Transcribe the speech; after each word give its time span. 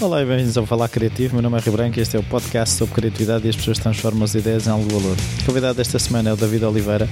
Olá 0.00 0.22
e 0.22 0.24
bem-vindos 0.24 0.56
ao 0.56 0.64
Falar 0.64 0.88
Criativo. 0.88 1.34
Meu 1.34 1.42
nome 1.42 1.58
é 1.58 1.60
Rio 1.60 1.74
Branco 1.74 1.98
e 1.98 2.00
este 2.00 2.16
é 2.16 2.18
o 2.18 2.22
podcast 2.22 2.74
sobre 2.74 2.94
criatividade 2.94 3.46
e 3.46 3.50
as 3.50 3.56
pessoas 3.56 3.78
transformam 3.78 4.24
as 4.24 4.34
ideias 4.34 4.66
em 4.66 4.70
algo 4.70 4.88
de 4.88 4.94
valor. 4.94 5.14
O 5.42 5.44
convidado 5.44 5.74
desta 5.74 5.98
semana 5.98 6.30
é 6.30 6.32
o 6.32 6.36
David 6.36 6.64
Oliveira. 6.64 7.06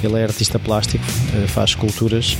Ele 0.00 0.14
é 0.14 0.22
artista 0.22 0.56
plástico, 0.56 1.04
eh, 1.34 1.48
faz 1.48 1.70
esculturas. 1.70 2.38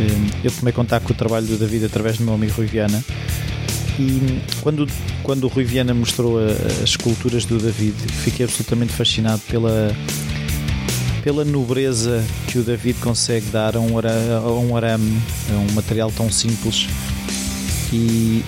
Eh, 0.00 0.40
eu 0.42 0.50
tomei 0.50 0.72
contato 0.72 1.04
com 1.04 1.12
o 1.12 1.16
trabalho 1.16 1.46
do 1.46 1.56
David 1.56 1.84
através 1.84 2.18
do 2.18 2.24
meu 2.24 2.34
amigo 2.34 2.54
Rui 2.54 2.66
Viana. 2.66 3.04
E 4.00 4.40
quando, 4.62 4.88
quando 5.22 5.44
o 5.44 5.48
Rui 5.48 5.62
Viana 5.62 5.94
mostrou 5.94 6.40
as 6.40 6.90
esculturas 6.90 7.44
do 7.44 7.56
David, 7.56 7.94
fiquei 8.24 8.44
absolutamente 8.44 8.92
fascinado 8.92 9.42
pela, 9.48 9.94
pela 11.22 11.44
nobreza 11.44 12.20
que 12.48 12.58
o 12.58 12.64
David 12.64 12.98
consegue 12.98 13.46
dar 13.46 13.76
a 13.76 13.80
um, 13.80 13.96
a 13.96 14.50
um 14.60 14.76
arame, 14.76 15.22
a 15.54 15.70
um 15.70 15.72
material 15.72 16.10
tão 16.10 16.28
simples. 16.32 16.88
E 17.92 18.42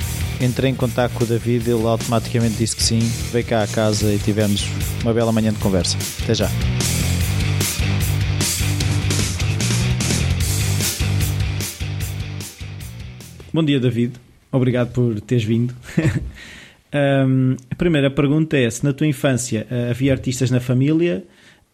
entrei 0.44 0.70
em 0.70 0.74
contato 0.74 1.12
com 1.12 1.24
o 1.24 1.26
David, 1.26 1.70
ele 1.70 1.86
automaticamente 1.86 2.56
disse 2.56 2.74
que 2.74 2.82
sim, 2.82 3.00
veio 3.30 3.44
cá 3.44 3.62
à 3.62 3.66
casa 3.66 4.12
e 4.12 4.18
tivemos 4.18 4.66
uma 5.02 5.12
bela 5.12 5.30
manhã 5.32 5.52
de 5.52 5.58
conversa. 5.58 5.96
Até 6.22 6.34
já. 6.34 6.48
Bom 13.52 13.62
dia, 13.62 13.78
David. 13.78 14.14
Obrigado 14.50 14.92
por 14.92 15.20
teres 15.20 15.44
vindo. 15.44 15.74
um, 17.26 17.56
a 17.70 17.74
primeira 17.74 18.10
pergunta 18.10 18.56
é: 18.56 18.68
se 18.70 18.82
na 18.82 18.92
tua 18.92 19.06
infância 19.06 19.66
uh, 19.70 19.90
havia 19.90 20.12
artistas 20.12 20.50
na 20.50 20.58
família, 20.58 21.24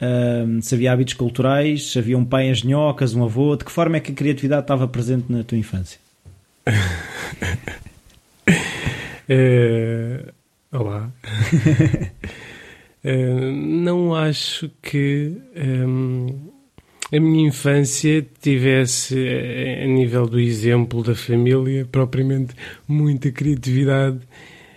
um, 0.00 0.60
se 0.60 0.74
havia 0.74 0.92
hábitos 0.92 1.14
culturais, 1.14 1.92
se 1.92 1.98
havia 1.98 2.18
um 2.18 2.24
pai 2.24 2.48
em 2.48 2.54
genhocas, 2.54 3.14
um 3.14 3.24
avô, 3.24 3.56
de 3.56 3.64
que 3.64 3.70
forma 3.70 3.96
é 3.96 4.00
que 4.00 4.12
a 4.12 4.14
criatividade 4.14 4.62
estava 4.62 4.86
presente 4.88 5.26
na 5.28 5.42
tua 5.44 5.56
infância? 5.56 6.00
Uh, 8.48 10.32
olá. 10.72 11.12
uh, 13.04 13.52
não 13.52 14.14
acho 14.14 14.70
que 14.80 15.36
um, 15.54 16.50
a 17.12 17.20
minha 17.20 17.48
infância 17.48 18.26
tivesse, 18.40 19.16
a 19.82 19.86
nível 19.86 20.26
do 20.26 20.40
exemplo 20.40 21.02
da 21.02 21.14
família, 21.14 21.86
propriamente 21.86 22.54
muita 22.86 23.30
criatividade. 23.30 24.20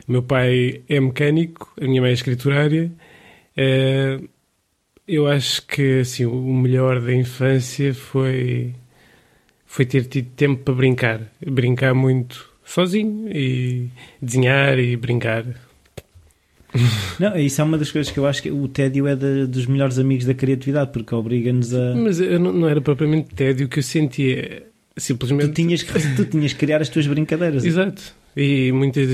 meu 0.08 0.24
pai 0.24 0.82
é 0.90 1.00
mecânico, 1.00 1.74
a 1.80 1.86
minha 1.86 2.02
mãe 2.02 2.12
é 2.12 2.14
escriturária. 2.14 2.92
Uh, 3.58 4.28
eu 5.08 5.28
acho 5.28 5.66
que 5.66 6.00
assim, 6.02 6.26
o 6.26 6.54
melhor 6.54 7.02
da 7.02 7.14
infância 7.14 7.94
foi, 7.94 8.76
foi 9.66 9.86
ter 9.86 10.06
tido 10.06 10.30
tempo 10.36 10.64
para 10.64 10.74
brincar. 10.74 11.22
Brincar 11.46 11.94
muito 11.94 12.51
sozinho 12.64 13.30
e 13.30 13.90
desenhar 14.22 14.80
e 14.80 14.96
brincar. 14.96 15.46
Não, 17.20 17.38
isso 17.38 17.60
é 17.60 17.64
uma 17.64 17.78
das 17.78 17.92
coisas 17.92 18.12
que 18.12 18.18
eu 18.18 18.26
acho 18.26 18.42
que 18.42 18.50
o 18.50 18.68
tédio 18.68 19.06
é 19.08 19.16
de, 19.16 19.46
dos 19.46 19.66
melhores 19.66 20.00
amigos 20.00 20.26
da 20.26 20.34
criatividade, 20.34 20.92
porque 20.92 21.14
obriga-nos 21.14 21.74
a. 21.74 21.96
Mas 21.96 22.20
não, 22.20 22.54
não, 22.54 22.70
era 22.70 22.80
propriamente 22.80 23.36
tédio 23.36 23.68
que 23.68 23.80
eu 23.80 23.84
sentia, 23.84 24.64
simplesmente. 24.96 25.50
Tu 25.50 25.54
tinhas, 25.54 25.84
tu 26.16 26.26
tinhas 26.26 26.54
que 26.54 26.60
criar 26.60 26.82
as 26.82 26.90
tuas 26.90 27.06
brincadeiras. 27.08 27.66
Exato. 27.66 28.16
E 28.36 28.72
muitas. 28.72 29.10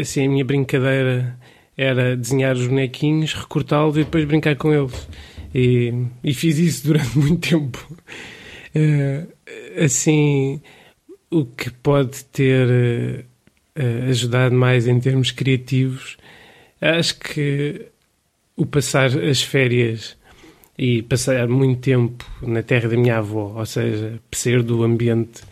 Assim, 0.00 0.26
a 0.26 0.30
minha 0.30 0.44
brincadeira 0.44 1.36
era 1.76 2.16
desenhar 2.16 2.56
os 2.56 2.66
bonequinhos, 2.66 3.34
recortá-los 3.34 3.96
e 3.96 4.04
depois 4.04 4.24
brincar 4.24 4.56
com 4.56 4.72
eles. 4.72 5.06
E, 5.54 5.92
e 6.24 6.32
fiz 6.32 6.58
isso 6.58 6.86
durante 6.88 7.18
muito 7.18 7.46
tempo. 7.46 7.86
Uh, 8.74 9.84
assim 9.84 10.60
o 11.30 11.44
que 11.44 11.70
pode 11.70 12.24
ter 12.26 13.24
uh, 13.76 14.08
ajudado 14.08 14.54
mais 14.54 14.86
em 14.86 14.98
termos 15.00 15.30
criativos, 15.30 16.16
acho 16.80 17.18
que 17.18 17.86
o 18.56 18.64
passar 18.64 19.06
as 19.18 19.42
férias 19.42 20.16
e 20.78 21.02
passar 21.02 21.48
muito 21.48 21.80
tempo 21.80 22.24
na 22.42 22.62
terra 22.62 22.88
da 22.88 22.96
minha 22.96 23.18
avó, 23.18 23.54
ou 23.56 23.66
seja, 23.66 24.20
sair 24.32 24.62
do 24.62 24.82
ambiente 24.84 25.42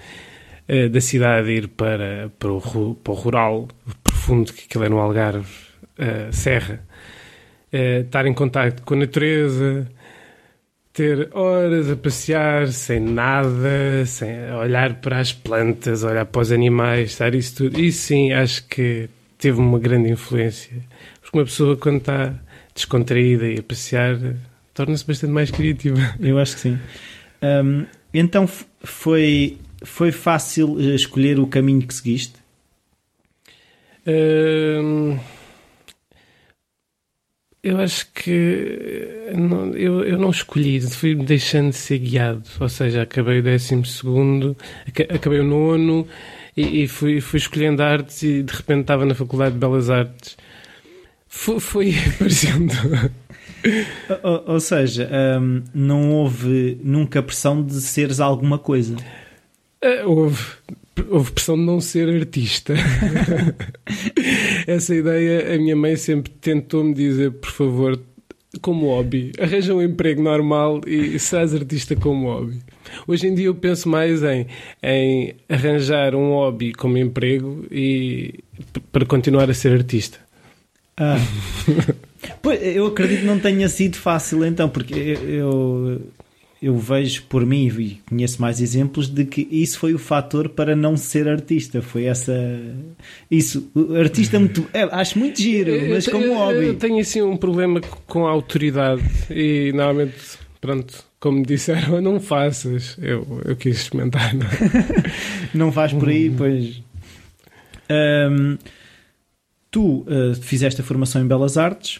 uh, 0.68 0.88
da 0.88 1.00
cidade 1.00 1.50
ir 1.50 1.68
para, 1.68 2.30
para, 2.38 2.52
o, 2.52 2.94
para 2.94 3.12
o 3.12 3.16
rural 3.16 3.68
profundo, 4.02 4.52
que 4.52 4.64
aquilo 4.64 4.84
é 4.84 4.88
no 4.88 4.98
Algarve, 4.98 5.52
uh, 5.98 6.32
Serra, 6.32 6.80
estar 7.72 8.24
em 8.24 8.32
contato 8.32 8.82
com 8.82 8.94
a 8.94 8.98
natureza, 8.98 9.90
ter 10.94 11.28
horas 11.32 11.91
a 11.91 11.97
passear 11.97 12.69
sem 12.69 13.00
nada, 13.00 14.06
sem 14.06 14.53
olhar 14.53 14.94
para 15.00 15.19
as 15.19 15.32
plantas, 15.32 16.05
olhar 16.05 16.25
para 16.25 16.41
os 16.41 16.53
animais, 16.53 17.10
estar 17.10 17.34
isso 17.34 17.56
tudo. 17.56 17.81
Isso 17.81 18.06
sim, 18.06 18.32
acho 18.32 18.65
que 18.69 19.10
teve 19.37 19.59
uma 19.59 19.78
grande 19.81 20.09
influência. 20.09 20.72
Porque 21.21 21.37
uma 21.37 21.44
pessoa, 21.44 21.77
quando 21.77 21.97
está 21.97 22.32
descontraída 22.72 23.44
e 23.49 23.59
a 23.59 23.62
passear, 23.62 24.16
torna-se 24.72 25.05
bastante 25.05 25.32
mais 25.32 25.50
criativa. 25.50 25.99
Eu 26.21 26.38
acho 26.38 26.55
que 26.55 26.60
sim. 26.60 26.78
Um, 27.43 27.87
então 28.15 28.49
foi, 28.84 29.59
foi 29.82 30.12
fácil 30.12 30.76
eh, 30.78 30.94
escolher 30.94 31.41
o 31.41 31.47
caminho 31.49 31.84
que 31.84 31.93
seguiste? 31.93 32.34
Um 34.06 35.19
eu 37.64 37.80
acho 37.80 38.06
que 38.12 39.32
não, 39.34 39.75
eu, 39.75 40.04
eu 40.04 40.19
não 40.19 40.28
escolhi, 40.28 40.82
fui 40.82 41.14
deixando 41.14 41.70
de 41.70 41.76
ser 41.76 41.98
guiado. 41.98 42.42
Ou 42.60 42.69
seja, 42.69 43.02
acabei 43.02 43.38
o 43.38 43.42
décimo 43.42 43.86
segundo, 43.86 44.54
acabei 45.08 45.41
o 45.41 45.44
nono 45.44 46.06
e, 46.54 46.82
e 46.82 46.88
fui, 46.88 47.22
fui 47.22 47.38
escolhendo 47.38 47.82
artes 47.82 48.22
e 48.22 48.42
de 48.42 48.52
repente 48.52 48.82
estava 48.82 49.06
na 49.06 49.14
Faculdade 49.14 49.54
de 49.54 49.60
Belas 49.60 49.88
Artes. 49.88 50.36
Foi, 51.26 51.58
foi 51.58 51.94
aparecendo. 52.14 52.75
ou, 54.22 54.44
ou, 54.52 54.60
seja, 54.60 55.08
um, 55.41 55.62
não 55.75 56.12
houve 56.12 56.78
nunca 56.84 57.22
pressão 57.22 57.64
de 57.64 57.81
seres 57.81 58.20
alguma 58.20 58.58
coisa. 58.58 58.94
Uh, 59.82 60.06
houve 60.06 60.44
houve 61.08 61.32
pressão 61.32 61.56
de 61.56 61.62
não 61.62 61.81
ser 61.81 62.08
artista. 62.08 62.75
Essa 64.66 64.94
ideia, 64.94 65.54
a 65.54 65.58
minha 65.58 65.76
mãe 65.76 65.97
sempre 65.97 66.32
tentou-me 66.32 66.94
dizer, 66.94 67.32
por 67.32 67.50
favor, 67.50 68.00
como 68.60 68.86
hobby, 68.86 69.32
arranja 69.38 69.75
um 69.75 69.82
emprego 69.82 70.22
normal 70.22 70.80
e 70.86 71.19
serás 71.19 71.54
artista 71.54 71.94
como 71.97 72.26
hobby. 72.26 72.58
Hoje 73.06 73.26
em 73.26 73.34
dia 73.34 73.47
eu 73.47 73.54
penso 73.54 73.88
mais 73.88 74.22
em, 74.22 74.47
em 74.82 75.34
arranjar 75.48 76.14
um 76.14 76.30
hobby 76.30 76.72
como 76.72 76.97
emprego 76.97 77.64
e 77.70 78.41
para 78.92 79.04
continuar 79.04 79.50
a 79.50 79.54
ser 79.54 79.72
artista. 79.72 80.19
Ah. 80.96 81.16
eu 82.60 82.86
acredito 82.86 83.20
que 83.20 83.26
não 83.26 83.38
tenha 83.38 83.69
sido 83.69 83.96
fácil 83.96 84.44
então, 84.44 84.69
porque 84.69 84.94
eu, 84.94 86.00
eu 86.64 86.78
vejo 86.78 87.25
por 87.25 87.44
mim 87.44 87.66
e 87.66 88.00
conheço 88.08 88.41
mais 88.41 88.58
exemplos 88.58 89.06
de 89.06 89.26
que 89.26 89.47
isso 89.50 89.78
foi 89.78 89.92
o 89.92 89.98
fator 89.98 90.48
para 90.48 90.75
não 90.75 90.97
ser 90.97 91.28
artista. 91.28 91.82
Foi 91.82 92.04
essa. 92.04 92.32
Isso. 93.30 93.70
O 93.75 93.94
artista 93.94 94.41
muito. 94.41 94.66
É, 94.72 94.84
acho 94.84 95.19
muito 95.19 95.42
giro, 95.42 95.72
mas 95.91 96.08
como 96.08 96.25
eu, 96.25 96.34
hobby. 96.34 96.69
Eu 96.69 96.75
tenho 96.76 96.98
assim 96.98 97.20
um 97.20 97.36
problema 97.36 97.82
com 98.06 98.26
a 98.26 98.30
autoridade 98.30 99.02
e 99.30 99.72
normalmente, 99.75 100.38
pronto, 100.58 101.04
como 101.20 101.44
disseram, 101.44 102.00
não 102.00 102.19
faças. 102.19 102.96
Eu, 102.98 103.42
eu 103.44 103.54
quis 103.56 103.76
experimentar. 103.76 104.32
Não, 104.34 104.46
não 105.66 105.72
faz 105.72 105.92
por 105.92 106.08
aí, 106.08 106.31
pois. 106.31 106.82
Um, 107.91 108.56
tu 109.70 110.06
uh, 110.08 110.34
fizeste 110.41 110.81
a 110.81 110.84
formação 110.84 111.20
em 111.20 111.28
Belas 111.28 111.58
Artes, 111.58 111.98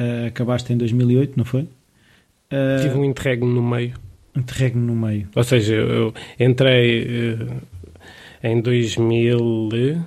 uh, 0.00 0.28
acabaste 0.28 0.72
em 0.72 0.78
2008, 0.78 1.34
não 1.36 1.44
foi? 1.44 1.68
Uh, 2.50 2.80
Tive 2.80 2.96
um 2.96 3.04
interregno 3.04 3.46
no 3.46 3.62
meio 3.62 4.05
interregno 4.36 4.82
no 4.82 4.96
meio. 4.96 5.28
Ou 5.34 5.44
seja, 5.44 5.74
eu 5.74 6.14
entrei 6.38 7.34
uh, 7.34 7.62
em 8.42 8.60
2000, 8.60 10.04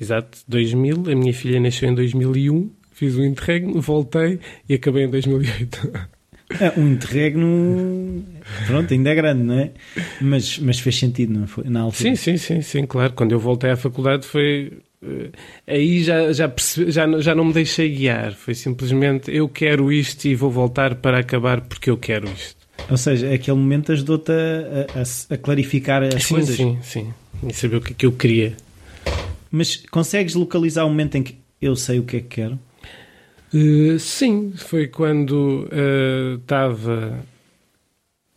exato, 0.00 0.38
2000, 0.48 1.10
a 1.10 1.14
minha 1.14 1.34
filha 1.34 1.60
nasceu 1.60 1.88
em 1.88 1.94
2001, 1.94 2.70
fiz 2.92 3.14
o 3.16 3.20
um 3.20 3.24
interregno, 3.24 3.80
voltei 3.80 4.38
e 4.68 4.74
acabei 4.74 5.04
em 5.04 5.10
2008. 5.10 6.10
É, 6.58 6.72
um 6.78 6.88
interregno, 6.88 8.24
pronto, 8.66 8.92
ainda 8.92 9.10
é 9.10 9.14
grande, 9.14 9.42
não 9.44 9.58
é? 9.58 9.70
Mas, 10.20 10.58
mas 10.58 10.80
fez 10.80 10.98
sentido, 10.98 11.32
não 11.32 11.46
foi? 11.46 11.64
Na 11.64 11.82
altura. 11.82 12.02
Sim, 12.02 12.16
sim, 12.16 12.36
sim, 12.36 12.60
sim, 12.60 12.86
claro. 12.86 13.12
Quando 13.12 13.32
eu 13.32 13.38
voltei 13.38 13.70
à 13.70 13.76
faculdade 13.76 14.26
foi. 14.26 14.72
Uh, 15.00 15.30
aí 15.66 16.02
já, 16.02 16.32
já, 16.32 16.48
percebi, 16.48 16.90
já, 16.90 17.06
já 17.20 17.34
não 17.34 17.44
me 17.44 17.52
deixei 17.52 17.88
guiar. 17.94 18.34
Foi 18.34 18.54
simplesmente 18.54 19.30
eu 19.30 19.48
quero 19.48 19.92
isto 19.92 20.24
e 20.24 20.34
vou 20.34 20.50
voltar 20.50 20.96
para 20.96 21.20
acabar 21.20 21.60
porque 21.60 21.88
eu 21.88 21.96
quero 21.96 22.26
isto. 22.26 22.59
Ou 22.90 22.96
seja, 22.96 23.32
aquele 23.32 23.56
momento 23.56 23.92
ajudou-te 23.92 24.32
a, 24.32 25.00
a, 25.00 25.34
a, 25.34 25.38
clarificar 25.38 26.02
as 26.02 26.24
sim, 26.24 26.34
coisas. 26.34 26.56
Sim, 26.56 26.78
sim. 26.82 27.14
E 27.46 27.54
saber 27.54 27.76
o 27.76 27.80
que 27.80 27.92
é 27.92 27.94
que 27.96 28.06
eu 28.06 28.12
queria. 28.12 28.56
Mas 29.50 29.76
consegues 29.76 30.34
localizar 30.34 30.84
o 30.84 30.88
momento 30.88 31.16
em 31.16 31.22
que 31.22 31.36
eu 31.60 31.76
sei 31.76 31.98
o 31.98 32.02
que 32.02 32.16
é 32.16 32.20
que 32.20 32.28
quero? 32.28 32.58
Uh, 33.52 33.98
sim, 33.98 34.52
foi 34.56 34.86
quando 34.86 35.68
estava 36.40 37.20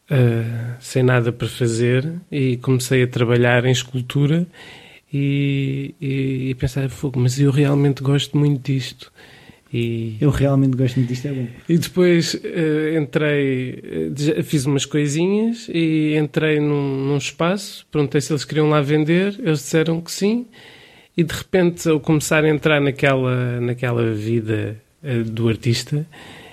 uh, 0.10 0.14
uh, 0.14 0.76
sem 0.80 1.04
nada 1.04 1.32
para 1.32 1.48
fazer 1.48 2.12
e 2.32 2.58
comecei 2.58 3.04
a 3.04 3.08
trabalhar 3.08 3.64
em 3.66 3.72
escultura 3.72 4.48
e, 5.14 5.94
e, 6.02 6.50
e 6.50 6.56
pensar, 6.56 6.90
fogo, 6.90 7.20
mas 7.20 7.40
eu 7.40 7.52
realmente 7.52 8.02
gosto 8.02 8.36
muito 8.38 8.72
disto. 8.72 9.12
E, 9.74 10.18
eu 10.22 10.30
realmente 10.30 10.78
gosto 10.78 10.98
muito 10.98 11.10
disto, 11.10 11.28
é 11.28 11.34
bom. 11.34 11.48
E 11.68 11.78
depois 11.80 12.36
uh, 12.36 12.98
entrei, 13.02 14.12
uh, 14.40 14.44
fiz 14.44 14.68
umas 14.68 14.86
coisinhas 14.86 15.68
e 15.68 16.16
entrei 16.16 16.60
num, 16.60 17.08
num, 17.08 17.18
espaço, 17.18 17.84
perguntei 17.92 18.22
se 18.22 18.32
eles 18.32 18.46
queriam 18.46 18.70
lá 18.70 18.82
vender, 18.82 19.36
eles 19.40 19.60
disseram 19.60 20.00
que 20.00 20.12
sim, 20.12 20.46
e 21.18 21.24
de 21.24 21.34
repente, 21.34 21.90
ao 21.90 22.00
começar 22.00 22.44
a 22.44 22.50
entrar 22.50 22.80
naquela, 22.80 23.60
naquela 23.60 24.14
vida 24.14 24.78
uh, 25.04 25.24
do 25.24 25.50
artista, 25.50 26.06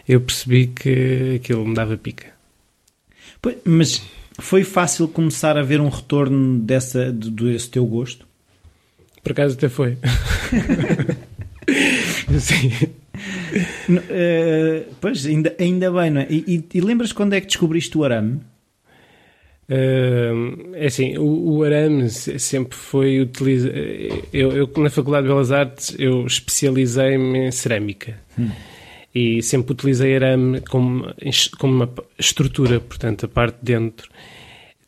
eu 0.09 0.23
percebi 0.23 0.69
que 0.69 1.35
aquilo 1.37 1.67
me 1.67 1.75
dava 1.75 1.99
pica. 1.99 2.29
Pois, 3.43 3.57
mas 3.67 4.03
foi 4.39 4.65
fácil 4.65 5.07
começar 5.09 5.59
a 5.59 5.63
ver 5.63 5.81
um 5.81 5.91
retorno 5.91 6.59
dessa, 6.59 7.13
desse 7.13 7.69
teu 7.69 7.85
gosto? 7.85 8.27
Por 9.23 9.33
acaso 9.33 9.57
até 9.57 9.69
foi. 9.69 9.99
Sim. 12.41 12.90
Uh, 13.89 14.95
pois, 15.01 15.27
ainda, 15.27 15.55
ainda 15.59 15.91
bem, 15.91 16.11
não 16.11 16.21
é? 16.21 16.27
E, 16.31 16.45
e, 16.47 16.79
e, 16.79 16.81
lembras 16.81 17.13
quando 17.13 17.35
é 17.35 17.41
que 17.41 17.47
descobriste 17.47 17.97
o 17.97 18.05
arame? 18.05 18.41
Uh, 19.69 20.75
é 20.75 20.87
assim, 20.87 21.17
o, 21.17 21.59
o, 21.59 21.63
arame 21.63 22.11
sempre 22.11 22.77
foi 22.77 23.21
utilizado. 23.21 23.75
Eu, 24.33 24.53
eu, 24.53 24.71
na 24.79 24.91
Faculdade 24.91 25.25
de 25.25 25.33
Belas 25.33 25.53
Artes, 25.53 25.95
eu 25.99 26.27
especializei-me 26.27 27.47
em 27.47 27.51
cerâmica. 27.51 28.19
Hum. 28.39 28.51
E 29.15 29.43
sempre 29.43 29.73
utilizei 29.73 30.15
arame 30.17 30.61
como, 30.61 31.07
como 31.59 31.75
uma 31.75 31.91
estrutura, 32.19 32.81
portanto, 32.81 33.27
a 33.27 33.29
parte 33.29 33.59
de 33.63 33.73
dentro. 33.73 34.09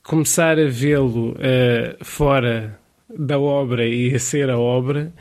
Começar 0.03 0.59
a 0.59 0.67
vê-lo 0.67 1.33
uh, 1.33 2.05
fora 2.05 2.79
da 3.09 3.39
obra 3.39 3.87
e 3.87 4.15
a 4.15 4.19
ser 4.19 4.51
a 4.51 4.59
obra 4.59 5.13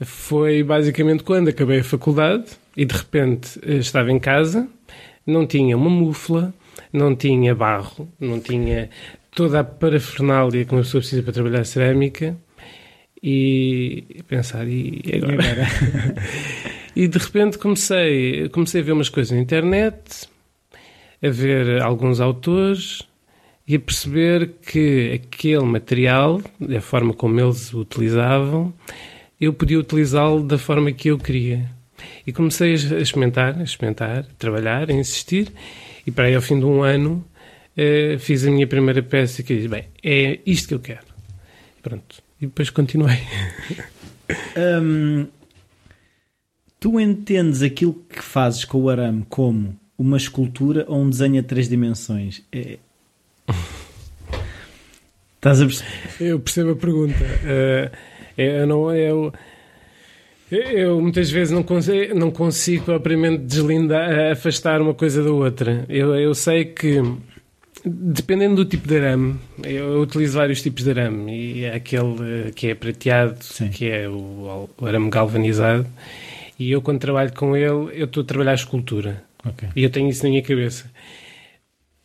foi 0.00 0.62
basicamente 0.62 1.22
quando 1.22 1.48
acabei 1.48 1.80
a 1.80 1.84
faculdade 1.84 2.44
e 2.76 2.84
de 2.84 2.94
repente 2.94 3.58
eh, 3.62 3.76
estava 3.76 4.12
em 4.12 4.18
casa, 4.18 4.68
não 5.26 5.46
tinha 5.46 5.76
uma 5.76 5.90
mufla, 5.90 6.54
não 6.92 7.16
tinha 7.16 7.54
barro, 7.54 8.08
não 8.20 8.38
tinha 8.38 8.90
toda 9.34 9.60
a 9.60 9.64
parafernália 9.64 10.64
que 10.64 10.72
uma 10.72 10.82
pessoa 10.82 11.00
precisa 11.00 11.22
para 11.22 11.32
trabalhar 11.32 11.64
cerâmica 11.64 12.36
e 13.22 14.22
pensar, 14.28 14.68
e 14.68 15.02
agora? 15.14 15.34
E, 15.34 15.48
agora? 15.48 15.66
e 16.94 17.08
de 17.08 17.18
repente 17.18 17.58
comecei, 17.58 18.48
comecei 18.50 18.80
a 18.80 18.84
ver 18.84 18.92
umas 18.92 19.08
coisas 19.08 19.32
na 19.32 19.42
internet, 19.42 20.28
a 21.22 21.28
ver 21.28 21.82
alguns 21.82 22.20
autores 22.20 23.02
e 23.66 23.74
a 23.74 23.80
perceber 23.80 24.52
que 24.62 25.12
aquele 25.14 25.64
material, 25.64 26.40
da 26.60 26.80
forma 26.80 27.12
como 27.12 27.40
eles 27.40 27.74
o 27.74 27.80
utilizavam, 27.80 28.72
eu 29.40 29.52
podia 29.52 29.78
utilizá-lo 29.78 30.42
da 30.42 30.56
forma 30.56 30.92
que 30.92 31.08
eu 31.08 31.18
queria. 31.18 31.75
E 32.26 32.32
comecei 32.32 32.72
a 32.72 33.00
experimentar, 33.00 33.58
a 33.58 33.62
experimentar, 33.62 34.18
a 34.18 34.22
trabalhar, 34.38 34.90
a 34.90 34.92
insistir, 34.92 35.52
e 36.06 36.10
para 36.10 36.26
aí 36.26 36.34
ao 36.34 36.42
fim 36.42 36.58
de 36.58 36.64
um 36.64 36.82
ano 36.82 37.24
uh, 37.76 38.18
fiz 38.18 38.46
a 38.46 38.50
minha 38.50 38.66
primeira 38.66 39.02
peça 39.02 39.42
que 39.42 39.54
disse, 39.54 39.68
bem, 39.68 39.84
é 40.02 40.38
isto 40.46 40.68
que 40.68 40.74
eu 40.74 40.80
quero. 40.80 41.06
E 41.78 41.82
pronto. 41.82 42.22
E 42.40 42.46
depois 42.46 42.70
continuei. 42.70 43.18
um, 44.82 45.26
tu 46.78 47.00
entendes 47.00 47.62
aquilo 47.62 47.94
que 48.08 48.22
fazes 48.22 48.64
com 48.64 48.78
o 48.78 48.90
arame 48.90 49.24
como 49.28 49.76
uma 49.98 50.16
escultura 50.16 50.84
ou 50.88 51.00
um 51.00 51.10
desenho 51.10 51.40
a 51.40 51.42
três 51.42 51.68
dimensões? 51.68 52.42
É... 52.52 52.78
Estás 55.36 55.60
a 55.60 55.66
perceber? 55.66 55.90
Eu 56.18 56.40
percebo 56.40 56.72
a 56.72 56.76
pergunta. 56.76 57.14
Uh, 57.22 57.96
eu 58.36 58.66
não. 58.66 58.94
Eu, 58.94 59.32
eu 60.50 61.00
muitas 61.00 61.30
vezes 61.30 61.52
não 61.52 61.62
consigo, 61.62 62.14
não 62.14 62.30
consigo 62.30 62.84
propriamente 62.84 63.42
deslindar, 63.44 64.30
afastar 64.30 64.80
uma 64.80 64.94
coisa 64.94 65.22
da 65.22 65.30
outra. 65.30 65.84
Eu, 65.88 66.14
eu 66.14 66.34
sei 66.34 66.66
que, 66.66 67.02
dependendo 67.84 68.56
do 68.56 68.64
tipo 68.64 68.86
de 68.86 68.96
arame, 68.96 69.36
eu 69.64 70.00
utilizo 70.00 70.38
vários 70.38 70.62
tipos 70.62 70.84
de 70.84 70.90
arame. 70.90 71.36
E 71.36 71.64
é 71.64 71.74
aquele 71.74 72.52
que 72.54 72.68
é 72.68 72.74
prateado, 72.74 73.42
Sim. 73.42 73.70
que 73.70 73.90
é 73.90 74.08
o, 74.08 74.68
o, 74.78 74.86
arame 74.86 75.10
galvanizado. 75.10 75.86
E 76.58 76.70
eu, 76.70 76.80
quando 76.80 77.00
trabalho 77.00 77.32
com 77.34 77.56
ele, 77.56 77.90
eu 77.92 78.04
estou 78.04 78.22
a 78.22 78.26
trabalhar 78.26 78.52
a 78.52 78.54
escultura. 78.54 79.24
Okay. 79.44 79.68
E 79.74 79.82
eu 79.82 79.90
tenho 79.90 80.08
isso 80.08 80.22
na 80.22 80.30
minha 80.30 80.42
cabeça. 80.42 80.90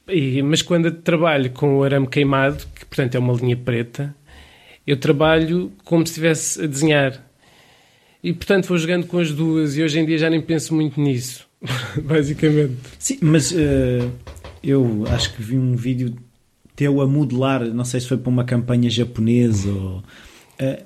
E, 0.07 0.41
mas 0.41 0.61
quando 0.61 0.91
trabalho 0.91 1.51
com 1.51 1.77
o 1.77 1.83
arame 1.83 2.07
queimado, 2.07 2.65
que 2.75 2.85
portanto 2.85 3.15
é 3.15 3.19
uma 3.19 3.33
linha 3.33 3.55
preta, 3.55 4.15
eu 4.85 4.97
trabalho 4.97 5.71
como 5.85 6.05
se 6.05 6.11
estivesse 6.11 6.63
a 6.63 6.67
desenhar. 6.67 7.30
E 8.23 8.33
portanto 8.33 8.67
vou 8.67 8.77
jogando 8.77 9.07
com 9.07 9.17
as 9.17 9.31
duas 9.31 9.75
e 9.75 9.83
hoje 9.83 9.99
em 9.99 10.05
dia 10.05 10.17
já 10.17 10.29
nem 10.29 10.41
penso 10.41 10.75
muito 10.75 11.01
nisso, 11.01 11.47
basicamente. 12.03 12.75
Sim, 12.99 13.17
mas 13.21 13.51
uh, 13.51 14.11
eu 14.63 15.05
acho 15.09 15.33
que 15.33 15.41
vi 15.41 15.57
um 15.57 15.75
vídeo 15.75 16.15
teu 16.75 17.01
a 17.01 17.07
modelar, 17.07 17.65
não 17.65 17.83
sei 17.83 17.99
se 17.99 18.07
foi 18.07 18.17
para 18.17 18.29
uma 18.29 18.43
campanha 18.43 18.89
japonesa 18.89 19.71
ou. 19.71 20.03
Uh, 20.61 20.85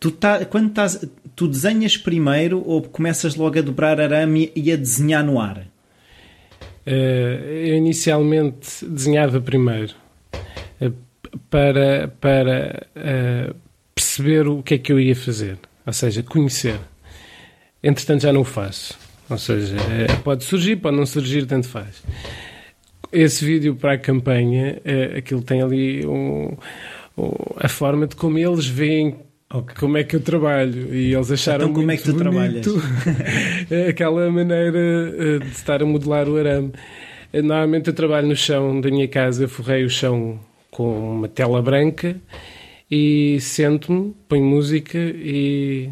tu 0.00 0.10
tá, 0.10 0.44
quando 0.44 0.70
estás, 0.70 1.06
tu 1.36 1.46
desenhas 1.46 1.96
primeiro 1.96 2.62
ou 2.66 2.82
começas 2.82 3.36
logo 3.36 3.58
a 3.58 3.62
dobrar 3.62 4.00
arame 4.00 4.50
e 4.56 4.72
a 4.72 4.76
desenhar 4.76 5.24
no 5.24 5.40
ar? 5.40 5.68
Uh, 6.84 6.90
eu 6.90 7.76
inicialmente 7.76 8.84
desenhava 8.84 9.40
primeiro 9.40 9.94
para, 11.50 12.08
para 12.20 12.86
perceber 13.94 14.48
o 14.48 14.62
que 14.62 14.74
é 14.74 14.78
que 14.78 14.92
eu 14.92 15.00
ia 15.00 15.14
fazer, 15.14 15.58
ou 15.86 15.92
seja, 15.92 16.22
conhecer. 16.22 16.78
Entretanto, 17.82 18.22
já 18.22 18.32
não 18.32 18.40
o 18.40 18.44
faço. 18.44 18.98
Ou 19.30 19.38
seja, 19.38 19.76
é, 19.76 20.14
pode 20.22 20.44
surgir, 20.44 20.76
pode 20.76 20.96
não 20.96 21.06
surgir, 21.06 21.46
tanto 21.46 21.68
faz. 21.68 22.02
Esse 23.12 23.44
vídeo 23.44 23.76
para 23.76 23.92
a 23.92 23.98
campanha, 23.98 24.80
é, 24.84 25.18
aquilo 25.18 25.42
tem 25.42 25.62
ali 25.62 26.04
um, 26.06 26.56
um, 27.16 27.30
a 27.56 27.68
forma 27.68 28.06
de 28.06 28.16
como 28.16 28.38
eles 28.38 28.66
veem 28.66 29.16
okay. 29.52 29.76
como 29.76 29.96
é 29.96 30.04
que 30.04 30.16
eu 30.16 30.20
trabalho 30.20 30.94
e 30.94 31.14
eles 31.14 31.30
acharam 31.30 31.66
então, 31.66 31.74
como 31.74 31.90
é 31.90 31.96
que 31.96 32.02
tu 32.02 32.12
bonito 32.12 32.22
trabalhas? 32.22 32.66
aquela 33.88 34.30
maneira 34.30 35.38
de 35.40 35.48
estar 35.48 35.82
a 35.82 35.86
modelar 35.86 36.28
o 36.28 36.36
arame. 36.36 36.72
Normalmente 37.32 37.88
eu 37.88 37.94
trabalho 37.94 38.28
no 38.28 38.36
chão 38.36 38.80
da 38.80 38.90
minha 38.90 39.08
casa, 39.08 39.48
forrei 39.48 39.84
o 39.84 39.90
chão 39.90 40.38
com 40.70 41.16
uma 41.16 41.28
tela 41.28 41.60
branca 41.62 42.16
e 42.90 43.38
sento-me, 43.40 44.14
ponho 44.28 44.44
música 44.44 44.98
e 44.98 45.90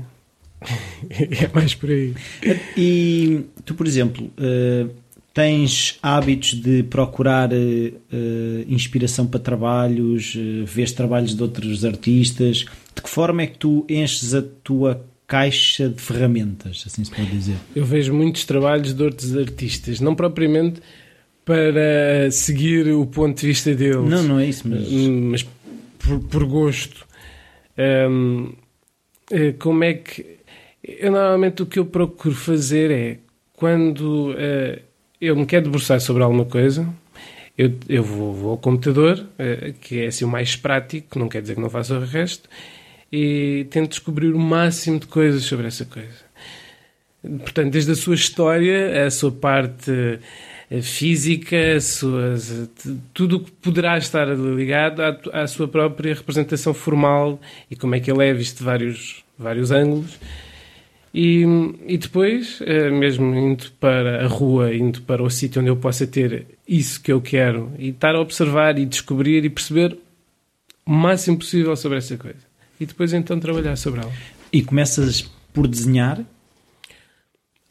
é 1.10 1.50
mais 1.52 1.74
por 1.74 1.90
aí. 1.90 2.14
E 2.76 3.44
tu, 3.64 3.74
por 3.74 3.86
exemplo, 3.86 4.30
uh, 4.38 4.90
tens 5.32 5.98
hábitos 6.02 6.54
de 6.54 6.82
procurar 6.84 7.50
uh, 7.52 8.64
inspiração 8.68 9.26
para 9.26 9.40
trabalhos, 9.40 10.34
uh, 10.34 10.64
vês 10.64 10.92
trabalhos 10.92 11.34
de 11.34 11.42
outros 11.42 11.84
artistas? 11.84 12.64
De 12.94 13.02
que 13.02 13.10
forma 13.10 13.42
é 13.42 13.46
que 13.46 13.58
tu 13.58 13.84
enches 13.88 14.34
a 14.34 14.42
tua 14.42 15.04
caixa 15.26 15.88
de 15.88 16.00
ferramentas, 16.00 16.84
assim 16.86 17.02
se 17.02 17.10
pode 17.10 17.30
dizer? 17.30 17.56
Eu 17.74 17.84
vejo 17.84 18.14
muitos 18.14 18.44
trabalhos 18.44 18.94
de 18.94 19.02
outros 19.02 19.36
artistas, 19.36 20.00
não 20.00 20.14
propriamente 20.14 20.80
para 21.44 22.30
seguir 22.30 22.88
o 22.88 23.04
ponto 23.04 23.40
de 23.40 23.48
vista 23.48 23.74
deles. 23.74 24.08
Não, 24.08 24.22
não 24.22 24.38
é 24.38 24.46
isso, 24.46 24.66
mas, 24.66 24.88
mas 24.90 25.46
por, 26.04 26.20
por 26.20 26.44
gosto. 26.44 27.06
Um, 27.78 28.52
eh, 29.30 29.52
como 29.58 29.84
é 29.84 29.94
que. 29.94 30.38
Eu, 30.82 31.12
normalmente 31.12 31.62
o 31.62 31.66
que 31.66 31.78
eu 31.78 31.86
procuro 31.86 32.34
fazer 32.34 32.90
é 32.90 33.18
quando 33.54 34.32
uh, 34.32 34.80
eu 35.20 35.34
me 35.34 35.46
quero 35.46 35.64
debruçar 35.64 35.98
sobre 36.00 36.22
alguma 36.22 36.44
coisa, 36.44 36.86
eu, 37.56 37.72
eu 37.88 38.02
vou, 38.02 38.34
vou 38.34 38.50
ao 38.50 38.58
computador, 38.58 39.18
uh, 39.18 39.72
que 39.80 40.02
é 40.02 40.06
assim 40.08 40.26
o 40.26 40.28
mais 40.28 40.56
prático, 40.56 41.18
não 41.18 41.28
quer 41.28 41.40
dizer 41.40 41.54
que 41.54 41.60
não 41.60 41.70
faça 41.70 41.98
o 41.98 42.04
resto, 42.04 42.50
e 43.10 43.66
tento 43.70 43.90
descobrir 43.90 44.34
o 44.34 44.38
máximo 44.38 44.98
de 44.98 45.06
coisas 45.06 45.44
sobre 45.44 45.66
essa 45.66 45.86
coisa. 45.86 46.24
Portanto, 47.22 47.70
desde 47.70 47.92
a 47.92 47.94
sua 47.94 48.14
história, 48.14 49.06
a 49.06 49.10
sua 49.10 49.32
parte 49.32 49.90
física, 50.82 51.80
suas, 51.80 52.68
tudo 53.12 53.36
o 53.36 53.40
que 53.40 53.50
poderá 53.50 53.98
estar 53.98 54.26
ligado 54.26 55.02
à, 55.02 55.42
à, 55.42 55.46
sua 55.46 55.68
própria 55.68 56.14
representação 56.14 56.72
formal 56.72 57.40
e 57.70 57.76
como 57.76 57.94
é 57.94 58.00
que 58.00 58.10
ele 58.10 58.26
é 58.26 58.32
visto 58.32 58.58
de 58.58 58.64
vários, 58.64 59.24
vários 59.38 59.70
ângulos. 59.70 60.18
E, 61.12 61.44
e 61.86 61.96
depois, 61.96 62.60
eh, 62.62 62.90
mesmo 62.90 63.32
indo 63.36 63.70
para 63.78 64.24
a 64.24 64.26
rua, 64.26 64.74
indo 64.74 65.00
para 65.02 65.22
o 65.22 65.30
sítio 65.30 65.60
onde 65.60 65.70
eu 65.70 65.76
possa 65.76 66.08
ter 66.08 66.44
isso 66.66 67.00
que 67.00 67.12
eu 67.12 67.20
quero 67.20 67.72
e 67.78 67.90
estar 67.90 68.16
a 68.16 68.20
observar 68.20 68.76
e 68.78 68.84
descobrir 68.84 69.44
e 69.44 69.48
perceber 69.48 69.96
o 70.84 70.90
máximo 70.90 71.38
possível 71.38 71.76
sobre 71.76 71.98
essa 71.98 72.16
coisa. 72.16 72.40
E 72.80 72.86
depois 72.86 73.12
então 73.12 73.38
trabalhar 73.38 73.76
sobre 73.76 74.00
ela. 74.00 74.12
E 74.52 74.60
começas 74.62 75.22
por 75.52 75.68
desenhar 75.68 76.24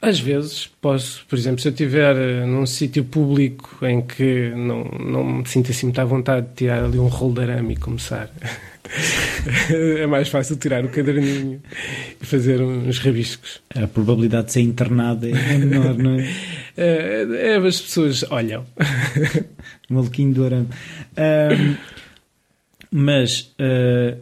às 0.08 0.20
vezes 0.20 0.70
posso, 0.80 1.24
por 1.28 1.38
exemplo, 1.38 1.60
se 1.60 1.68
eu 1.68 1.72
estiver 1.72 2.14
uh, 2.14 2.46
num 2.46 2.66
sítio 2.66 3.04
público 3.04 3.84
em 3.84 4.02
que 4.02 4.50
não, 4.50 4.84
não 4.84 5.24
me 5.24 5.48
sinto 5.48 5.70
assim 5.70 5.86
muito 5.86 6.00
à 6.00 6.04
vontade 6.04 6.48
de 6.48 6.54
tirar 6.54 6.84
ali 6.84 6.98
um 6.98 7.08
rolo 7.08 7.34
de 7.34 7.40
arame 7.42 7.74
e 7.74 7.76
começar 7.76 8.30
é 9.70 10.06
mais 10.06 10.28
fácil 10.28 10.56
tirar 10.56 10.84
o 10.84 10.88
caderninho 10.88 11.60
e 12.20 12.26
fazer 12.26 12.60
uns 12.60 12.98
rabiscos. 12.98 13.60
A 13.74 13.86
probabilidade 13.86 14.46
de 14.46 14.52
ser 14.52 14.60
internado 14.60 15.26
é 15.26 15.58
menor, 15.58 15.96
não 15.96 16.18
é? 16.18 16.28
É, 16.76 17.52
é 17.52 17.56
as 17.56 17.80
pessoas 17.80 18.24
olham. 18.32 18.66
Maluquinho 19.88 20.34
do 20.34 20.44
arame. 20.44 20.68
Um, 21.16 21.76
mas 22.90 23.54
uh, 23.60 24.18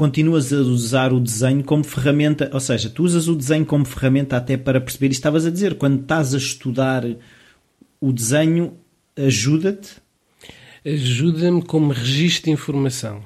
continuas 0.00 0.50
a 0.50 0.56
usar 0.56 1.12
o 1.12 1.20
desenho 1.20 1.62
como 1.62 1.84
ferramenta, 1.84 2.48
ou 2.54 2.58
seja, 2.58 2.88
tu 2.88 3.02
usas 3.02 3.28
o 3.28 3.36
desenho 3.36 3.66
como 3.66 3.84
ferramenta 3.84 4.34
até 4.34 4.56
para 4.56 4.80
perceber, 4.80 5.08
e 5.08 5.10
estavas 5.10 5.44
a 5.44 5.50
dizer, 5.50 5.74
quando 5.74 6.00
estás 6.00 6.32
a 6.32 6.38
estudar 6.38 7.04
o 8.00 8.10
desenho, 8.10 8.72
ajuda-te? 9.14 9.96
Ajuda-me 10.86 11.60
como 11.62 11.92
registro 11.92 12.46
de 12.46 12.52
informação. 12.52 13.22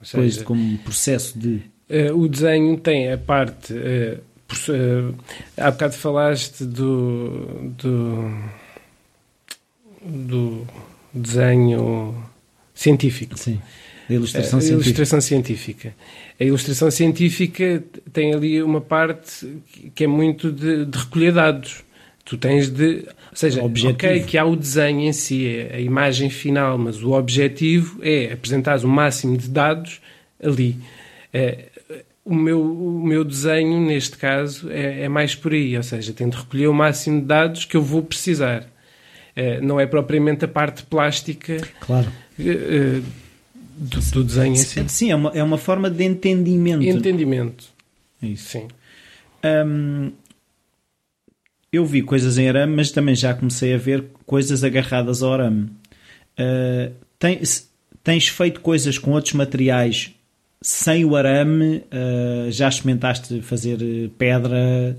Seja, 0.00 0.16
pois, 0.16 0.42
como 0.42 0.78
processo 0.78 1.36
de. 1.36 1.60
Uh, 1.90 2.16
o 2.16 2.28
desenho 2.28 2.78
tem 2.78 3.12
a 3.12 3.18
parte. 3.18 3.72
Uh, 3.72 4.20
por, 4.46 4.56
uh, 4.70 5.14
há 5.56 5.72
bocado 5.72 5.94
falaste 5.94 6.64
do, 6.64 7.72
do, 7.78 8.32
do 10.00 10.66
desenho 11.12 12.14
científico. 12.72 13.36
Sim. 13.36 13.60
A 14.08 14.12
ilustração, 14.12 14.58
a 14.58 14.62
científica. 14.62 14.88
ilustração 14.88 15.20
científica. 15.20 15.94
A 16.38 16.44
ilustração 16.44 16.90
científica 16.90 17.84
tem 18.12 18.34
ali 18.34 18.62
uma 18.62 18.80
parte 18.80 19.48
que 19.94 20.04
é 20.04 20.06
muito 20.06 20.50
de, 20.50 20.84
de 20.84 20.98
recolher 20.98 21.32
dados. 21.32 21.84
Tu 22.24 22.36
tens 22.36 22.68
de. 22.68 23.04
Ou 23.30 23.36
seja, 23.36 23.62
objetivo. 23.62 23.94
ok, 23.94 24.24
que 24.24 24.38
há 24.38 24.44
o 24.44 24.54
desenho 24.54 25.00
em 25.00 25.12
si, 25.12 25.46
é 25.46 25.76
a 25.76 25.80
imagem 25.80 26.30
final, 26.30 26.78
mas 26.78 27.02
o 27.02 27.12
objetivo 27.12 27.98
é 28.02 28.32
apresentar 28.32 28.78
o 28.84 28.88
máximo 28.88 29.36
de 29.36 29.48
dados 29.48 30.00
ali. 30.42 30.76
É, 31.32 31.66
o, 32.24 32.34
meu, 32.34 32.60
o 32.60 33.02
meu 33.02 33.24
desenho, 33.24 33.80
neste 33.80 34.16
caso, 34.16 34.70
é, 34.70 35.02
é, 35.02 35.08
mais 35.08 35.34
por 35.34 35.52
aí, 35.52 35.76
ou 35.76 35.82
seja, 35.82 36.12
de 36.12 36.24
recolher 36.24 36.68
o 36.68 36.74
máximo 36.74 37.20
de 37.20 37.26
dados 37.26 37.64
que 37.64 37.76
eu 37.76 37.82
vou 37.82 38.02
precisar. 38.02 38.66
É, 39.34 39.60
não 39.60 39.80
é 39.80 39.86
propriamente 39.86 40.44
a 40.44 40.48
parte 40.48 40.82
plástica 40.82 41.56
claro. 41.80 42.12
Do, 43.76 44.00
do, 44.00 44.24
desenho 44.24 44.52
em 44.52 44.56
si. 44.56 44.88
Sim, 44.88 45.10
é 45.10 45.16
uma, 45.16 45.30
é 45.30 45.42
uma 45.42 45.58
forma 45.58 45.90
de 45.90 46.04
entendimento. 46.04 46.84
Entendimento. 46.84 47.66
É 48.22 48.26
isso. 48.26 48.48
Sim. 48.50 48.68
Um, 49.44 50.12
eu 51.72 51.84
vi 51.86 52.02
coisas 52.02 52.38
em 52.38 52.48
arame, 52.48 52.76
mas 52.76 52.90
também 52.90 53.14
já 53.14 53.32
comecei 53.34 53.74
a 53.74 53.78
ver 53.78 54.04
coisas 54.26 54.62
agarradas 54.62 55.22
ao 55.22 55.32
arame. 55.32 55.70
Uh, 56.38 56.92
tens, 57.18 57.70
tens 58.04 58.28
feito 58.28 58.60
coisas 58.60 58.98
com 58.98 59.12
outros 59.12 59.32
materiais 59.32 60.12
sem 60.60 61.04
o 61.04 61.16
arame? 61.16 61.78
Uh, 61.78 62.50
já 62.50 62.68
experimentaste 62.68 63.40
fazer 63.40 63.78
pedra? 64.18 64.96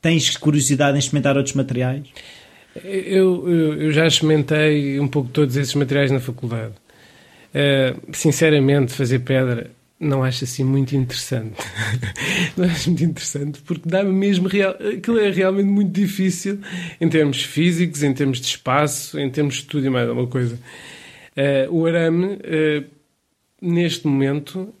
Tens 0.00 0.36
curiosidade 0.36 0.96
em 0.96 1.00
experimentar 1.00 1.36
outros 1.36 1.54
materiais? 1.54 2.06
Eu, 2.84 3.48
eu, 3.48 3.82
eu 3.82 3.92
já 3.92 4.06
experimentei 4.06 4.98
um 5.00 5.08
pouco 5.08 5.28
todos 5.28 5.56
esses 5.56 5.74
materiais 5.74 6.10
na 6.10 6.20
faculdade. 6.20 6.74
Uh, 7.54 8.00
sinceramente, 8.12 8.92
fazer 8.92 9.20
pedra 9.20 9.70
não 10.00 10.24
acho 10.24 10.44
assim 10.44 10.64
muito 10.64 10.96
interessante. 10.96 11.56
não 12.56 12.64
acho 12.64 12.88
muito 12.88 13.04
interessante 13.04 13.60
porque 13.60 13.86
dá-me 13.86 14.10
mesmo 14.10 14.48
real. 14.48 14.74
Aquilo 14.96 15.18
é 15.18 15.30
realmente 15.30 15.66
muito 15.66 15.92
difícil 15.92 16.58
em 16.98 17.08
termos 17.08 17.42
físicos, 17.42 18.02
em 18.02 18.14
termos 18.14 18.40
de 18.40 18.46
espaço, 18.46 19.20
em 19.20 19.28
termos 19.28 19.56
de 19.56 19.64
tudo 19.64 19.86
e 19.86 19.90
mais 19.90 20.08
alguma 20.08 20.26
coisa. 20.26 20.58
Uh, 21.36 21.72
o 21.74 21.86
arame, 21.86 22.34
uh, 22.34 22.84
neste 23.60 24.06
momento, 24.06 24.74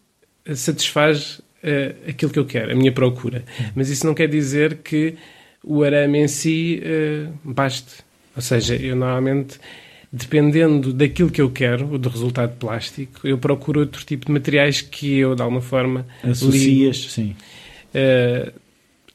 satisfaz 0.54 1.38
uh, 1.38 2.08
aquilo 2.08 2.32
que 2.32 2.38
eu 2.38 2.46
quero, 2.46 2.72
a 2.72 2.74
minha 2.74 2.90
procura. 2.90 3.44
Mas 3.74 3.90
isso 3.90 4.06
não 4.06 4.14
quer 4.14 4.26
dizer 4.26 4.78
que 4.78 5.16
o 5.62 5.82
arame 5.82 6.20
em 6.20 6.28
si 6.28 6.82
baste. 7.44 8.02
Ou 8.34 8.40
seja, 8.40 8.74
eu 8.74 8.96
normalmente 8.96 9.58
dependendo 10.12 10.92
daquilo 10.92 11.30
que 11.30 11.40
eu 11.40 11.50
quero, 11.50 11.98
do 11.98 12.08
resultado 12.08 12.56
plástico, 12.56 13.26
eu 13.26 13.38
procuro 13.38 13.80
outro 13.80 14.04
tipo 14.04 14.26
de 14.26 14.32
materiais 14.32 14.80
que 14.80 15.18
eu, 15.18 15.34
de 15.34 15.42
alguma 15.42 15.60
forma, 15.60 16.06
associas, 16.22 16.96
ligo. 16.96 17.10
sim. 17.10 17.36
Uh, 17.94 18.52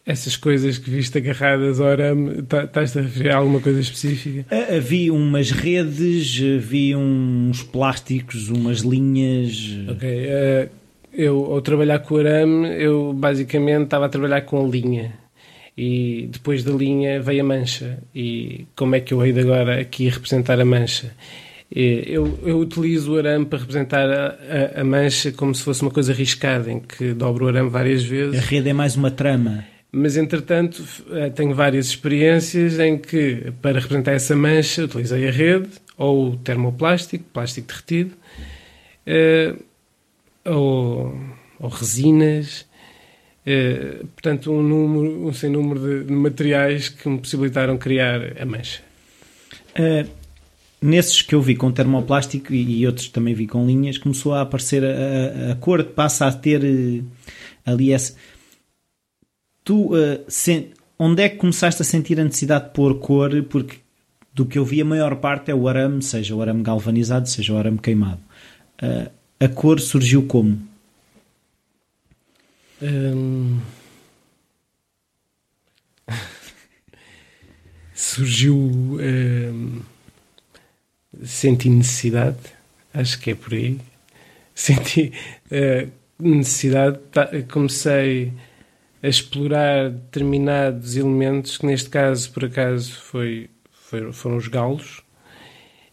essas 0.05 0.37
coisas 0.37 0.77
que 0.77 0.89
viste 0.89 1.17
agarradas 1.17 1.79
ao 1.79 1.87
arame, 1.87 2.43
tá, 2.43 2.63
estás 2.63 2.95
a 2.95 3.01
referir 3.01 3.31
a 3.31 3.37
alguma 3.37 3.59
coisa 3.59 3.79
específica? 3.79 4.45
Havia 4.73 5.11
umas 5.11 5.49
redes, 5.49 6.39
havia 6.57 6.97
uns 6.97 7.63
plásticos, 7.63 8.49
umas 8.49 8.79
linhas. 8.79 9.75
Ok. 9.89 10.07
Uh, 10.07 10.69
eu, 11.11 11.45
ao 11.45 11.61
trabalhar 11.61 11.99
com 11.99 12.15
o 12.15 12.17
arame, 12.19 12.67
eu 12.77 13.13
basicamente 13.13 13.85
estava 13.85 14.05
a 14.05 14.09
trabalhar 14.09 14.41
com 14.41 14.63
a 14.63 14.67
linha 14.67 15.24
e 15.77 16.29
depois 16.31 16.63
da 16.63 16.71
linha 16.71 17.21
veio 17.21 17.41
a 17.41 17.43
mancha. 17.45 17.99
E 18.13 18.65
como 18.75 18.95
é 18.95 18.99
que 18.99 19.13
eu 19.13 19.25
hei 19.25 19.33
de 19.33 19.41
agora 19.41 19.79
aqui 19.79 20.07
representar 20.07 20.59
a 20.59 20.65
mancha? 20.65 21.13
Eu, 21.71 22.39
eu 22.43 22.59
utilizo 22.59 23.13
o 23.13 23.17
arame 23.17 23.45
para 23.45 23.59
representar 23.59 24.09
a, 24.09 24.37
a, 24.77 24.81
a, 24.81 24.83
mancha 24.83 25.31
como 25.31 25.53
se 25.53 25.63
fosse 25.63 25.81
uma 25.81 25.91
coisa 25.91 26.13
riscada, 26.13 26.71
em 26.71 26.79
que 26.79 27.13
dobro 27.13 27.45
o 27.45 27.47
arame 27.47 27.69
várias 27.69 28.03
vezes. 28.03 28.39
A 28.39 28.41
rede 28.41 28.69
é 28.69 28.73
mais 28.73 28.95
uma 28.95 29.11
trama. 29.11 29.65
Mas, 29.91 30.15
entretanto, 30.17 30.83
eh, 31.11 31.29
tenho 31.29 31.55
várias 31.55 31.87
experiências 31.87 32.79
em 32.79 32.97
que, 32.97 33.53
para 33.61 33.79
representar 33.79 34.11
essa 34.11 34.35
mancha, 34.35 34.83
utilizei 34.83 35.27
a 35.27 35.31
rede, 35.31 35.69
ou 35.97 36.31
o 36.31 36.37
termoplástico, 36.37 37.23
plástico 37.31 37.67
derretido, 37.67 38.11
eh, 39.07 39.55
ou, 40.45 41.17
ou 41.59 41.69
resinas, 41.69 42.65
eh, 43.45 44.03
portanto, 44.15 44.51
um, 44.51 44.63
número, 44.63 45.27
um 45.27 45.33
sem 45.33 45.51
número 45.51 45.79
de, 45.79 46.05
de, 46.05 46.11
materiais 46.11 46.89
que 46.89 47.07
me 47.07 47.19
possibilitaram 47.19 47.77
criar 47.77 48.41
a 48.41 48.45
mancha. 48.45 48.81
Uh, 49.77 50.09
nesses 50.81 51.21
que 51.21 51.35
eu 51.35 51.41
vi 51.41 51.55
com 51.55 51.71
termoplástico 51.71 52.53
e, 52.53 52.85
outros 52.87 53.09
também 53.09 53.35
vi 53.35 53.45
com 53.45 53.65
linhas, 53.67 53.97
começou 53.99 54.33
a 54.33 54.41
aparecer 54.41 54.83
a, 54.83 55.51
a, 55.51 55.55
cor, 55.55 55.83
passa 55.83 56.25
a 56.25 56.31
ter 56.31 56.63
uh, 56.63 57.05
ali 57.65 57.91
essa. 57.91 58.15
Tu, 59.63 59.91
se, 60.27 60.69
onde 60.97 61.23
é 61.23 61.29
que 61.29 61.37
começaste 61.37 61.81
a 61.81 61.85
sentir 61.85 62.19
a 62.19 62.23
necessidade 62.23 62.65
de 62.65 62.71
pôr 62.71 62.99
cor? 62.99 63.31
Porque 63.49 63.77
do 64.31 64.45
que 64.45 64.59
eu 64.59 64.65
vi, 64.65 64.79
a 64.79 64.85
maior 64.85 65.15
parte 65.15 65.49
é 65.49 65.55
o 65.55 65.67
arame, 65.67 66.03
seja 66.03 66.35
o 66.35 66.41
arame 66.41 66.61
galvanizado, 66.61 67.27
seja 67.27 67.51
o 67.51 67.57
arame 67.57 67.79
queimado. 67.79 68.19
a 69.39 69.47
cor 69.47 69.79
surgiu 69.79 70.27
como? 70.27 70.61
Hum... 72.85 73.59
Surgiu. 77.93 78.55
Hum... 78.55 79.81
Senti 81.23 81.69
necessidade, 81.69 82.37
acho 82.93 83.19
que 83.19 83.31
é 83.31 83.35
por 83.35 83.53
aí. 83.53 83.79
Senti 84.53 85.13
uh, 85.49 85.89
necessidade, 86.19 86.99
tá, 87.11 87.29
comecei 87.51 88.33
a 89.01 89.07
explorar 89.07 89.89
determinados 89.89 90.97
elementos, 90.97 91.57
que 91.57 91.65
neste 91.65 91.89
caso, 91.89 92.31
por 92.31 92.45
acaso, 92.45 92.99
foi, 92.99 93.49
foi, 93.71 94.11
foram 94.11 94.35
os 94.35 94.47
galos. 94.49 95.01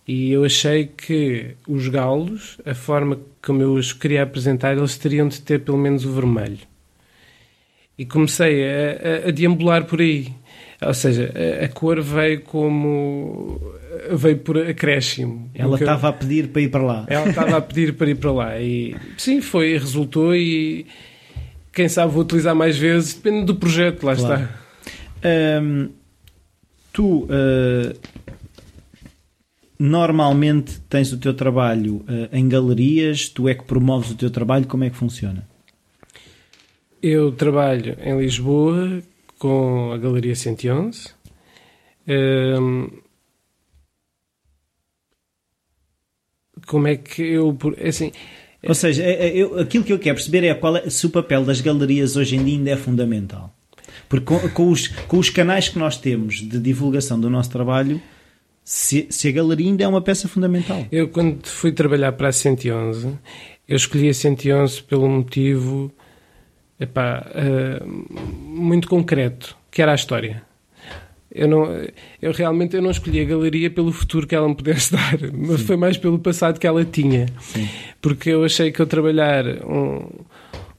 E 0.07 0.33
eu 0.33 0.45
achei 0.45 0.87
que 0.87 1.55
os 1.69 1.87
galos, 1.87 2.59
a 2.67 2.75
forma 2.75 3.21
como 3.41 3.63
eu 3.63 3.75
os 3.75 3.93
queria 3.93 4.25
apresentar, 4.25 4.77
eles 4.77 4.99
teriam 4.99 5.29
de 5.29 5.41
ter 5.41 5.61
pelo 5.61 5.79
menos 5.79 6.05
o 6.05 6.13
vermelho 6.13 6.72
e 8.03 8.05
comecei 8.05 8.65
a, 8.65 9.27
a, 9.27 9.29
a 9.29 9.31
deambular 9.31 9.85
por 9.85 10.01
aí. 10.01 10.33
Ou 10.85 10.93
seja, 10.93 11.33
a, 11.61 11.65
a, 11.65 11.69
cor 11.69 12.03
veio 12.03 12.41
como. 12.43 13.61
veio 14.11 14.39
por 14.39 14.59
acréscimo. 14.59 15.49
Ela 15.55 15.79
estava 15.79 16.09
a 16.09 16.13
pedir 16.13 16.49
para 16.49 16.63
ir 16.63 16.69
para 16.69 16.83
lá. 16.83 17.07
Ela 17.09 17.29
estava 17.29 17.57
a 17.57 17.61
pedir 17.61 17.95
para 17.95 18.11
ir 18.11 18.17
para 18.17 18.33
lá. 18.33 18.61
E 18.61 18.97
sim, 19.17 19.41
foi, 19.41 19.79
resultou 19.79 20.35
e 20.35 20.85
quem 21.73 21.89
sabe 21.89 22.13
vou 22.13 22.23
utilizar 22.23 22.55
mais 22.55 22.77
vezes, 22.77 23.15
depende 23.15 23.47
do 23.47 23.55
projeto, 23.55 24.05
lá 24.05 24.17
claro. 24.17 24.43
está. 24.43 25.93
Tu. 26.93 27.25
Uh, 27.25 27.97
normalmente 29.79 30.79
tens 30.89 31.13
o 31.13 31.19
teu 31.19 31.35
trabalho 31.35 32.05
uh, 32.09 32.29
em 32.33 32.49
galerias, 32.49 33.29
tu 33.29 33.49
é 33.49 33.55
que 33.55 33.65
promoves 33.65 34.13
o 34.13 34.15
teu 34.15 34.31
trabalho, 34.31 34.65
como 34.67 34.85
é 34.85 34.91
que 34.91 34.97
funciona? 34.97 35.45
Eu 37.03 37.33
trabalho 37.33 37.97
em 38.01 38.17
Lisboa 38.17 39.03
com 39.37 39.91
a 39.93 39.99
Galeria 39.99 40.37
111. 40.37 41.09
Um, 42.07 42.89
como 46.65 46.87
é 46.87 46.97
que 46.97 47.23
eu. 47.23 47.59
É 47.77 47.89
assim, 47.89 48.13
Ou 48.63 48.75
seja, 48.75 49.03
é, 49.03 49.27
é, 49.27 49.37
eu, 49.37 49.59
aquilo 49.59 49.83
que 49.83 49.93
eu 49.93 49.99
quero 49.99 50.15
perceber 50.15 50.45
é, 50.45 50.55
qual 50.55 50.77
é 50.77 50.89
se 50.89 51.05
o 51.05 51.11
papel 51.11 51.45
das 51.45 51.61
galerias 51.61 52.17
hoje 52.17 52.37
em 52.37 52.45
dia 52.45 52.57
ainda 52.57 52.71
é 52.71 52.77
fundamental. 52.77 53.53
Porque 54.09 54.27
com, 54.27 54.49
com, 54.51 54.71
os, 54.71 54.87
com 54.87 55.19
os 55.19 55.29
canais 55.29 55.69
que 55.69 55.81
nós 55.81 55.97
temos 55.97 56.37
de 56.37 56.61
divulgação 56.61 57.19
do 57.19 57.29
nosso 57.29 57.51
trabalho, 57.51 58.01
se, 58.63 59.09
se, 59.11 59.27
a 59.27 59.33
galeria 59.33 59.67
ainda 59.67 59.83
é 59.83 59.89
uma 59.89 60.01
peça 60.01 60.29
fundamental. 60.29 60.87
Eu, 60.93 61.09
quando 61.09 61.45
fui 61.49 61.73
trabalhar 61.73 62.13
para 62.13 62.29
a 62.29 62.33
111, 62.33 63.19
eu 63.67 63.77
escolhi 63.77 64.09
a 64.09 64.15
111 64.15 64.85
pelo 64.85 65.09
motivo 65.09 65.93
epá, 66.83 67.27
uh, 67.31 67.87
muito 67.87 68.89
concreto, 68.89 69.57
que 69.71 69.81
era 69.81 69.93
a 69.93 69.95
história. 69.95 70.43
Eu, 71.35 71.49
não, 71.49 71.65
eu 72.21 72.31
realmente 72.33 72.77
eu 72.77 72.83
não 72.83 72.91
escolhi 72.91 73.21
a 73.21 73.25
galeria 73.25 73.71
pelo 73.71 73.91
futuro 73.91 74.27
que 74.27 74.35
ela 74.35 74.47
me 74.47 74.55
pudesse 74.55 74.93
dar, 74.93 75.19
mas 75.33 75.61
Sim. 75.61 75.67
foi 75.67 75.77
mais 75.77 75.97
pelo 75.97 76.19
passado 76.19 76.59
que 76.59 76.67
ela 76.67 76.85
tinha. 76.85 77.27
Sim. 77.41 77.69
Porque 78.01 78.31
eu 78.31 78.45
achei 78.45 78.71
que 78.71 78.81
eu 78.81 78.87
trabalhar 78.87 79.47
um, 79.65 80.09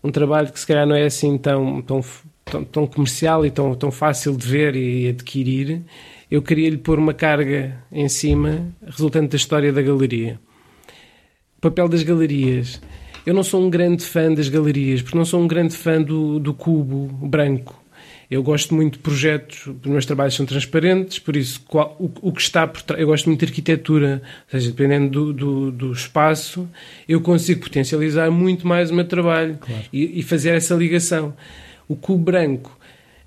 um 0.03 0.11
trabalho 0.11 0.51
que 0.51 0.59
se 0.59 0.67
calhar 0.67 0.85
não 0.85 0.95
é 0.95 1.05
assim 1.05 1.37
tão, 1.37 1.81
tão, 1.81 2.01
tão, 2.45 2.63
tão 2.63 2.87
comercial 2.87 3.45
e 3.45 3.49
tão, 3.49 3.73
tão 3.73 3.89
fácil 3.89 4.37
de 4.37 4.45
ver 4.45 4.75
e 4.75 5.07
adquirir, 5.07 5.81
eu 6.29 6.41
queria 6.41 6.69
lhe 6.69 6.77
pôr 6.77 6.99
uma 6.99 7.13
carga 7.13 7.75
em 7.91 8.07
cima 8.07 8.67
resultante 8.85 9.29
da 9.29 9.37
história 9.37 9.73
da 9.73 9.81
galeria. 9.81 10.39
O 11.57 11.61
papel 11.61 11.87
das 11.87 12.03
galerias. 12.03 12.79
Eu 13.25 13.33
não 13.33 13.43
sou 13.43 13.65
um 13.65 13.69
grande 13.69 14.03
fã 14.03 14.33
das 14.33 14.49
galerias, 14.49 15.01
porque 15.01 15.17
não 15.17 15.25
sou 15.25 15.41
um 15.41 15.47
grande 15.47 15.75
fã 15.75 16.01
do, 16.01 16.39
do 16.39 16.53
cubo 16.53 17.07
branco. 17.25 17.83
Eu 18.29 18.41
gosto 18.41 18.73
muito 18.73 18.93
de 18.93 18.99
projetos, 18.99 19.67
os 19.67 19.85
meus 19.85 20.05
trabalhos 20.05 20.33
são 20.33 20.45
transparentes, 20.45 21.19
por 21.19 21.35
isso 21.35 21.61
qual, 21.67 21.95
o, 21.99 22.11
o, 22.29 22.31
que 22.31 22.41
está 22.41 22.65
por 22.65 22.81
trás. 22.81 22.99
Eu 22.99 23.07
gosto 23.07 23.27
muito 23.27 23.41
de 23.41 23.45
arquitetura, 23.45 24.23
ou 24.51 24.59
seja, 24.59 24.71
dependendo 24.71 25.09
do, 25.09 25.33
do, 25.33 25.71
do 25.71 25.91
espaço, 25.91 26.67
eu 27.07 27.21
consigo 27.21 27.61
potencializar 27.61 28.31
muito 28.31 28.67
mais 28.67 28.89
o 28.89 28.95
meu 28.95 29.05
trabalho 29.05 29.57
claro. 29.61 29.83
e, 29.93 30.19
e, 30.19 30.23
fazer 30.23 30.49
essa 30.55 30.73
ligação. 30.73 31.33
O 31.87 31.95
cubo 31.95 32.23
branco 32.23 32.75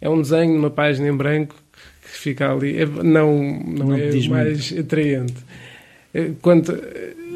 é 0.01 0.09
um 0.09 0.21
desenho 0.21 0.55
numa 0.55 0.71
página 0.71 1.09
em 1.09 1.17
branco 1.17 1.55
que 2.03 2.19
fica 2.19 2.51
ali, 2.51 2.77
é, 2.77 2.87
não, 2.87 3.05
não, 3.65 3.87
não 3.87 3.95
é 3.95 4.11
mais 4.29 4.71
muito. 4.73 4.81
atraente. 4.81 5.35
É, 6.13 6.31
quanto, 6.41 6.73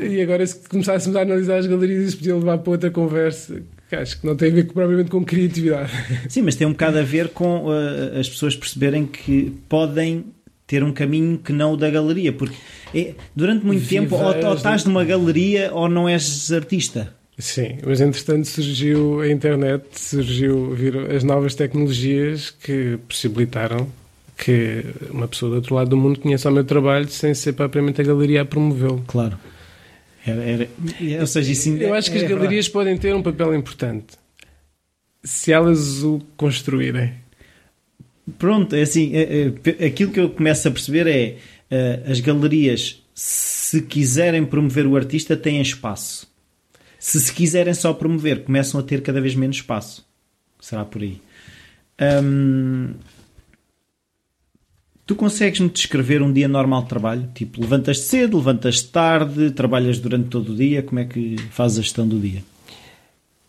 e 0.03 0.21
agora, 0.23 0.47
se 0.47 0.69
começássemos 0.69 1.17
a 1.17 1.23
analisar 1.23 1.59
as 1.59 1.67
galerias, 1.67 2.09
isso 2.09 2.17
podia 2.19 2.35
levar 2.35 2.59
para 2.59 2.71
outra 2.71 2.91
conversa 2.91 3.63
que 3.91 3.97
acho 3.97 4.21
que 4.21 4.27
não 4.27 4.37
tem 4.37 4.53
a 4.53 4.55
ver 4.55 4.73
propriamente 4.73 5.11
com 5.11 5.25
criatividade. 5.25 5.91
Sim, 6.31 6.43
mas 6.43 6.55
tem 6.55 6.65
um 6.65 6.71
bocado 6.71 6.99
a 6.99 7.03
ver 7.03 7.31
com 7.31 7.67
uh, 7.67 8.19
as 8.19 8.29
pessoas 8.29 8.55
perceberem 8.55 9.05
que 9.05 9.53
podem 9.69 10.27
ter 10.65 10.85
um 10.85 10.93
caminho 10.93 11.37
que 11.39 11.53
não 11.53 11.73
o 11.73 11.77
da 11.77 11.91
galeria, 11.91 12.33
porque 12.33 12.55
é, 12.95 13.15
durante 13.35 13.67
muito 13.67 13.81
Vivas 13.81 14.09
tempo 14.09 14.15
ou, 14.15 14.47
ou 14.47 14.55
estás 14.55 14.85
numa 14.85 15.05
galeria 15.05 15.73
ou 15.75 15.89
não 15.89 16.09
és 16.09 16.53
artista. 16.53 17.13
Sim, 17.37 17.79
mas 17.85 18.01
entretanto 18.01 18.47
surgiu 18.47 19.21
a 19.21 19.29
internet, 19.29 19.85
surgiu 19.95 20.73
viram 20.75 21.07
as 21.07 21.25
novas 21.25 21.57
tecnologias 21.57 22.51
que 22.51 22.99
possibilitaram 23.09 23.89
que 24.37 24.85
uma 25.11 25.27
pessoa 25.27 25.51
do 25.51 25.57
outro 25.57 25.75
lado 25.75 25.91
do 25.91 25.97
mundo 25.97 26.21
conheça 26.21 26.49
o 26.49 26.53
meu 26.53 26.65
trabalho 26.65 27.09
sem 27.09 27.35
ser 27.35 27.55
propriamente 27.55 28.01
a 28.01 28.05
galeria 28.05 28.43
a 28.43 28.45
promovê-lo. 28.45 29.03
Claro. 29.07 29.39
Era, 30.27 30.43
era, 30.43 30.69
ou 31.21 31.27
seja, 31.27 31.53
isso 31.53 31.71
Eu 31.71 31.95
acho 31.95 32.11
que 32.11 32.19
as 32.19 32.23
galerias 32.25 32.67
verdade. 32.67 32.71
podem 32.71 32.99
ter 32.99 33.15
um 33.15 33.23
papel 33.23 33.55
importante 33.55 34.19
se 35.23 35.53
elas 35.53 36.03
o 36.03 36.21
construírem. 36.37 37.15
Pronto, 38.39 38.75
é 38.75 38.83
assim, 38.83 39.15
é, 39.15 39.53
é, 39.79 39.87
aquilo 39.87 40.13
que 40.13 40.21
eu 40.21 40.31
começo 40.31 40.69
a 40.69 40.71
perceber 40.71 41.07
é 41.07 41.37
uh, 41.71 42.11
as 42.11 42.21
galerias, 42.21 43.03
se 43.15 43.83
quiserem 43.83 44.45
promover 44.47 44.87
o 44.87 44.97
artista, 44.97 45.37
têm 45.37 45.61
espaço. 45.61 46.29
Se 46.99 47.21
se 47.21 47.33
quiserem 47.33 47.75
só 47.75 47.93
promover, 47.93 48.45
começam 48.45 48.79
a 48.79 48.83
ter 48.83 49.03
cada 49.03 49.21
vez 49.21 49.35
menos 49.35 49.57
espaço. 49.57 50.07
Será 50.61 50.85
por 50.85 51.03
aí. 51.03 51.21
Tu 55.11 55.17
consegues-me 55.17 55.69
descrever 55.69 56.23
um 56.23 56.33
dia 56.33 56.47
normal 56.47 56.85
de 56.85 56.89
trabalho? 56.89 57.29
Tipo, 57.35 57.61
levantas-te 57.61 58.05
cedo, 58.05 58.37
levantas-te 58.37 58.93
tarde, 58.93 59.51
trabalhas 59.51 59.99
durante 59.99 60.29
todo 60.29 60.53
o 60.53 60.57
dia, 60.57 60.85
como 60.85 61.01
é 61.01 61.05
que 61.05 61.35
fazes 61.51 61.81
a 61.81 61.83
gestão 61.83 62.07
do 62.07 62.21
dia? 62.21 62.45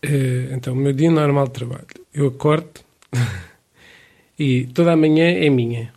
Eh, 0.02 0.48
então, 0.56 0.72
o 0.72 0.76
meu 0.76 0.92
dia 0.92 1.08
normal 1.08 1.46
de 1.46 1.52
trabalho. 1.52 1.86
Eu 2.12 2.26
acordo 2.26 2.80
e 4.36 4.66
toda 4.74 4.92
a 4.92 4.96
manhã 4.96 5.24
é 5.24 5.48
minha. 5.48 5.92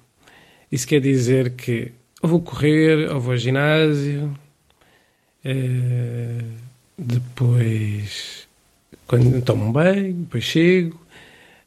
Isso 0.72 0.88
quer 0.88 1.02
dizer 1.02 1.54
que 1.54 1.94
ou 2.22 2.30
vou 2.30 2.42
correr, 2.42 3.10
ou 3.12 3.20
vou 3.20 3.32
ao 3.32 3.38
ginásio, 3.40 4.38
eh, 5.44 6.44
depois 6.96 8.48
quando 9.08 9.42
tomo 9.42 9.66
um 9.66 9.72
banho, 9.72 10.14
depois 10.14 10.44
chego, 10.44 11.00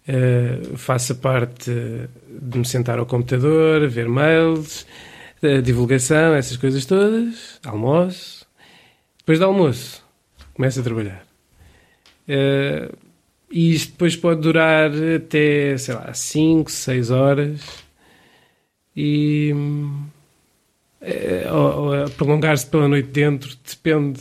uh, 0.09 0.77
faço 0.77 1.12
a 1.12 1.16
parte 1.16 1.71
de 1.71 2.59
me 2.59 2.64
sentar 2.64 2.99
ao 2.99 3.07
computador, 3.07 3.87
ver 3.88 4.09
mails, 4.09 4.87
uh, 5.42 5.61
divulgação, 5.62 6.35
essas 6.35 6.57
coisas 6.57 6.87
todas, 6.87 7.61
almoço. 7.64 8.47
Depois 9.18 9.38
do 9.38 9.44
almoço, 9.44 10.05
começo 10.55 10.81
a 10.81 10.83
trabalhar. 10.83 11.27
Uh, 12.29 12.97
e 13.51 13.75
isto 13.75 13.92
depois 13.92 14.16
pode 14.16 14.40
durar 14.40 14.90
até, 15.16 15.77
sei 15.79 15.94
lá, 15.94 16.12
5, 16.12 16.71
6 16.71 17.11
horas. 17.11 17.61
E. 18.97 19.55
Ou 21.51 22.11
prolongar-se 22.11 22.66
pela 22.66 22.88
noite 22.88 23.09
dentro, 23.09 23.51
depende 23.64 24.21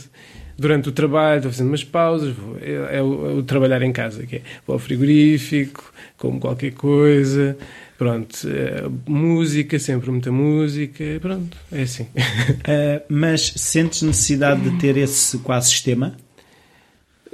durante 0.58 0.88
o 0.88 0.92
trabalho, 0.92 1.38
estou 1.38 1.52
fazendo 1.52 1.68
umas 1.68 1.84
pausas, 1.84 2.34
vou, 2.34 2.58
é, 2.60 2.96
é, 2.96 3.02
o, 3.02 3.26
é, 3.26 3.34
o, 3.34 3.42
trabalhar 3.44 3.80
em 3.82 3.92
casa, 3.92 4.26
que 4.26 4.36
é, 4.36 4.42
vou 4.66 4.74
ao 4.74 4.80
frigorífico, 4.80 5.92
como 6.16 6.40
qualquer 6.40 6.72
coisa, 6.72 7.56
pronto, 7.96 8.36
é, 8.48 8.88
música, 9.06 9.78
sempre 9.78 10.10
muita 10.10 10.32
música, 10.32 11.04
pronto, 11.20 11.56
é 11.70 11.82
assim. 11.82 12.02
Uh, 12.02 13.02
mas 13.08 13.52
sentes 13.56 14.02
necessidade 14.02 14.68
de 14.68 14.78
ter 14.78 14.96
esse 14.96 15.38
quase 15.38 15.70
sistema? 15.70 16.16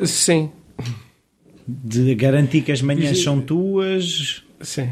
Sim. 0.02 0.50
De 1.66 2.14
garantir 2.14 2.60
que 2.60 2.72
as 2.72 2.82
manhãs 2.82 3.22
são 3.22 3.40
tuas? 3.40 4.42
Sim 4.60 4.90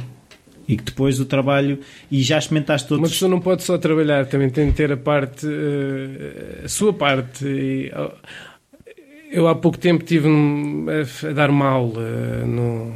e 0.72 0.76
que 0.76 0.85
depois 0.85 1.20
o 1.20 1.26
trabalho 1.26 1.78
e 2.11 2.22
já 2.22 2.38
experimentaste 2.38 2.88
todos. 2.88 3.02
Uma 3.02 3.08
pessoa 3.08 3.28
não 3.28 3.40
pode 3.40 3.62
só 3.62 3.76
trabalhar, 3.76 4.26
também 4.26 4.48
tem 4.48 4.66
de 4.68 4.72
ter 4.72 4.90
a 4.90 4.96
parte, 4.96 5.46
eh, 5.46 6.62
a 6.64 6.68
sua 6.68 6.92
parte. 6.92 7.46
E, 7.46 7.92
eu 9.30 9.48
há 9.48 9.54
pouco 9.54 9.78
tempo 9.78 10.04
tive 10.04 10.28
a 11.28 11.32
dar 11.32 11.50
uma 11.50 11.66
aula 11.66 12.46
no, 12.46 12.92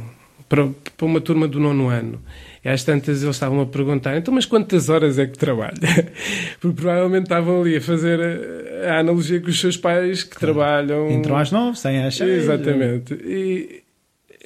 para, 0.49 0.67
para 0.95 1.05
uma 1.05 1.21
turma 1.21 1.47
do 1.47 1.59
nono 1.59 1.87
ano. 1.87 2.19
E 2.65 2.69
às 2.69 2.83
tantas 2.83 3.21
eles 3.21 3.35
estavam 3.35 3.61
a 3.61 3.65
perguntar, 3.65 4.17
então, 4.17 4.33
mas 4.33 4.45
quantas 4.45 4.89
horas 4.89 5.19
é 5.19 5.27
que 5.27 5.37
trabalha? 5.37 5.77
Porque 6.59 6.81
provavelmente 6.81 7.23
estavam 7.23 7.61
ali 7.61 7.77
a 7.77 7.81
fazer 7.81 8.19
a, 8.19 8.95
a 8.95 8.99
analogia 8.99 9.39
com 9.39 9.49
os 9.49 9.59
seus 9.59 9.77
pais 9.77 10.23
que 10.23 10.35
claro. 10.35 10.53
trabalham. 10.55 11.11
Entram 11.11 11.37
às 11.37 11.51
nove, 11.51 11.77
sem 11.77 11.99
seis. 12.11 12.43
Exatamente. 12.43 13.13
E 13.13 13.83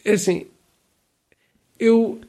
assim, 0.06 0.46
eu 1.80 2.20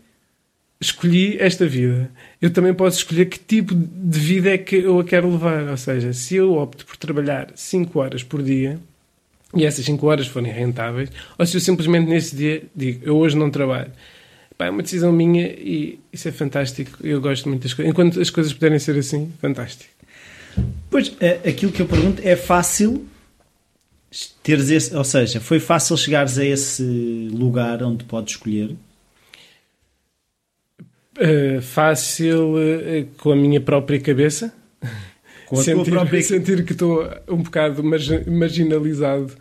escolhi 0.82 1.36
esta 1.38 1.66
vida. 1.66 2.10
Eu 2.40 2.50
também 2.50 2.74
posso 2.74 2.98
escolher 2.98 3.26
que 3.26 3.38
tipo 3.38 3.74
de 3.74 4.18
vida 4.18 4.50
é 4.50 4.58
que 4.58 4.76
eu 4.76 4.98
a 4.98 5.04
quero 5.04 5.30
levar. 5.30 5.68
Ou 5.68 5.76
seja, 5.76 6.12
se 6.12 6.36
eu 6.36 6.54
opto 6.54 6.84
por 6.84 6.96
trabalhar 6.96 7.50
5 7.54 7.98
horas 7.98 8.22
por 8.22 8.42
dia 8.42 8.78
e 9.54 9.64
essas 9.64 9.84
5 9.84 10.04
horas 10.06 10.26
forem 10.26 10.52
rentáveis, 10.52 11.10
ou 11.38 11.46
se 11.46 11.56
eu 11.56 11.60
simplesmente 11.60 12.08
nesse 12.08 12.34
dia 12.34 12.64
digo, 12.74 13.00
eu 13.04 13.16
hoje 13.16 13.36
não 13.36 13.50
trabalho. 13.50 13.92
Pá, 14.58 14.66
é 14.66 14.70
uma 14.70 14.82
decisão 14.82 15.12
minha 15.12 15.46
e 15.46 15.98
isso 16.12 16.28
é 16.28 16.32
fantástico. 16.32 16.98
Eu 17.02 17.20
gosto 17.20 17.48
muito 17.48 17.62
das 17.62 17.72
coisas. 17.72 17.90
Enquanto 17.90 18.20
as 18.20 18.30
coisas 18.30 18.52
puderem 18.52 18.78
ser 18.78 18.98
assim, 18.98 19.32
fantástico. 19.40 19.90
Pois, 20.90 21.12
é, 21.20 21.48
aquilo 21.48 21.72
que 21.72 21.80
eu 21.80 21.86
pergunto 21.86 22.20
é 22.24 22.36
fácil 22.36 23.06
teres 24.42 24.68
esse, 24.68 24.94
ou 24.94 25.04
seja, 25.04 25.40
foi 25.40 25.58
fácil 25.58 25.96
chegares 25.96 26.36
a 26.36 26.44
esse 26.44 26.82
lugar 27.32 27.82
onde 27.82 28.04
podes 28.04 28.34
escolher? 28.34 28.76
Uh, 31.18 31.60
fácil 31.60 32.54
uh, 32.54 33.06
com 33.18 33.32
a 33.32 33.36
minha 33.36 33.60
própria 33.60 34.00
cabeça. 34.00 34.52
Com 35.46 35.60
a 35.60 35.64
sentir, 35.64 35.90
própria... 35.90 36.22
sentir 36.22 36.64
que 36.64 36.72
estou 36.72 37.06
um 37.28 37.42
bocado 37.42 37.84
marginalizado 37.84 39.34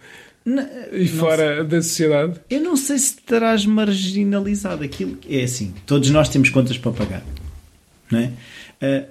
não, 0.43 0.67
e 0.91 1.07
fora 1.07 1.63
da 1.63 1.81
sociedade. 1.81 2.39
Eu 2.49 2.60
não 2.60 2.75
sei 2.75 2.97
se 2.97 3.15
estarás 3.19 3.65
marginalizado. 3.65 4.84
Aquilo 4.84 5.17
é 5.29 5.43
assim, 5.43 5.73
todos 5.86 6.10
nós 6.10 6.27
temos 6.27 6.49
contas 6.49 6.77
para 6.77 6.91
pagar, 6.91 7.23
não 8.12 8.19
é? 8.19 8.31
Uh, 8.81 9.05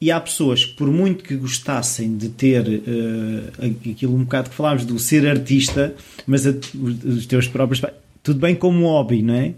e 0.00 0.12
há 0.12 0.20
pessoas 0.20 0.64
que, 0.64 0.74
por 0.74 0.88
muito 0.88 1.24
que 1.24 1.34
gostassem 1.34 2.16
de 2.16 2.28
ter 2.28 2.64
uh, 2.68 3.90
aquilo 3.90 4.14
um 4.14 4.22
bocado 4.22 4.50
que 4.50 4.54
falámos 4.54 4.84
do 4.84 4.98
ser 4.98 5.26
artista, 5.26 5.94
mas 6.26 6.46
a, 6.46 6.50
os 6.50 7.26
teus 7.26 7.48
próprios. 7.48 7.82
Tudo 8.22 8.38
bem 8.38 8.54
como 8.54 8.84
hobby, 8.84 9.22
não 9.22 9.34
é? 9.34 9.54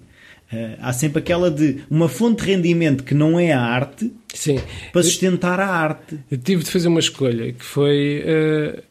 Uh, 0.52 0.76
há 0.80 0.92
sempre 0.92 1.20
aquela 1.20 1.48
de 1.48 1.82
uma 1.88 2.08
fonte 2.08 2.42
de 2.42 2.50
rendimento 2.50 3.04
que 3.04 3.14
não 3.14 3.38
é 3.38 3.52
a 3.52 3.60
arte 3.60 4.12
Sim. 4.34 4.58
para 4.92 5.02
sustentar 5.02 5.60
a 5.60 5.68
arte. 5.68 6.18
Eu 6.28 6.38
tive 6.38 6.64
de 6.64 6.70
fazer 6.70 6.88
uma 6.88 6.98
escolha 6.98 7.52
que 7.52 7.64
foi 7.64 8.24
uh, 8.24 8.82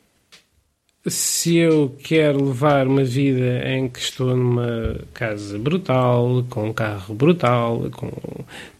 se 1.09 1.57
eu 1.57 1.95
quero 2.03 2.45
levar 2.45 2.87
uma 2.87 3.03
vida 3.03 3.67
em 3.69 3.87
que 3.87 3.99
estou 3.99 4.35
numa 4.35 4.99
casa 5.13 5.57
brutal, 5.57 6.45
com 6.49 6.69
um 6.69 6.73
carro 6.73 7.13
brutal, 7.15 7.89
com 7.91 8.11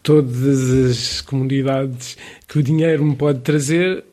todas 0.02 0.70
as 0.70 1.20
comunidades 1.20 2.16
que 2.46 2.58
o 2.58 2.62
dinheiro 2.62 3.04
me 3.04 3.16
pode 3.16 3.40
trazer, 3.40 4.04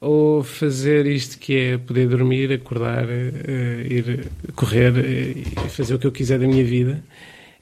ou 0.00 0.42
fazer 0.42 1.06
isto 1.06 1.38
que 1.38 1.56
é 1.56 1.78
poder 1.78 2.08
dormir, 2.08 2.52
acordar, 2.52 3.06
uh, 3.06 3.80
ir 3.90 4.28
correr 4.54 4.92
e 4.98 5.44
fazer 5.70 5.94
o 5.94 5.98
que 5.98 6.06
eu 6.06 6.12
quiser 6.12 6.38
da 6.38 6.46
minha 6.46 6.64
vida. 6.64 7.02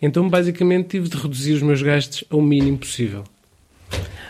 Então, 0.02 0.28
basicamente, 0.28 0.88
tive 0.88 1.08
de 1.08 1.16
reduzir 1.16 1.52
os 1.52 1.62
meus 1.62 1.80
gastos 1.80 2.24
ao 2.28 2.42
mínimo 2.42 2.76
possível. 2.78 3.22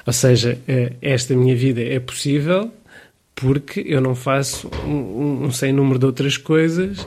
Ou 0.07 0.13
seja, 0.13 0.59
uh, 0.69 0.95
esta 1.01 1.35
minha 1.35 1.57
vida 1.57 1.81
é 1.81 1.99
possível 1.99 2.71
porque 3.35 3.83
eu 3.87 4.01
não 4.01 4.15
faço 4.15 4.69
um, 4.85 5.45
um 5.45 5.51
sem 5.51 5.73
número 5.73 5.99
de 5.99 6.07
outras 6.07 6.37
coisas 6.37 7.07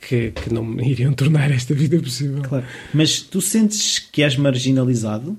que, 0.00 0.30
que 0.30 0.52
não 0.52 0.64
me 0.64 0.88
iriam 0.88 1.12
tornar 1.14 1.50
esta 1.50 1.74
vida 1.74 1.98
possível. 1.98 2.42
Claro. 2.42 2.64
Mas 2.92 3.20
tu 3.20 3.40
sentes 3.40 3.98
que 3.98 4.22
és 4.22 4.36
marginalizado? 4.36 5.36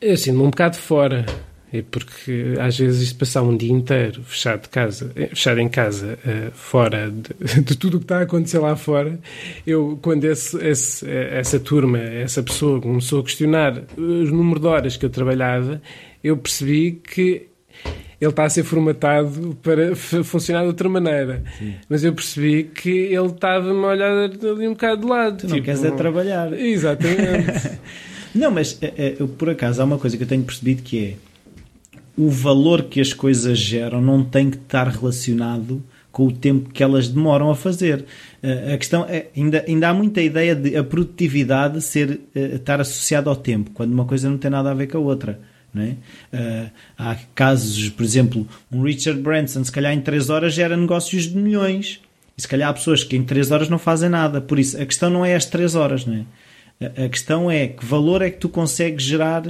Eu 0.00 0.16
sinto-me 0.16 0.44
um 0.44 0.50
bocado 0.50 0.76
fora. 0.76 1.26
É 1.72 1.82
porque 1.82 2.54
às 2.58 2.78
vezes 2.78 3.02
isto 3.02 3.18
passar 3.18 3.42
um 3.42 3.56
dia 3.56 3.70
inteiro 3.70 4.22
fechado, 4.22 4.62
de 4.62 4.68
casa, 4.70 5.12
eh, 5.14 5.26
fechado 5.26 5.60
em 5.60 5.68
casa, 5.68 6.18
uh, 6.24 6.50
fora 6.52 7.10
de, 7.10 7.60
de, 7.62 7.76
tudo 7.76 7.96
o 7.96 7.98
que 7.98 8.04
está 8.04 8.20
a 8.20 8.22
acontecer 8.22 8.58
lá 8.58 8.74
fora, 8.74 9.18
eu, 9.66 9.98
quando 10.00 10.24
esse, 10.24 10.56
esse, 10.66 11.10
essa 11.10 11.60
turma, 11.60 11.98
essa 11.98 12.42
pessoa 12.42 12.80
começou 12.80 13.20
a 13.20 13.22
questionar 13.22 13.82
o 13.98 14.00
número 14.00 14.60
de 14.60 14.66
horas 14.66 14.96
que 14.96 15.04
eu 15.04 15.10
trabalhava, 15.10 15.82
eu 16.24 16.38
percebi 16.38 16.92
que 16.92 17.48
ele 18.20 18.30
está 18.30 18.44
a 18.44 18.50
ser 18.50 18.64
formatado 18.64 19.56
para 19.62 19.94
funcionar 19.94 20.62
de 20.62 20.68
outra 20.68 20.88
maneira. 20.88 21.44
Sim. 21.58 21.74
Mas 21.88 22.02
eu 22.02 22.12
percebi 22.12 22.64
que 22.64 22.90
ele 22.90 23.26
estava-me 23.26 23.84
a 23.84 23.88
olhar 23.88 24.10
ali 24.10 24.66
um 24.66 24.72
bocado 24.72 25.02
de 25.02 25.06
lado. 25.06 25.36
Tu 25.36 25.40
tipo, 25.42 25.56
não 25.56 25.62
queres 25.62 25.84
é 25.84 25.90
trabalhar. 25.92 26.52
Exatamente. 26.52 27.78
não, 28.34 28.50
mas 28.50 28.76
é, 28.82 28.92
é, 28.96 29.10
por 29.36 29.50
acaso 29.50 29.80
há 29.80 29.84
uma 29.84 29.98
coisa 29.98 30.16
que 30.16 30.24
eu 30.24 30.26
tenho 30.26 30.42
percebido 30.42 30.82
que 30.82 31.04
é 31.04 31.27
o 32.18 32.28
valor 32.28 32.82
que 32.82 33.00
as 33.00 33.12
coisas 33.12 33.56
geram 33.56 34.02
não 34.02 34.24
tem 34.24 34.50
que 34.50 34.56
estar 34.56 34.88
relacionado 34.88 35.80
com 36.10 36.26
o 36.26 36.32
tempo 36.32 36.70
que 36.70 36.82
elas 36.82 37.06
demoram 37.06 37.48
a 37.48 37.54
fazer. 37.54 38.04
Uh, 38.42 38.74
a 38.74 38.76
questão 38.76 39.06
é, 39.08 39.26
ainda, 39.36 39.64
ainda 39.68 39.88
há 39.88 39.94
muita 39.94 40.20
ideia 40.20 40.52
de 40.52 40.76
a 40.76 40.82
produtividade 40.82 41.80
ser, 41.80 42.10
uh, 42.10 42.38
estar 42.56 42.80
associada 42.80 43.30
ao 43.30 43.36
tempo, 43.36 43.70
quando 43.72 43.92
uma 43.92 44.04
coisa 44.04 44.28
não 44.28 44.36
tem 44.36 44.50
nada 44.50 44.68
a 44.68 44.74
ver 44.74 44.88
com 44.88 44.98
a 44.98 45.00
outra. 45.00 45.38
É? 45.76 45.94
Uh, 46.36 46.70
há 46.98 47.16
casos, 47.36 47.88
por 47.90 48.02
exemplo, 48.02 48.48
um 48.72 48.82
Richard 48.82 49.20
Branson, 49.20 49.62
se 49.62 49.70
calhar 49.70 49.92
em 49.92 50.00
3 50.00 50.28
horas 50.28 50.52
gera 50.54 50.76
negócios 50.76 51.24
de 51.24 51.36
milhões. 51.36 52.00
E 52.36 52.42
se 52.42 52.48
calhar 52.48 52.68
há 52.68 52.72
pessoas 52.72 53.04
que 53.04 53.16
em 53.16 53.22
3 53.22 53.52
horas 53.52 53.68
não 53.68 53.78
fazem 53.78 54.08
nada. 54.08 54.40
Por 54.40 54.58
isso, 54.58 54.80
a 54.80 54.84
questão 54.84 55.08
não 55.08 55.24
é 55.24 55.36
as 55.36 55.44
3 55.44 55.76
horas, 55.76 56.04
não 56.04 56.14
é? 56.14 56.24
A, 56.84 57.04
a 57.04 57.08
questão 57.08 57.48
é 57.48 57.68
que 57.68 57.84
valor 57.84 58.22
é 58.22 58.30
que 58.30 58.38
tu 58.38 58.48
consegues 58.48 59.04
gerar 59.04 59.44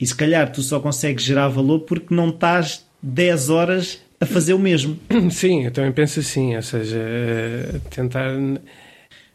e 0.00 0.06
se 0.06 0.14
calhar 0.14 0.50
tu 0.52 0.62
só 0.62 0.78
consegues 0.78 1.24
gerar 1.24 1.48
valor 1.48 1.80
porque 1.80 2.14
não 2.14 2.28
estás 2.28 2.86
10 3.02 3.50
horas 3.50 4.00
a 4.20 4.26
fazer 4.26 4.54
o 4.54 4.58
mesmo. 4.58 4.98
Sim, 5.30 5.64
eu 5.64 5.70
também 5.70 5.92
penso 5.92 6.20
assim, 6.20 6.56
ou 6.56 6.62
seja, 6.62 6.98
uh, 6.98 7.80
tentar. 7.90 8.32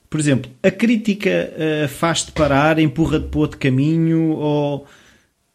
Por 0.10 0.20
exemplo, 0.20 0.52
a 0.62 0.70
crítica 0.70 1.52
uh, 1.54 1.88
faz-te 1.88 2.32
parar, 2.32 2.80
empurra-te 2.80 3.28
para 3.28 3.40
outro 3.40 3.58
caminho, 3.58 4.32
ou 4.32 4.86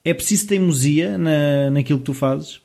é 0.05 0.13
preciso 0.13 0.49
teimosia 0.49 1.17
na, 1.17 1.71
naquilo 1.71 1.99
que 2.01 2.05
tu 2.07 2.15
fazes? 2.15 2.61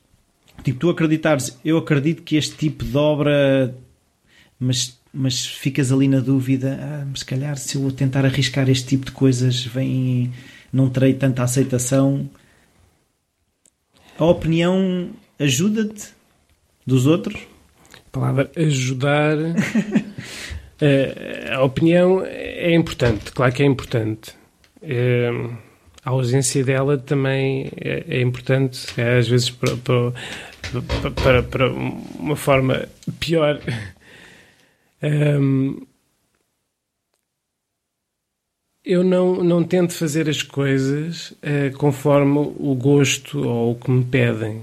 Tipo, 0.63 0.79
tu 0.79 0.89
acreditares, 0.89 1.57
eu 1.63 1.77
acredito 1.77 2.23
que 2.23 2.35
este 2.35 2.55
tipo 2.55 2.85
de 2.85 2.97
obra, 2.97 3.75
mas, 4.59 4.97
mas 5.13 5.45
ficas 5.45 5.91
ali 5.91 6.07
na 6.07 6.19
dúvida, 6.19 6.79
ah, 6.81 7.05
mas 7.09 7.19
se 7.19 7.25
calhar 7.25 7.57
se 7.57 7.75
eu 7.75 7.91
tentar 7.91 8.25
arriscar 8.25 8.69
este 8.69 8.87
tipo 8.87 9.05
de 9.05 9.11
coisas, 9.11 9.65
vem 9.65 10.31
não 10.73 10.89
terei 10.89 11.13
tanta 11.13 11.43
aceitação. 11.43 12.27
A 14.17 14.25
opinião 14.25 15.11
ajuda-te 15.37 16.09
dos 16.85 17.05
outros? 17.05 17.39
A 17.95 18.11
palavra 18.11 18.51
ajudar. 18.55 19.37
a, 20.81 21.53
a 21.55 21.63
opinião 21.63 22.25
é 22.25 22.73
importante, 22.73 23.31
claro 23.31 23.53
que 23.53 23.61
é 23.61 23.65
importante. 23.65 24.33
É, 24.81 25.29
a 26.03 26.09
ausência 26.09 26.63
dela 26.65 26.97
também 26.97 27.71
é, 27.79 28.03
é 28.07 28.21
importante, 28.21 28.87
é, 28.99 29.19
às 29.19 29.27
vezes 29.27 29.49
para, 29.51 29.77
para, 29.77 31.11
para, 31.11 31.43
para, 31.43 31.71
uma 31.71 32.35
forma 32.35 32.87
pior. 33.19 33.61
Um, 35.01 35.85
eu 38.85 39.03
não, 39.03 39.43
não 39.43 39.63
tento 39.63 39.93
fazer 39.93 40.29
as 40.29 40.41
coisas 40.41 41.31
uh, 41.31 41.75
conforme 41.77 42.37
o 42.39 42.75
gosto 42.75 43.47
ou 43.47 43.71
o 43.71 43.75
que 43.75 43.89
me 43.89 44.03
pedem. 44.03 44.61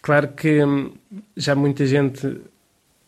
Claro 0.00 0.28
que 0.28 0.64
hum, 0.64 0.92
já 1.36 1.54
muita 1.54 1.86
gente 1.86 2.26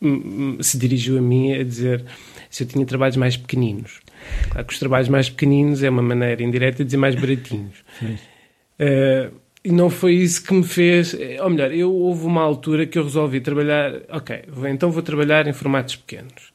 hum, 0.01 0.57
hum, 0.57 0.57
se 0.61 0.77
dirigiu 0.77 1.17
a 1.17 1.21
mim 1.21 1.53
a 1.53 1.63
dizer 1.63 2.05
se 2.49 2.63
eu 2.63 2.67
tinha 2.67 2.85
trabalhos 2.85 3.17
mais 3.17 3.35
pequeninos. 3.35 4.01
Claro 4.49 4.67
que 4.67 4.73
os 4.73 4.79
trabalhos 4.79 5.09
mais 5.09 5.29
pequeninos 5.29 5.81
é 5.81 5.89
uma 5.89 6.01
maneira 6.01 6.43
indireta 6.43 6.79
de 6.79 6.85
dizer 6.85 6.97
mais 6.97 7.15
baratinhos. 7.15 7.83
Uh, 8.81 9.31
e 9.63 9.71
não 9.71 9.91
foi 9.91 10.15
isso 10.15 10.43
que 10.43 10.53
me 10.55 10.63
fez. 10.63 11.15
Ou 11.39 11.49
melhor, 11.51 11.71
eu 11.71 11.93
houve 11.93 12.25
uma 12.25 12.41
altura 12.41 12.87
que 12.87 12.97
eu 12.97 13.03
resolvi 13.03 13.39
trabalhar. 13.39 13.93
Ok, 14.09 14.43
então 14.67 14.89
vou 14.89 15.03
trabalhar 15.03 15.47
em 15.47 15.53
formatos 15.53 15.95
pequenos. 15.95 16.50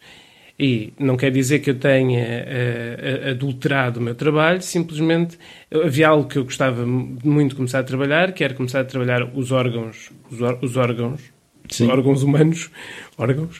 E 0.58 0.92
não 0.98 1.18
quer 1.18 1.30
dizer 1.30 1.58
que 1.58 1.68
eu 1.68 1.74
tenha 1.74 2.24
uh, 2.24 3.30
adulterado 3.30 4.00
o 4.00 4.02
meu 4.02 4.14
trabalho, 4.14 4.62
simplesmente 4.62 5.38
havia 5.70 6.08
algo 6.08 6.26
que 6.26 6.38
eu 6.38 6.44
gostava 6.44 6.86
muito 6.86 7.50
de 7.50 7.56
começar 7.56 7.80
a 7.80 7.84
trabalhar, 7.84 8.32
que 8.32 8.42
era 8.42 8.54
começar 8.54 8.80
a 8.80 8.84
trabalhar 8.84 9.22
os 9.36 9.52
órgãos, 9.52 10.10
os, 10.30 10.38
os 10.62 10.76
órgãos, 10.78 11.20
Sim. 11.68 11.84
os 11.84 11.90
órgãos 11.90 12.22
humanos, 12.22 12.70
órgãos. 13.18 13.58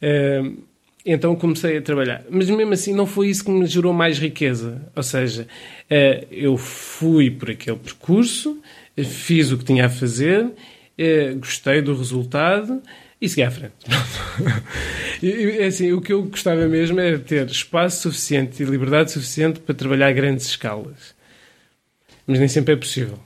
Uh, 0.00 0.56
então 1.04 1.34
comecei 1.34 1.78
a 1.78 1.82
trabalhar. 1.82 2.24
Mas 2.30 2.48
mesmo 2.48 2.72
assim 2.74 2.94
não 2.94 3.06
foi 3.06 3.28
isso 3.28 3.44
que 3.44 3.50
me 3.50 3.66
gerou 3.66 3.92
mais 3.92 4.16
riqueza. 4.18 4.86
Ou 4.94 5.02
seja, 5.02 5.48
uh, 5.90 6.26
eu 6.30 6.56
fui 6.56 7.28
por 7.28 7.50
aquele 7.50 7.78
percurso, 7.78 8.62
fiz 8.96 9.50
o 9.50 9.58
que 9.58 9.64
tinha 9.64 9.86
a 9.86 9.90
fazer, 9.90 10.46
gostei 11.40 11.80
do 11.80 11.96
resultado 11.96 12.82
e 13.20 13.28
seguir 13.28 13.42
à 13.42 13.50
frente. 13.50 13.74
e, 15.22 15.62
assim, 15.62 15.92
o 15.92 16.00
que 16.00 16.12
eu 16.12 16.22
gostava 16.22 16.66
mesmo 16.66 16.98
era 16.98 17.18
ter 17.18 17.46
espaço 17.46 18.02
suficiente 18.02 18.62
e 18.62 18.66
liberdade 18.66 19.12
suficiente 19.12 19.60
para 19.60 19.74
trabalhar 19.74 20.08
a 20.08 20.12
grandes 20.12 20.46
escalas. 20.46 21.14
Mas 22.26 22.38
nem 22.38 22.48
sempre 22.48 22.74
é 22.74 22.76
possível. 22.76 23.18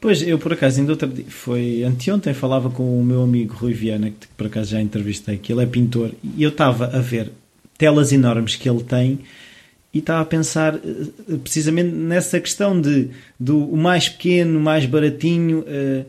Pois, 0.00 0.22
eu 0.22 0.38
por 0.38 0.52
acaso, 0.52 0.80
ainda 0.80 0.92
outro 0.92 1.08
dia, 1.08 1.24
foi 1.28 1.82
anteontem, 1.82 2.32
falava 2.32 2.70
com 2.70 3.00
o 3.00 3.04
meu 3.04 3.22
amigo 3.22 3.54
Rui 3.54 3.72
Viana, 3.72 4.10
que 4.10 4.26
por 4.36 4.46
acaso 4.46 4.70
já 4.70 4.80
entrevistei, 4.80 5.36
que 5.36 5.52
ele 5.52 5.62
é 5.62 5.66
pintor, 5.66 6.12
e 6.22 6.42
eu 6.42 6.50
estava 6.50 6.86
a 6.86 7.00
ver 7.00 7.30
telas 7.76 8.12
enormes 8.12 8.56
que 8.56 8.68
ele 8.68 8.82
tem 8.82 9.20
e 9.92 9.98
estava 9.98 10.22
a 10.22 10.24
pensar 10.24 10.74
eh, 10.74 11.36
precisamente 11.42 11.90
nessa 11.90 12.38
questão 12.40 12.80
de 12.80 13.10
do 13.38 13.64
o 13.64 13.76
mais 13.76 14.08
pequeno, 14.08 14.58
o 14.58 14.62
mais 14.62 14.86
baratinho. 14.86 15.60
Uh, 15.60 16.04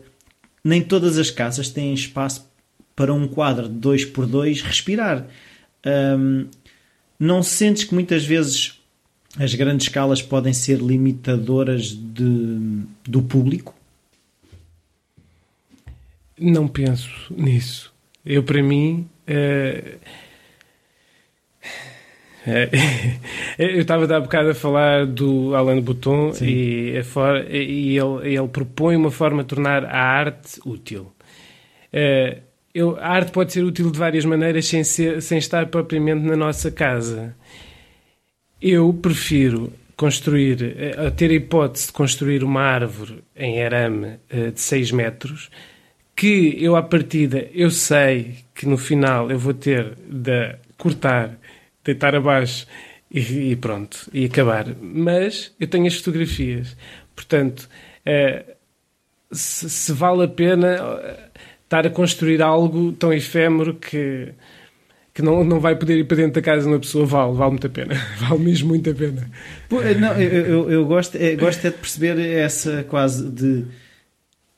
nem 0.64 0.80
todas 0.80 1.18
as 1.18 1.30
casas 1.30 1.68
têm 1.68 1.92
espaço 1.92 2.48
para 2.94 3.12
um 3.12 3.26
quadro 3.26 3.68
de 3.68 3.74
2 3.74 4.06
por 4.06 4.26
2 4.26 4.62
respirar. 4.62 5.26
Um, 5.84 6.46
não 7.18 7.42
sentes 7.42 7.84
que 7.84 7.94
muitas 7.94 8.24
vezes 8.24 8.80
as 9.38 9.54
grandes 9.54 9.86
escalas 9.86 10.20
podem 10.20 10.52
ser 10.52 10.78
limitadoras 10.78 11.90
de, 11.90 12.82
do 13.04 13.22
público? 13.22 13.74
Não 16.38 16.66
penso 16.66 17.10
nisso. 17.30 17.92
Eu, 18.24 18.42
para 18.42 18.62
mim, 18.62 19.08
é... 19.26 19.96
É, 22.44 22.68
eu 23.56 23.80
estava 23.80 24.16
há 24.16 24.20
bocado 24.20 24.50
a 24.50 24.54
falar 24.54 25.06
do 25.06 25.54
Alain 25.54 25.80
Bouton 25.80 26.32
e, 26.40 27.00
e 27.48 27.96
ele, 27.96 28.34
ele 28.34 28.48
propõe 28.48 28.96
uma 28.96 29.12
forma 29.12 29.42
de 29.42 29.48
tornar 29.48 29.84
a 29.84 30.02
arte 30.02 30.60
útil. 30.66 31.12
É, 31.92 32.40
eu, 32.74 32.96
a 32.98 33.08
arte 33.08 33.32
pode 33.32 33.52
ser 33.52 33.64
útil 33.64 33.90
de 33.90 33.98
várias 33.98 34.24
maneiras 34.24 34.66
sem, 34.66 34.82
ser, 34.82 35.20
sem 35.20 35.38
estar 35.38 35.66
propriamente 35.66 36.24
na 36.24 36.36
nossa 36.36 36.70
casa. 36.70 37.36
Eu 38.60 38.92
prefiro 38.94 39.72
construir, 39.96 40.74
eh, 40.78 41.10
ter 41.10 41.30
a 41.30 41.34
hipótese 41.34 41.88
de 41.88 41.92
construir 41.92 42.42
uma 42.42 42.62
árvore 42.62 43.22
em 43.36 43.62
arame 43.62 44.18
eh, 44.30 44.50
de 44.50 44.60
6 44.60 44.92
metros, 44.92 45.50
que 46.16 46.56
eu 46.62 46.76
à 46.76 46.82
partida, 46.82 47.48
eu 47.52 47.70
sei 47.70 48.36
que 48.54 48.66
no 48.66 48.78
final 48.78 49.30
eu 49.30 49.38
vou 49.38 49.54
ter 49.54 49.94
de 50.08 50.56
cortar, 50.78 51.38
deitar 51.84 52.14
abaixo 52.14 52.66
e, 53.10 53.52
e 53.52 53.56
pronto, 53.56 54.08
e 54.12 54.24
acabar. 54.24 54.66
Mas 54.80 55.54
eu 55.60 55.68
tenho 55.68 55.86
as 55.86 55.96
fotografias. 55.96 56.76
Portanto, 57.14 57.68
eh, 58.04 58.44
se, 59.30 59.68
se 59.68 59.92
vale 59.92 60.24
a 60.24 60.28
pena 60.28 60.78
estar 61.72 61.86
a 61.86 61.90
construir 61.90 62.42
algo 62.42 62.92
tão 62.92 63.10
efêmero 63.10 63.74
que, 63.74 64.28
que 65.14 65.22
não, 65.22 65.42
não 65.42 65.58
vai 65.58 65.74
poder 65.74 65.98
ir 65.98 66.04
para 66.04 66.18
dentro 66.18 66.34
da 66.34 66.42
casa 66.42 66.62
de 66.62 66.68
uma 66.68 66.78
pessoa, 66.78 67.06
vale, 67.06 67.32
vale 67.34 67.50
muito 67.52 67.66
a 67.66 67.70
pena. 67.70 67.94
Vale 68.20 68.44
mesmo 68.44 68.68
muito 68.68 68.90
a 68.90 68.94
pena. 68.94 69.30
Não, 69.70 70.12
eu, 70.20 70.46
eu, 70.46 70.70
eu 70.70 70.86
gosto, 70.86 71.16
eu 71.16 71.38
gosto 71.38 71.66
é 71.66 71.70
de 71.70 71.76
perceber 71.76 72.18
essa 72.18 72.84
quase 72.84 73.28
de 73.30 73.64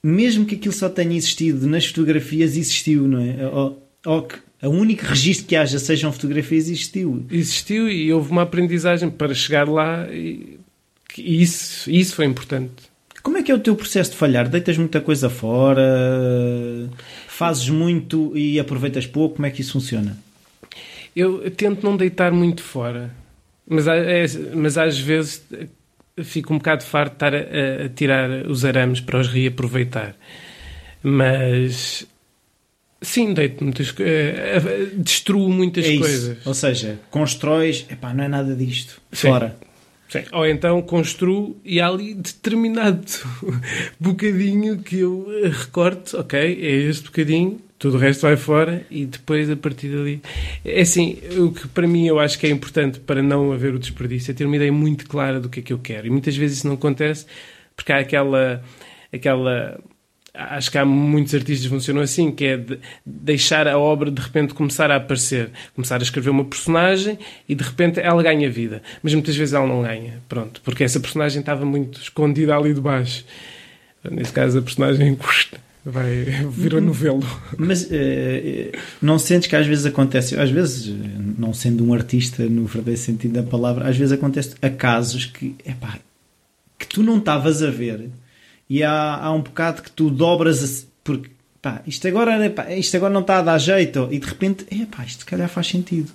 mesmo 0.03 0.45
que 0.45 0.57
aquilo 0.57 0.75
só 0.75 0.89
tenha 0.89 1.17
existido 1.17 1.67
nas 1.67 1.87
fotografias, 1.87 2.57
existiu, 2.57 3.09
não 3.09 3.21
é? 3.21 3.47
Ou, 3.47 3.89
ou 4.05 4.23
que 4.23 4.37
o 4.63 4.69
único 4.69 5.05
registro 5.05 5.47
que 5.47 5.57
haja 5.57 5.79
sejam 5.79 6.13
fotografias, 6.13 6.65
existiu. 6.65 7.25
Existiu 7.31 7.89
e 7.89 8.13
houve 8.13 8.31
uma 8.31 8.43
aprendizagem 8.43 9.09
para 9.09 9.35
chegar 9.35 9.69
lá 9.69 10.07
e, 10.13 10.59
e 11.17 11.43
isso, 11.43 11.91
isso 11.91 12.15
foi 12.15 12.27
importante. 12.27 12.94
Como 13.25 13.39
é 13.39 13.43
que 13.43 13.51
é 13.51 13.55
o 13.55 13.59
teu 13.59 13.75
processo 13.75 14.11
de 14.11 14.19
falhar? 14.19 14.49
Deitas 14.49 14.77
muita 14.77 15.01
coisa 15.01 15.31
fora? 15.31 15.83
Fazes 17.27 17.71
muito 17.71 18.37
e 18.37 18.61
aproveitas 18.61 19.07
pouco? 19.07 19.37
Como 19.37 19.47
é 19.47 19.51
que 19.51 19.63
isso 19.63 19.73
funciona? 19.73 20.17
Eu 21.17 21.51
tento 21.51 21.83
não 21.83 21.97
deitar 21.97 22.31
muito 22.33 22.63
fora, 22.63 23.11
mas, 23.67 23.87
é, 23.89 24.27
mas 24.55 24.77
às 24.77 24.99
vezes 24.99 25.43
fico 26.23 26.53
um 26.53 26.59
bocado 26.59 26.85
farto 26.85 27.13
de 27.13 27.17
estar 27.17 27.35
a, 27.35 27.87
a 27.87 27.89
tirar 27.89 28.47
os 28.47 28.63
arames 28.63 29.01
para 29.01 29.19
os 29.19 29.29
reaproveitar. 29.29 30.15
Mas 31.03 32.07
Sim, 33.01 33.33
deito 33.33 33.65
muitas 33.65 33.91
uh, 33.91 33.95
destruo 34.97 35.51
muitas 35.51 35.87
é 35.87 35.97
coisas. 35.97 36.47
Ou 36.47 36.55
seja, 36.55 36.99
constróis, 37.11 37.87
epá, 37.91 38.13
não 38.13 38.25
é 38.25 38.29
nada 38.29 38.55
disto. 38.55 39.01
Sim. 39.13 39.29
Fora. 39.29 39.57
Sim. 40.15 40.23
Ou 40.31 40.47
então 40.47 40.81
construo 40.81 41.57
e 41.65 41.81
há 41.81 41.89
ali 41.89 42.15
determinado 42.15 43.05
bocadinho 43.99 44.79
que 44.79 45.01
eu 45.01 45.27
recorto, 45.43 46.17
ok, 46.21 46.39
é 46.39 46.71
este 46.89 47.07
bocadinho, 47.07 47.61
tudo 47.81 47.97
o 47.97 48.01
resto 48.01 48.23
vai 48.23 48.37
fora 48.37 48.87
e 48.89 49.07
depois 49.07 49.51
a 49.51 49.57
partir 49.57 49.89
dali. 49.89 50.23
É 50.65 50.83
assim, 50.83 51.19
o 51.37 51.51
que 51.51 51.67
para 51.67 51.89
mim 51.89 52.07
eu 52.07 52.21
acho 52.21 52.39
que 52.39 52.47
é 52.47 52.51
importante 52.51 53.01
para 53.01 53.21
não 53.25 53.51
haver 53.51 53.75
o 53.75 53.79
desperdício 53.79 54.31
é 54.31 54.35
ter 54.35 54.45
uma 54.45 54.55
ideia 54.55 54.73
muito 54.73 55.05
clara 55.09 55.41
do 55.41 55.49
que 55.49 55.59
é 55.59 55.63
que 55.65 55.73
eu 55.73 55.81
quero. 55.81 56.07
E 56.07 56.11
muitas 56.11 56.37
vezes 56.37 56.59
isso 56.59 56.69
não 56.69 56.75
acontece 56.75 57.27
porque 57.75 57.93
há 57.93 57.99
aquela. 57.99 58.63
aquela 59.13 59.81
acho 60.35 60.71
que 60.71 60.77
há 60.77 60.85
muitos 60.85 61.33
artistas 61.33 61.67
que 61.67 61.69
funcionam 61.69 62.03
assim, 62.03 62.33
que 62.33 62.45
é 62.45 62.57
de 62.57 62.79
deixar 63.07 63.69
a 63.69 63.79
obra 63.79 64.11
de 64.11 64.21
repente 64.21 64.53
começar 64.53 64.91
a 64.91 64.97
aparecer, 64.97 65.51
começar 65.75 66.01
a 66.01 66.03
escrever 66.03 66.31
uma 66.31 66.45
personagem 66.45 67.19
e 67.49 67.55
de 67.55 67.63
repente 67.63 68.01
ela 68.01 68.23
ganha 68.23 68.51
vida, 68.51 68.83
mas 69.03 69.15
muitas 69.15 69.37
vezes 69.37 69.55
ela 69.55 69.67
não 69.67 69.83
ganha, 69.83 70.21
pronto, 70.29 70.61
porque 70.65 70.83
essa 70.83 70.99
personagem 70.99 71.41
estava 71.41 71.65
muito 71.65 72.01
escondida 72.01 72.57
ali 72.57 72.75
debaixo. 72.75 73.25
Nesse 74.11 74.33
caso 74.33 74.59
a 74.59 74.63
personagem 74.63 75.17
vai 75.85 76.25
vir 76.51 76.77
a 76.77 76.81
novelo. 76.81 77.23
Mas 77.57 77.85
uh, 77.85 77.89
não 79.01 79.19
sentes 79.19 79.49
que 79.49 79.57
às 79.57 79.67
vezes 79.67 79.87
acontece, 79.87 80.39
às 80.39 80.51
vezes, 80.51 80.95
não 81.39 81.55
sendo 81.55 81.87
um 81.87 81.95
artista 81.95 82.45
no 82.45 82.67
verdadeiro 82.67 83.01
sentido 83.01 83.35
da 83.35 83.43
palavra, 83.43 83.89
às 83.89 83.97
vezes 83.97 84.13
acontece 84.13 84.55
acasos 84.61 85.27
que, 85.27 85.55
epá, 85.65 85.99
que 86.79 86.87
tu 86.87 87.03
não 87.03 87.19
estavas 87.19 87.63
a 87.63 87.71
ver 87.71 88.11
e 88.69 88.83
há, 88.83 89.17
há 89.17 89.33
um 89.33 89.43
bocado 89.43 89.83
que 89.83 89.91
tu 89.91 90.11
dobras 90.11 90.87
porque 91.03 91.31
pá, 91.61 91.83
isto 91.87 92.07
agora, 92.09 92.51
pá, 92.51 92.71
isto 92.73 92.97
agora 92.97 93.13
não 93.13 93.21
está 93.21 93.39
a 93.39 93.43
dar 93.43 93.59
jeito 93.59 94.09
e 94.11 94.19
de 94.19 94.27
repente, 94.27 94.65
pá, 94.87 95.05
isto 95.05 95.21
se 95.21 95.27
calhar 95.27 95.49
faz 95.49 95.67
sentido. 95.67 96.13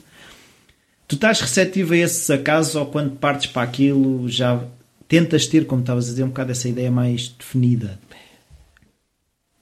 Tu 1.07 1.15
estás 1.15 1.41
receptivo 1.41 1.93
a 1.93 1.97
esses 1.97 2.29
acasos 2.29 2.75
ou 2.75 2.85
quando 2.85 3.15
partes 3.15 3.47
para 3.47 3.63
aquilo 3.63 4.29
já 4.29 4.63
tentas 5.07 5.47
ter, 5.47 5.65
como 5.65 5.81
estavas 5.81 6.05
a 6.05 6.09
dizer, 6.11 6.23
um 6.23 6.27
bocado 6.27 6.51
essa 6.51 6.69
ideia 6.69 6.91
mais 6.91 7.29
definida? 7.29 7.99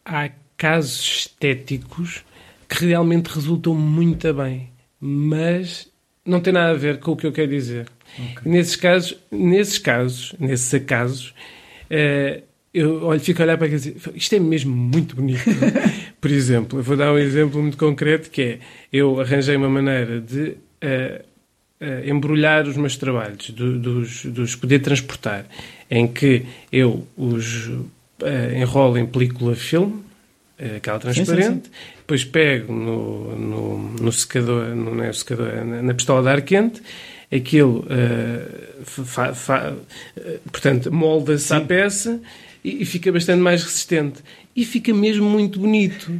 Há 0.03 0.29
casos 0.57 0.99
estéticos 1.19 2.23
que 2.67 2.85
realmente 2.85 3.27
resultam 3.27 3.73
muito 3.73 4.33
bem, 4.33 4.69
mas 4.99 5.87
não 6.25 6.41
tem 6.41 6.51
nada 6.51 6.71
a 6.71 6.77
ver 6.77 6.99
com 6.99 7.11
o 7.11 7.15
que 7.15 7.25
eu 7.25 7.31
quero 7.31 7.49
dizer. 7.49 7.87
Okay. 8.13 8.51
Nesses 8.51 8.75
casos, 8.75 9.17
nesses 9.31 9.77
casos, 9.77 10.35
nesses 10.37 10.73
acasos, 10.73 11.33
uh, 11.89 12.46
eu 12.77 13.03
olho, 13.05 13.19
fico 13.19 13.41
a 13.41 13.45
olhar 13.45 13.57
para 13.57 13.65
aquilo 13.65 13.81
e 13.81 13.91
dizer, 13.91 14.11
isto 14.13 14.35
é 14.35 14.39
mesmo 14.39 14.75
muito 14.75 15.15
bonito. 15.15 15.43
Por 16.21 16.29
exemplo, 16.29 16.79
eu 16.79 16.83
vou 16.83 16.95
dar 16.95 17.11
um 17.11 17.17
exemplo 17.17 17.59
muito 17.59 17.77
concreto 17.77 18.29
que 18.29 18.41
é, 18.41 18.59
eu 18.93 19.19
arranjei 19.19 19.55
uma 19.55 19.69
maneira 19.69 20.21
de 20.21 20.49
uh, 20.49 20.55
uh, 21.81 22.09
embrulhar 22.09 22.67
os 22.67 22.77
meus 22.77 22.95
trabalhos, 22.95 23.49
do, 23.49 23.79
dos, 23.79 24.25
dos 24.25 24.55
poder 24.55 24.79
transportar, 24.79 25.45
em 25.89 26.07
que 26.07 26.45
eu 26.71 27.07
os 27.17 27.67
uh, 27.67 27.83
enrolo 28.55 28.99
em 28.99 29.05
película 29.07 29.55
filme, 29.55 30.05
aquela 30.75 30.99
transparente, 30.99 31.45
sim, 31.45 31.53
sim, 31.53 31.61
sim. 31.63 31.93
depois 31.97 32.25
pego 32.25 32.73
no, 32.73 33.35
no, 33.35 33.77
no 34.01 34.11
secador, 34.11 34.69
no, 34.75 34.93
não 34.95 35.03
é 35.03 35.13
secador, 35.13 35.47
na, 35.63 35.83
na 35.83 35.93
pistola 35.93 36.23
de 36.23 36.29
ar 36.29 36.41
quente, 36.41 36.81
aquilo, 37.31 37.85
fa, 38.83 39.35
fa, 39.35 39.75
portanto, 40.51 40.91
molda-se 40.91 41.53
à 41.53 41.61
peça 41.61 42.19
e, 42.63 42.85
fica 42.85 43.11
bastante 43.11 43.41
mais 43.41 43.63
resistente. 43.63 44.21
E 44.55 44.65
fica 44.65 44.93
mesmo 44.93 45.29
muito 45.29 45.59
bonito. 45.59 46.19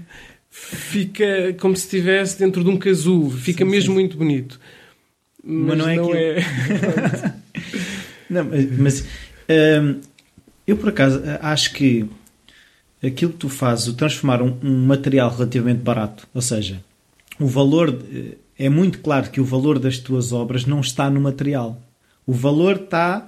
Fica 0.49 1.53
como 1.59 1.75
se 1.75 1.83
estivesse 1.83 2.39
dentro 2.39 2.63
de 2.63 2.69
um 2.69 2.77
casulo. 2.77 3.31
Fica 3.31 3.63
sim, 3.63 3.71
mesmo 3.71 3.89
sim. 3.89 3.93
muito 3.93 4.17
bonito. 4.17 4.59
Mas, 5.43 5.67
mas 5.67 5.77
não 5.77 5.89
é 5.89 5.95
não 5.95 6.15
É... 6.15 6.37
não, 8.29 8.47
mas 8.79 9.05
hum, 9.81 10.01
eu 10.65 10.77
por 10.77 10.89
acaso 10.89 11.21
acho 11.41 11.73
que 11.73 12.05
aquilo 13.03 13.31
que 13.31 13.37
tu 13.37 13.49
fazes, 13.49 13.87
o 13.87 13.93
transformar 13.93 14.41
um, 14.41 14.57
um 14.61 14.85
material 14.85 15.29
relativamente 15.29 15.79
barato, 15.79 16.27
ou 16.33 16.41
seja, 16.41 16.83
o 17.39 17.47
valor 17.47 17.97
é 18.57 18.69
muito 18.69 18.99
claro 18.99 19.29
que 19.29 19.39
o 19.39 19.45
valor 19.45 19.77
das 19.77 19.99
tuas 19.99 20.33
obras 20.33 20.65
não 20.65 20.81
está 20.81 21.09
no 21.09 21.21
material. 21.21 21.81
O 22.25 22.33
valor 22.33 22.77
está 22.77 23.27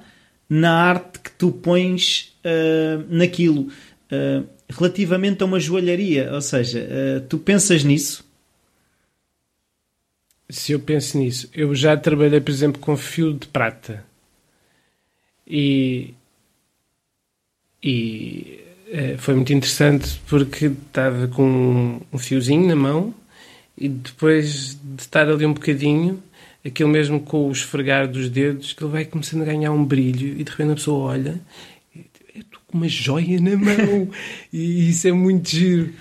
na 0.50 0.74
arte 0.74 1.20
que 1.20 1.32
tu 1.32 1.52
pões 1.52 2.34
uh, 2.44 3.06
naquilo. 3.08 3.72
Uh, 4.12 4.48
relativamente 4.68 5.44
a 5.44 5.46
uma 5.46 5.60
joalharia, 5.60 6.34
ou 6.34 6.42
seja, 6.42 6.80
uh, 6.80 7.22
tu 7.28 7.38
pensas 7.38 7.84
nisso? 7.84 8.28
Se 10.50 10.72
eu 10.72 10.80
penso 10.80 11.18
nisso, 11.18 11.48
eu 11.54 11.76
já 11.76 11.96
trabalhei, 11.96 12.42
por 12.42 12.50
exemplo, 12.50 12.82
com 12.82 12.98
fio 12.98 13.34
de 13.34 13.48
prata 13.48 14.04
e, 15.46 16.14
e 17.84 18.60
foi 19.20 19.36
muito 19.36 19.54
interessante 19.54 20.20
porque 20.28 20.66
estava 20.66 21.28
com 21.28 22.02
um 22.12 22.18
fiozinho 22.18 22.68
na 22.68 22.76
mão 22.76 23.14
e 23.78 23.88
depois 23.88 24.76
de 24.82 25.02
estar 25.04 25.30
ali 25.30 25.46
um 25.46 25.54
bocadinho 25.54 26.22
aquilo 26.66 26.90
mesmo 26.90 27.20
com 27.20 27.48
o 27.48 27.52
esfregar 27.52 28.08
dos 28.08 28.30
dedos, 28.30 28.74
que 28.74 28.84
ele 28.84 28.92
vai 28.92 29.06
começando 29.06 29.42
a 29.42 29.46
ganhar 29.46 29.72
um 29.72 29.84
brilho 29.84 30.40
e 30.40 30.44
de 30.44 30.52
repente 30.52 30.72
a 30.72 30.76
pessoa 30.76 31.12
olha 31.12 31.40
estou 32.36 32.62
com 32.68 32.78
uma 32.78 32.88
joia 32.88 33.40
na 33.40 33.56
mão 33.56 34.10
e 34.52 34.90
isso 34.90 35.08
é 35.08 35.12
muito 35.12 35.50
giro. 35.50 35.94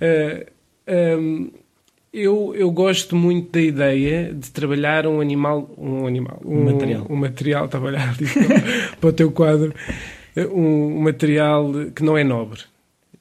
Uh, 0.00 0.46
ah, 0.86 1.16
um, 1.18 1.50
eu, 2.12 2.54
eu 2.56 2.70
gosto 2.70 3.14
muito 3.14 3.52
da 3.52 3.62
ideia 3.62 4.32
de 4.32 4.50
trabalhar 4.50 5.06
um 5.06 5.20
animal, 5.20 5.70
um 5.76 6.06
animal, 6.06 6.40
um, 6.44 6.58
um 6.58 6.64
material, 6.64 7.06
um 7.10 7.16
material 7.16 7.68
trabalhar 7.68 8.16
para 8.98 9.10
o 9.10 9.12
teu 9.12 9.30
quadro, 9.30 9.74
um, 10.36 10.96
um 10.96 11.00
material 11.02 11.70
que 11.94 12.02
não 12.02 12.16
é 12.16 12.24
nobre. 12.24 12.60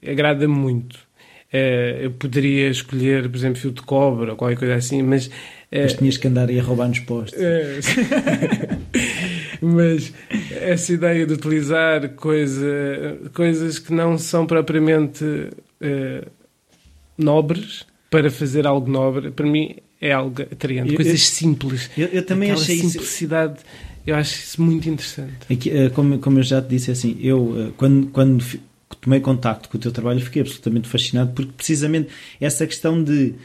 Agrada-me 0.05 0.53
muito. 0.53 1.06
Uh, 1.53 2.03
eu 2.03 2.11
poderia 2.11 2.69
escolher, 2.69 3.29
por 3.29 3.37
exemplo, 3.37 3.59
fio 3.59 3.71
de 3.71 3.81
cobre 3.81 4.31
ou 4.31 4.35
qualquer 4.35 4.57
coisa 4.57 4.75
assim, 4.75 5.01
mas. 5.01 5.27
Uh, 5.27 5.81
mas 5.83 5.93
tinhas 5.93 6.17
que 6.17 6.27
andar 6.27 6.49
aí 6.49 6.59
a 6.59 6.63
roubar 6.63 6.89
nos 6.89 6.99
postos. 6.99 7.39
Uh, 7.39 7.79
mas 9.65 10.13
essa 10.51 10.91
ideia 10.91 11.25
de 11.25 11.33
utilizar 11.33 12.09
coisa, 12.09 13.17
coisas 13.33 13.79
que 13.79 13.93
não 13.93 14.17
são 14.17 14.45
propriamente 14.45 15.23
uh, 15.23 16.29
nobres 17.17 17.85
para 18.09 18.29
fazer 18.29 18.67
algo 18.67 18.89
nobre, 18.89 19.31
para 19.31 19.45
mim 19.45 19.77
é 20.01 20.11
algo 20.11 20.41
atraente. 20.41 20.95
Coisas 20.95 21.13
eu, 21.13 21.19
simples. 21.19 21.89
Eu, 21.97 22.07
eu 22.07 22.25
também 22.25 22.51
Aquela 22.51 22.63
achei 22.63 22.79
simplicidade. 22.79 23.59
Isso... 23.59 23.97
Eu 24.05 24.15
acho 24.15 24.35
isso 24.35 24.61
muito 24.61 24.87
interessante. 24.87 25.33
Aqui, 25.51 25.89
como, 25.89 26.17
como 26.19 26.39
eu 26.39 26.43
já 26.43 26.61
te 26.61 26.69
disse, 26.69 26.91
assim, 26.91 27.17
eu 27.21 27.73
quando, 27.75 28.07
quando 28.07 28.41
tomei 28.95 29.19
contacto 29.19 29.69
com 29.69 29.77
o 29.77 29.81
teu 29.81 29.91
trabalho 29.91 30.19
fiquei 30.21 30.41
absolutamente 30.41 30.87
fascinado 30.87 31.31
porque 31.33 31.51
precisamente 31.55 32.09
essa 32.39 32.65
questão 32.65 33.03
de 33.03 33.35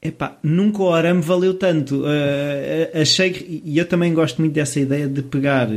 Epá, 0.00 0.38
nunca 0.44 0.80
o 0.80 0.92
arame 0.92 1.20
valeu 1.20 1.54
tanto. 1.54 2.02
Uh, 2.02 3.00
achei 3.02 3.30
que, 3.30 3.62
e 3.64 3.78
eu 3.78 3.84
também 3.84 4.14
gosto 4.14 4.40
muito 4.40 4.54
dessa 4.54 4.78
ideia 4.78 5.08
de 5.08 5.22
pegar 5.22 5.68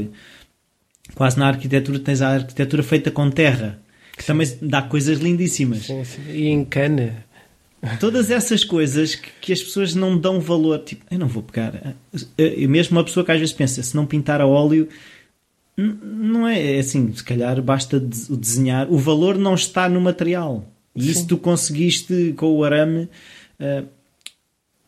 quase 1.15 1.39
na 1.39 1.47
arquitetura 1.47 1.99
tens 1.99 2.21
a 2.21 2.29
arquitetura 2.29 2.83
feita 2.83 3.11
com 3.11 3.29
terra 3.29 3.79
que 4.15 4.23
sim. 4.23 4.27
também 4.27 4.47
dá 4.61 4.81
coisas 4.81 5.19
lindíssimas 5.19 5.85
sim, 5.85 6.03
sim. 6.03 6.21
e 6.29 6.47
em 6.47 6.63
cana 6.63 7.25
todas 7.99 8.29
essas 8.29 8.63
coisas 8.63 9.15
que, 9.15 9.29
que, 9.41 9.53
as 9.53 9.61
pessoas 9.61 9.95
não 9.95 10.17
dão 10.17 10.39
valor 10.39 10.79
tipo, 10.79 11.03
eu 11.09 11.19
não 11.19 11.27
vou 11.27 11.43
pegar 11.43 11.95
e 12.37 12.67
mesmo 12.67 12.97
uma 12.97 13.03
pessoa 13.03 13.25
que 13.25 13.31
às 13.31 13.39
vezes 13.39 13.53
pensa 13.53 13.81
se 13.81 13.95
não 13.95 14.05
pintar 14.05 14.39
a 14.39 14.47
óleo 14.47 14.87
não 15.77 16.47
é, 16.47 16.75
é 16.75 16.79
assim, 16.79 17.13
se 17.13 17.23
calhar 17.23 17.61
basta 17.61 17.99
desenhar 17.99 18.91
o 18.91 18.97
valor 18.97 19.37
não 19.37 19.55
está 19.55 19.87
no 19.87 20.01
material 20.01 20.67
e 20.95 21.09
isso 21.09 21.25
tu 21.27 21.37
conseguiste 21.37 22.33
com 22.37 22.51
o 22.51 22.63
arame 22.63 23.09
uh, 23.59 23.87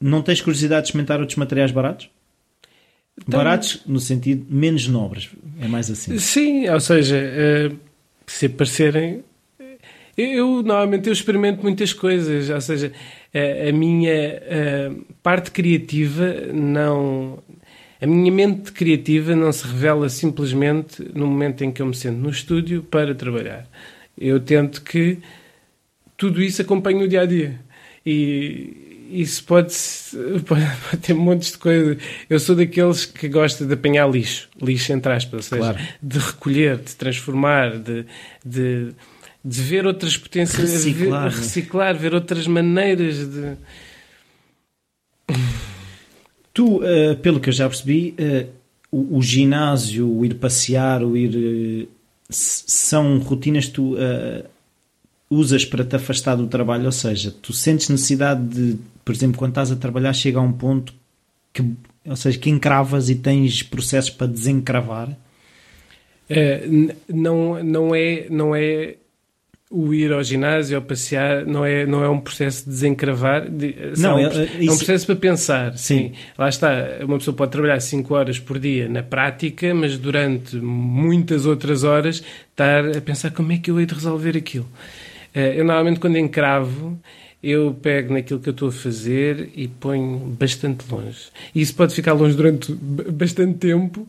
não 0.04 0.22
tens 0.22 0.41
curiosidade 0.41 0.84
de 0.84 0.88
experimentar 0.89 1.19
outros 1.22 1.38
materiais 1.38 1.72
baratos? 1.72 2.10
Então, 3.17 3.38
baratos 3.38 3.82
no 3.86 4.00
sentido 4.00 4.46
menos 4.50 4.88
nobres, 4.88 5.30
é 5.62 5.67
mais 5.67 5.89
assim. 5.89 6.17
Sim, 6.19 6.67
ou 6.67 6.80
seja, 6.80 7.15
uh, 7.15 7.78
se 8.26 8.48
aparecerem. 8.48 9.24
Eu, 10.17 10.28
eu, 10.28 10.48
normalmente 10.63 11.08
eu 11.08 11.13
experimento 11.13 11.63
muitas 11.63 11.93
coisas, 11.93 12.50
ou 12.50 12.62
seja, 12.62 12.91
a, 13.34 13.69
a 13.69 13.72
minha 13.72 14.12
a 14.12 15.15
parte 15.22 15.52
criativa 15.52 16.34
não. 16.54 17.39
A 18.04 18.06
minha 18.06 18.32
mente 18.32 18.74
criativa 18.74 19.34
não 19.34 19.50
se 19.54 19.66
revela 19.66 20.10
simplesmente 20.10 21.02
no 21.16 21.26
momento 21.26 21.63
em 21.63 21.72
que 21.72 21.82
eu 21.82 21.86
me 21.86 21.96
sento 21.96 22.18
no 22.18 22.30
estúdio 22.30 22.84
para 22.84 23.16
trabalhar. 23.16 23.66
Eu 24.18 24.42
tento 24.42 24.82
que 24.82 25.20
tudo 26.18 26.42
isso 26.42 26.62
acompanhe 26.62 27.02
o 27.02 27.08
dia 27.08 27.22
a 27.22 27.26
dia. 27.26 27.58
E 28.06 29.08
isso 29.10 29.42
pode, 29.46 29.74
pode, 30.46 30.66
pode 30.89 30.98
ter 31.02 31.13
montes 31.13 31.54
de 31.54 31.58
coisas. 31.60 31.98
Eu 32.30 32.39
sou 32.42 32.58
daqueles 32.58 33.06
que 33.06 33.30
gosta 33.30 33.66
de 33.66 33.74
apanhar 33.74 34.10
lixo, 34.12 34.50
lixo 34.62 34.92
entre 34.92 35.13
aspas, 35.13 35.34
ou 35.34 35.42
seja, 35.42 35.74
Claro. 35.74 35.78
de 36.02 36.20
recolher, 36.20 36.78
de 36.80 36.96
transformar, 36.98 37.78
de, 37.78 38.06
de, 38.46 38.89
de 39.46 39.62
ver 39.62 39.88
outras 39.88 40.18
potências, 40.18 40.70
Reciclar, 40.72 41.30
ver, 41.30 41.36
né? 41.36 41.42
reciclar, 41.42 41.96
ver 41.98 42.13
outras 42.13 42.48
maneiras 42.48 43.30
de. 43.30 43.56
Tu, 46.54 46.82
eh, 46.84 47.16
pelo 47.16 47.39
que 47.39 47.50
eu 47.50 47.54
já 47.54 47.68
percebi, 47.68 48.13
eh, 48.18 48.48
o, 48.92 49.18
o 49.18 49.22
ginásio, 49.22 50.08
o 50.10 50.24
ir 50.26 50.36
passear, 50.36 51.04
o 51.04 51.18
ir. 51.18 51.88
s- 52.30 52.63
são 52.68 53.18
rotinas 53.20 53.66
que 53.66 53.72
tu 53.74 53.96
usas 55.30 55.66
para 55.66 55.84
te 55.84 55.96
afastar 55.96 56.36
do 56.36 56.48
trabalho, 56.48 56.86
ou 56.86 56.92
seja, 56.92 57.32
tu 57.42 57.52
sentes 57.54 57.89
necessidade 57.89 58.44
de, 58.48 58.78
por 59.04 59.13
exemplo, 59.16 59.38
quando 59.38 59.52
estás 59.52 59.72
a 59.72 59.76
trabalhar, 59.76 60.13
chega 60.13 60.38
a 60.39 60.42
um 60.42 60.52
ponto 60.54 60.94
que, 61.52 61.63
ou 62.06 62.16
seja, 62.16 62.38
que 62.38 62.50
encravas 62.50 63.10
e 63.10 63.16
tens 63.16 63.63
processos 63.63 64.12
para 64.12 64.28
desencravar. 64.28 65.18
Não, 67.10 67.63
não, 67.63 67.96
é, 67.96 68.28
não 68.30 68.56
é 68.56 68.96
o 69.76 69.92
ir 69.94 70.14
ao 70.14 70.24
ginásio 70.24 70.78
ou 70.78 70.84
passear, 70.84 71.46
não 71.48 71.66
é, 71.66 71.84
não 71.86 72.04
é 72.04 72.08
um 72.10 72.20
processo 72.20 72.64
de 72.66 72.70
desencravar, 72.70 73.50
de, 73.50 73.76
Não, 73.98 74.20
é, 74.20 74.24
é- 74.24 74.28
um, 74.28 74.32
é 74.32 74.36
é 74.44 74.58
um 74.58 74.62
isso- 74.66 74.78
processo 74.78 75.06
para 75.08 75.16
pensar. 75.16 75.78
Sim. 75.78 75.98
Sim. 75.98 76.12
Lá 76.38 76.48
está, 76.48 76.72
uma 77.04 77.18
pessoa 77.18 77.36
pode 77.36 77.52
trabalhar 77.52 77.80
5 77.80 78.14
horas 78.14 78.38
por 78.40 78.60
dia 78.60 78.88
na 78.88 79.02
prática, 79.02 79.74
mas 79.74 79.98
durante 79.98 80.56
muitas 80.58 81.46
outras 81.48 81.84
horas 81.84 82.24
estar 82.52 82.86
a 82.96 83.02
pensar 83.02 83.32
como 83.32 83.52
é 83.52 83.58
que 83.58 83.72
eu 83.72 83.80
hei 83.80 83.86
de 83.88 83.96
resolver 83.96 84.38
aquilo. 84.38 84.68
Eh, 85.34 85.56
Eu 85.60 85.66
normalmente 85.66 86.00
quando 86.00 86.18
encravo, 86.18 87.00
eu 87.42 87.74
pego 87.82 88.14
naquilo 88.14 88.40
que 88.40 88.50
eu 88.50 88.54
estou 88.54 88.70
a 88.70 88.72
fazer 88.72 89.50
e 89.56 89.68
ponho 89.68 90.20
bastante 90.40 90.86
longe. 90.90 91.30
E 91.56 91.62
isso 91.62 91.74
pode 91.76 91.94
ficar 91.96 92.14
longe 92.14 92.36
durante 92.38 92.72
bastante 92.72 93.58
tempo. 93.58 94.08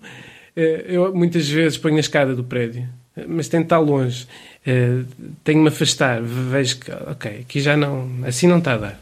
Eh, 0.55 0.85
Eu 0.89 1.15
muitas 1.15 1.49
vezes 1.49 1.79
ponho 1.79 1.95
na 1.95 2.01
escada 2.01 2.35
do 2.35 2.45
prédio, 2.45 2.87
mas 3.29 3.49
tento 3.49 3.65
estar 3.65 3.79
longe. 3.79 4.27
Eh, 4.67 5.03
Tenho-me 5.45 5.69
afastar, 5.69 6.21
vejo 6.23 6.79
que, 6.79 6.91
ok, 6.91 7.31
aqui 7.41 7.61
já 7.61 7.77
não, 7.77 8.09
assim 8.27 8.47
não 8.47 8.59
está 8.59 8.75
a 8.75 8.79
dar. 8.79 9.01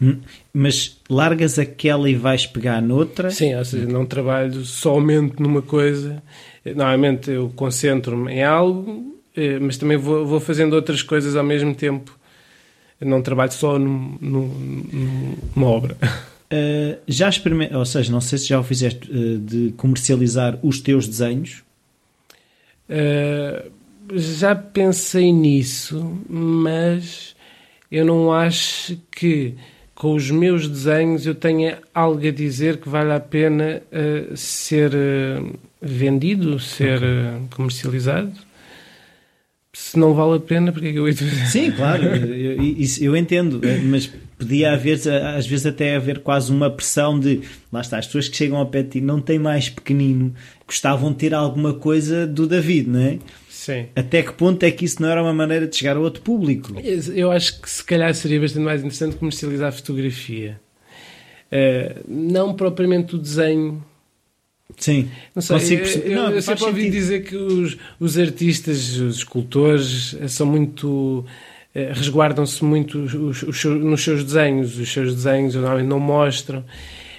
Hum, 0.00 0.18
Mas 0.52 0.98
largas 1.08 1.58
aquela 1.58 2.08
e 2.08 2.14
vais 2.14 2.46
pegar 2.46 2.80
noutra. 2.80 3.30
Sim, 3.30 3.54
ou 3.54 3.64
seja, 3.64 3.86
não 3.86 4.06
trabalho 4.06 4.64
somente 4.64 5.40
numa 5.40 5.62
coisa. 5.62 6.22
Eh, 6.64 6.74
Normalmente 6.74 7.30
eu 7.30 7.52
concentro-me 7.54 8.32
em 8.32 8.42
algo, 8.42 9.16
eh, 9.36 9.58
mas 9.60 9.76
também 9.76 9.96
vou, 9.96 10.26
vou 10.26 10.40
fazendo 10.40 10.72
outras 10.74 11.02
coisas 11.02 11.36
ao 11.36 11.44
mesmo 11.44 11.74
tempo. 11.74 12.18
Eu 13.00 13.06
não 13.08 13.20
trabalho 13.20 13.52
só 13.52 13.78
num- 13.78 14.16
num- 14.20 15.26
numa 15.56 15.66
obra. 15.66 15.96
Uh, 16.52 16.98
já 17.08 17.28
experimentou, 17.28 17.78
ou 17.78 17.84
seja, 17.86 18.12
não 18.12 18.20
sei 18.20 18.38
se 18.38 18.46
já 18.48 18.60
o 18.60 18.62
fizeste 18.62 19.10
uh, 19.10 19.38
de 19.38 19.72
comercializar 19.76 20.58
os 20.62 20.80
teus 20.80 21.08
desenhos. 21.08 21.62
Uh, 22.88 23.70
já 24.14 24.54
pensei 24.54 25.32
nisso, 25.32 26.18
mas 26.28 27.34
eu 27.90 28.04
não 28.04 28.32
acho 28.32 28.98
que 29.10 29.54
com 29.94 30.14
os 30.14 30.30
meus 30.30 30.66
desenhos 30.66 31.26
eu 31.26 31.34
tenha 31.34 31.78
algo 31.94 32.26
a 32.26 32.30
dizer 32.30 32.78
que 32.78 32.88
vale 32.88 33.12
a 33.12 33.20
pena 33.20 33.80
uh, 33.92 34.36
ser 34.36 34.92
uh, 34.92 35.58
vendido, 35.80 36.58
ser 36.58 36.98
uh, 37.02 37.48
comercializado. 37.54 38.32
Se 39.72 39.98
não 39.98 40.12
vale 40.12 40.36
a 40.36 40.40
pena, 40.40 40.72
porque 40.72 40.88
é 40.88 40.92
que 40.92 40.98
eu 40.98 41.08
ia 41.08 41.14
fazer? 41.14 41.46
Sim, 41.46 41.70
claro, 41.70 42.04
eu, 42.04 42.62
isso 42.62 43.02
eu 43.02 43.16
entendo, 43.16 43.60
mas 43.84 44.10
podia 44.44 44.72
haver, 44.72 44.98
às 45.36 45.46
vezes 45.46 45.66
até 45.66 45.96
haver 45.96 46.20
quase 46.20 46.50
uma 46.52 46.70
pressão 46.70 47.18
de, 47.18 47.40
lá 47.72 47.80
está, 47.80 47.98
as 47.98 48.06
pessoas 48.06 48.28
que 48.28 48.36
chegam 48.36 48.58
ao 48.58 48.66
pé 48.66 48.82
de 48.82 48.90
ti 48.90 49.00
não 49.00 49.20
têm 49.20 49.38
mais 49.38 49.68
pequenino, 49.68 50.34
gostavam 50.66 51.10
de 51.12 51.18
ter 51.18 51.34
alguma 51.34 51.74
coisa 51.74 52.26
do 52.26 52.46
David, 52.46 52.88
não 52.88 53.00
é? 53.00 53.18
Sim. 53.48 53.86
Até 53.94 54.22
que 54.22 54.32
ponto 54.32 54.62
é 54.64 54.70
que 54.72 54.84
isso 54.84 55.00
não 55.00 55.08
era 55.08 55.22
uma 55.22 55.32
maneira 55.32 55.68
de 55.68 55.76
chegar 55.76 55.96
a 55.96 56.00
outro 56.00 56.20
público? 56.22 56.74
Eu 57.14 57.30
acho 57.30 57.60
que 57.60 57.70
se 57.70 57.84
calhar 57.84 58.12
seria 58.14 58.40
bastante 58.40 58.64
mais 58.64 58.80
interessante 58.80 59.14
comercializar 59.16 59.68
a 59.68 59.72
fotografia. 59.72 60.60
Uh, 61.52 62.00
não 62.08 62.54
propriamente 62.54 63.14
o 63.14 63.18
desenho. 63.18 63.84
Sim, 64.78 65.10
Não 65.34 65.42
sei, 65.42 65.56
consigo 65.58 65.80
eu, 65.82 65.84
perceber. 65.84 66.10
eu, 66.10 66.22
Não, 66.22 66.30
eu 66.30 66.42
sempre 66.42 66.64
ouvi 66.64 66.80
sentido. 66.80 66.92
dizer 66.94 67.24
que 67.24 67.36
os, 67.36 67.76
os 68.00 68.18
artistas, 68.18 68.96
os 68.96 69.16
escultores, 69.18 70.16
eh, 70.18 70.28
são 70.28 70.46
muito. 70.46 71.24
Eh, 71.74 71.92
resguardam-se 71.94 72.64
muito 72.64 72.98
os, 72.98 73.42
os- 73.42 73.64
nos 73.64 74.02
seus 74.02 74.24
desenhos. 74.24 74.78
Os 74.78 74.92
seus 74.92 75.14
desenhos 75.14 75.54
normalmente 75.54 75.88
não 75.88 76.00
mostram. 76.00 76.64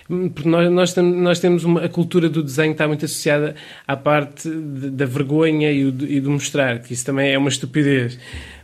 Hum, 0.09 0.29
Porque 0.29 0.49
nós, 0.49 0.69
nós, 0.71 0.95
nós 0.95 1.39
temos 1.39 1.63
uma, 1.63 1.85
a 1.85 1.89
cultura 1.89 2.27
do 2.29 2.43
desenho 2.43 2.73
está 2.73 2.87
muito 2.87 3.05
associada 3.05 3.55
à 3.87 3.95
parte 3.95 4.49
de- 4.49 4.89
da 4.89 5.05
vergonha 5.05 5.71
e, 5.71 5.85
o 5.85 5.89
e 6.07 6.19
do 6.19 6.29
mostrar, 6.31 6.79
que 6.79 6.93
isso 6.93 7.05
também 7.05 7.31
é 7.31 7.37
uma 7.37 7.49
estupidez. 7.49 8.19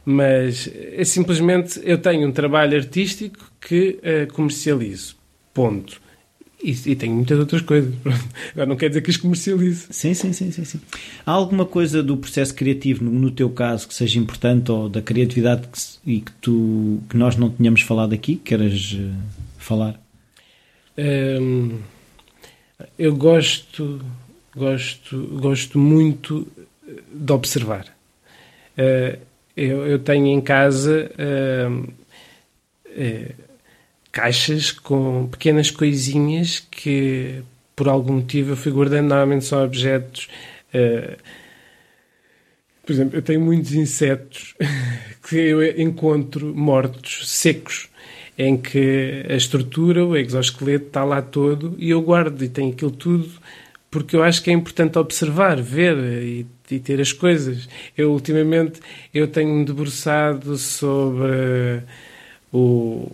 Mas 0.05 0.69
é 0.93 1.03
simplesmente 1.03 1.79
eu 1.83 1.97
tenho 1.97 2.27
um 2.27 2.31
trabalho 2.31 2.75
artístico 2.77 3.37
que 3.61 3.99
eh, 4.03 4.25
comercializo. 4.27 5.15
Ponto. 5.53 6.01
E, 6.61 6.71
e 6.91 6.95
tenho 6.95 7.15
muitas 7.15 7.39
outras 7.39 7.61
coisas. 7.61 7.93
Agora 8.51 8.67
não 8.67 8.75
quer 8.75 8.89
dizer 8.89 9.01
que 9.01 9.09
as 9.09 9.17
comercialize. 9.17 9.87
Sim, 9.89 10.13
sim, 10.13 10.33
sim, 10.33 10.51
sim, 10.51 10.65
sim. 10.65 10.79
Há 11.25 11.31
alguma 11.31 11.65
coisa 11.65 12.03
do 12.03 12.17
processo 12.17 12.53
criativo, 12.53 13.03
no, 13.03 13.11
no 13.11 13.31
teu 13.31 13.49
caso, 13.49 13.87
que 13.87 13.93
seja 13.93 14.19
importante 14.19 14.71
ou 14.71 14.89
da 14.89 15.01
criatividade 15.01 15.67
que, 15.67 15.79
e 16.05 16.21
que, 16.21 16.31
tu, 16.33 17.01
que 17.09 17.15
nós 17.15 17.37
não 17.37 17.49
tínhamos 17.49 17.81
falado 17.81 18.13
aqui, 18.13 18.35
que 18.35 18.55
queiras 18.55 18.97
eh, 18.99 19.09
falar? 19.57 19.99
Hum, 20.97 21.79
eu 22.97 23.15
gosto, 23.15 24.01
gosto, 24.55 25.17
gosto 25.39 25.79
muito 25.79 26.45
de 27.13 27.31
observar. 27.31 27.85
Uh, 28.77 29.17
eu, 29.55 29.85
eu 29.85 29.99
tenho 29.99 30.27
em 30.27 30.41
casa 30.41 31.11
eh, 31.17 31.67
caixas 34.11 34.71
com 34.71 35.27
pequenas 35.27 35.71
coisinhas 35.71 36.59
que, 36.59 37.41
por 37.75 37.87
algum 37.87 38.13
motivo, 38.13 38.51
eu 38.53 38.57
fui 38.57 38.71
guardando. 38.71 39.07
Normalmente 39.09 39.45
são 39.45 39.63
objetos. 39.63 40.27
eh, 40.73 41.17
por 42.85 42.93
exemplo, 42.93 43.17
eu 43.17 43.21
tenho 43.21 43.41
muitos 43.41 43.73
insetos 43.73 44.55
que 45.29 45.35
eu 45.35 45.63
encontro 45.79 46.55
mortos, 46.55 47.29
secos, 47.29 47.87
em 48.37 48.57
que 48.57 49.25
a 49.29 49.35
estrutura, 49.35 50.05
o 50.05 50.17
exoesqueleto 50.17 50.87
está 50.87 51.03
lá 51.03 51.21
todo 51.21 51.75
e 51.77 51.91
eu 51.91 52.01
guardo 52.01 52.41
e 52.43 52.49
tenho 52.49 52.71
aquilo 52.71 52.91
tudo 52.91 53.29
porque 53.91 54.15
eu 54.15 54.23
acho 54.23 54.43
que 54.43 54.49
é 54.49 54.53
importante 54.53 54.97
observar, 54.99 55.61
ver 55.61 55.97
e, 55.97 56.45
e 56.69 56.79
ter 56.79 57.01
as 57.01 57.11
coisas. 57.11 57.67
Eu, 57.97 58.11
ultimamente, 58.11 58.79
eu 59.13 59.27
tenho-me 59.27 59.65
debruçado 59.65 60.57
sobre 60.57 61.81
o... 62.53 63.11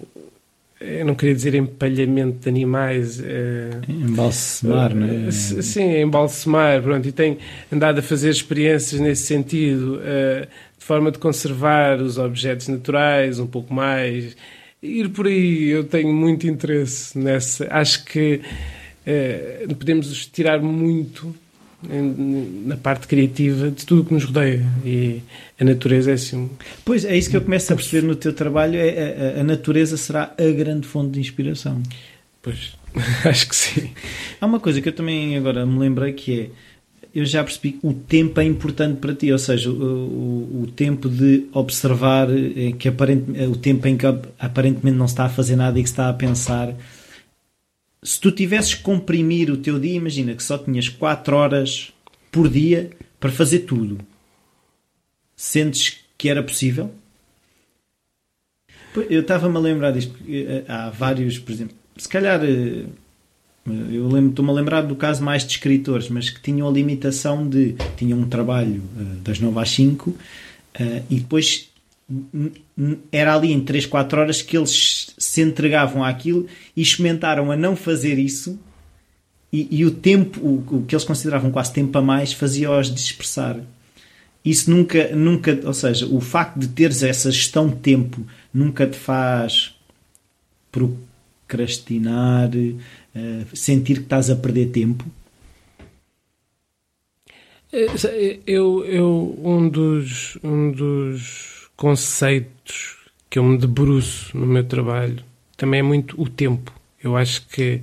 Eu 0.85 1.05
não 1.05 1.15
queria 1.15 1.33
dizer 1.35 1.55
empalhamento 1.55 2.39
de 2.39 2.49
animais... 2.49 3.19
eh, 3.23 3.69
Embalsemar, 3.89 4.93
não 4.95 5.07
é? 5.07 5.27
S- 5.27 5.61
Sim, 5.63 5.97
embalsemar, 6.01 6.81
pronto, 6.81 7.07
e 7.07 7.11
tenho 7.11 7.37
andado 7.71 7.99
a 7.99 8.01
fazer 8.01 8.29
experiências 8.29 8.99
nesse 9.01 9.23
sentido, 9.23 9.99
eh, 10.03 10.47
de 10.77 10.85
forma 10.85 11.11
de 11.11 11.17
conservar 11.17 11.99
os 12.01 12.17
objetos 12.17 12.67
naturais 12.67 13.39
um 13.39 13.47
pouco 13.47 13.73
mais. 13.73 14.35
Ir 14.83 15.09
por 15.09 15.25
aí, 15.27 15.69
eu 15.69 15.83
tenho 15.83 16.13
muito 16.13 16.45
interesse 16.47 17.17
nessa. 17.17 17.67
Acho 17.71 18.05
que 18.05 18.41
eh, 19.05 19.65
podemos 19.77 20.25
tirar 20.27 20.61
muito 20.61 21.35
na 21.87 22.77
parte 22.77 23.07
criativa 23.07 23.69
de 23.69 23.85
tudo 23.85 24.01
o 24.01 24.05
que 24.05 24.13
nos 24.13 24.23
rodeia 24.23 24.65
e 24.83 25.21
a 25.59 25.63
natureza 25.63 26.11
é 26.11 26.13
assim. 26.15 26.49
Pois 26.83 27.05
é 27.05 27.15
isso 27.15 27.29
que 27.29 27.37
eu 27.37 27.41
começo 27.41 27.71
a 27.71 27.75
perceber 27.75 28.05
no 28.05 28.15
teu 28.15 28.33
trabalho: 28.33 28.75
é, 28.77 29.35
a, 29.37 29.41
a 29.41 29.43
natureza 29.43 29.97
será 29.97 30.33
a 30.37 30.51
grande 30.51 30.87
fonte 30.87 31.11
de 31.11 31.19
inspiração. 31.19 31.81
Pois, 32.41 32.73
acho 33.25 33.49
que 33.49 33.55
sim. 33.55 33.89
Há 34.39 34.45
uma 34.45 34.59
coisa 34.59 34.81
que 34.81 34.89
eu 34.89 34.93
também 34.93 35.35
agora 35.37 35.65
me 35.65 35.79
lembrei 35.79 36.13
que 36.13 36.39
é. 36.39 36.49
Eu 37.13 37.23
já 37.23 37.41
percebi 37.41 37.71
que 37.71 37.87
o 37.87 37.93
tempo 37.93 38.41
é 38.41 38.43
importante 38.43 38.99
para 38.99 39.15
ti, 39.15 39.31
ou 39.31 39.39
seja, 39.39 39.71
o, 39.71 39.73
o, 39.73 40.61
o 40.63 40.67
tempo 40.67 41.07
de 41.07 41.45
observar, 41.53 42.27
eh, 42.29 42.73
que 42.77 42.89
aparente, 42.89 43.31
eh, 43.35 43.47
o 43.47 43.55
tempo 43.55 43.87
em 43.87 43.95
que 43.95 44.05
aparentemente 44.37 44.97
não 44.97 45.07
se 45.07 45.13
está 45.13 45.23
a 45.23 45.29
fazer 45.29 45.55
nada 45.55 45.79
e 45.79 45.81
que 45.81 45.87
se 45.87 45.93
está 45.93 46.09
a 46.09 46.13
pensar. 46.13 46.75
Se 48.05 48.19
tu 48.19 48.31
tivesses 48.31 48.75
que 48.75 48.83
comprimir 48.83 49.49
o 49.49 49.57
teu 49.57 49.79
dia, 49.79 49.95
imagina 49.95 50.35
que 50.35 50.43
só 50.43 50.59
tinhas 50.59 50.87
4 50.87 51.35
horas 51.35 51.91
por 52.31 52.47
dia 52.47 52.91
para 53.19 53.31
fazer 53.31 53.59
tudo. 53.59 53.97
Sentes 55.35 56.01
que 56.15 56.29
era 56.29 56.43
possível. 56.43 56.93
Eu 59.09 59.21
estava-me 59.21 59.57
a 59.57 59.59
lembrar 59.59 59.91
disto, 59.91 60.13
porque 60.13 60.63
há 60.67 60.89
vários, 60.91 61.39
por 61.39 61.51
exemplo, 61.51 61.75
se 61.97 62.07
calhar 62.07 62.39
eu 63.65 64.07
lembro, 64.07 64.29
estou-me 64.29 64.51
a 64.51 64.53
lembrar 64.53 64.81
do 64.81 64.95
caso 64.95 65.23
mais 65.23 65.43
de 65.43 65.53
escritores, 65.53 66.07
mas 66.07 66.29
que 66.29 66.39
tinham 66.39 66.67
a 66.67 66.71
limitação 66.71 67.49
de 67.49 67.75
tinham 67.97 68.19
um 68.19 68.29
trabalho 68.29 68.83
das 69.23 69.39
9 69.39 69.59
às 69.59 69.71
5 69.71 70.11
uh, 70.11 70.17
e 71.09 71.19
depois 71.19 71.69
era 73.11 73.33
ali 73.33 73.51
em 73.51 73.61
3, 73.61 73.87
4 73.87 74.19
horas 74.19 74.41
que 74.43 74.55
eles 74.55 75.14
se 75.35 75.41
entregavam 75.41 76.03
àquilo 76.03 76.47
e 76.75 76.81
experimentaram 76.81 77.51
a 77.51 77.55
não 77.55 77.75
fazer 77.75 78.17
isso 78.17 78.59
e, 79.51 79.67
e 79.71 79.85
o 79.85 79.91
tempo, 79.91 80.39
o, 80.41 80.77
o, 80.77 80.85
que 80.85 80.93
eles 80.93 81.05
consideravam 81.05 81.49
quase 81.49 81.71
tempo 81.71 81.97
a 81.97 82.01
mais, 82.01 82.33
fazia-os 82.33 82.93
dispersar. 82.93 83.57
Isso 84.43 84.69
nunca, 84.69 85.15
nunca, 85.15 85.59
ou 85.63 85.73
seja, 85.73 86.05
o 86.07 86.19
facto 86.19 86.59
de 86.59 86.67
teres 86.67 87.03
essa 87.03 87.31
gestão 87.31 87.69
de 87.69 87.77
tempo 87.77 88.25
nunca 88.53 88.85
te 88.85 88.97
faz 88.97 89.73
procrastinar, 90.71 92.49
uh, 92.49 93.55
sentir 93.55 93.99
que 93.99 94.03
estás 94.03 94.29
a 94.29 94.35
perder 94.35 94.71
tempo? 94.71 95.05
Eh, 97.71 98.39
eu, 98.45 98.83
eu 98.85 99.39
um 99.41 99.69
dos 99.69 100.37
um 100.43 100.71
dos 100.71 101.69
conceitos 101.75 102.94
que 103.35 103.39
eu 103.39 103.43
me 103.43 103.57
debruço 103.57 104.37
no 104.37 104.45
meu 104.45 104.63
trabalho 104.63 105.21
também 105.57 105.81
é 105.81 105.83
muito 105.83 106.15
o 106.21 106.29
tempo. 106.29 106.71
Eu 107.03 107.17
acho 107.17 107.45
que 107.49 107.81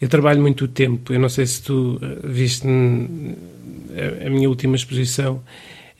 eu 0.00 0.08
trabalho 0.08 0.40
muito 0.40 0.64
o 0.64 0.68
tempo. 0.68 1.12
Eu 1.12 1.20
não 1.20 1.28
sei 1.28 1.46
se 1.46 1.62
tu 1.62 2.00
eh, 2.02 2.26
viste 2.26 2.66
a 2.66 4.28
minha 4.28 4.48
última 4.48 4.74
exposição 4.74 5.40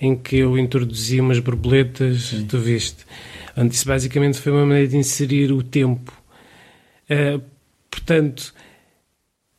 em 0.01 0.16
que 0.16 0.38
eu 0.38 0.59
introduzi 0.59 1.20
umas 1.20 1.38
borboletas, 1.38 2.22
Sim. 2.22 2.46
tu 2.46 2.59
viste. 2.59 3.07
Isso 3.70 3.86
basicamente 3.86 4.38
foi 4.38 4.51
uma 4.51 4.66
maneira 4.66 4.88
de 4.88 4.96
inserir 4.96 5.53
o 5.53 5.62
tempo. 5.62 6.12
Uh, 7.09 7.40
portanto, 7.88 8.53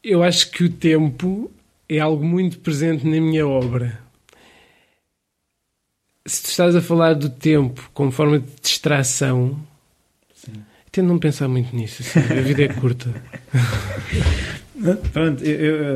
eu 0.03 0.21
acho 0.21 0.51
que 0.51 0.65
o 0.65 0.69
tempo 0.69 1.49
é 1.87 1.99
algo 1.99 2.25
muito 2.25 2.59
presente 2.59 3.05
na 3.05 3.21
minha 3.21 3.47
obra. 3.47 3.99
Se 6.30 6.43
tu 6.43 6.49
estás 6.49 6.75
a 6.75 6.82
falar 6.82 7.15
do 7.15 7.27
tempo 7.27 7.89
como 7.91 8.11
forma 8.11 8.38
de 8.38 8.45
distração, 8.61 9.59
Sim. 10.36 10.53
tento 10.91 11.07
não 11.07 11.17
pensar 11.17 11.47
muito 11.47 11.75
nisso. 11.75 12.03
Assim, 12.03 12.19
a 12.19 12.41
vida 12.41 12.65
é 12.65 12.67
curta. 12.67 13.09
Pronto, 15.11 15.43
eu, 15.43 15.95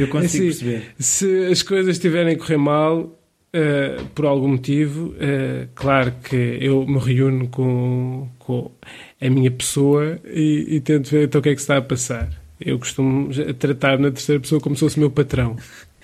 eu 0.00 0.08
consigo 0.08 0.48
assim, 0.48 0.64
perceber. 0.64 0.82
Se 0.98 1.46
as 1.46 1.62
coisas 1.62 1.94
estiverem 1.94 2.34
a 2.34 2.38
correr 2.38 2.56
mal, 2.56 3.02
uh, 3.02 4.04
por 4.16 4.26
algum 4.26 4.48
motivo, 4.48 5.10
uh, 5.10 5.68
claro 5.76 6.12
que 6.24 6.58
eu 6.60 6.84
me 6.84 6.98
reúno 6.98 7.46
com, 7.46 8.28
com 8.40 8.72
a 9.20 9.30
minha 9.30 9.50
pessoa 9.52 10.18
e, 10.24 10.66
e 10.70 10.80
tento 10.80 11.08
ver 11.08 11.28
então 11.28 11.38
o 11.38 11.42
que 11.42 11.50
é 11.50 11.54
que 11.54 11.60
está 11.60 11.76
a 11.76 11.82
passar. 11.82 12.28
Eu 12.60 12.80
costumo 12.80 13.30
tratar 13.54 13.96
na 14.00 14.10
terceira 14.10 14.40
pessoa 14.40 14.60
como 14.60 14.74
se 14.74 14.80
fosse 14.80 14.98
meu 14.98 15.08
patrão. 15.08 15.56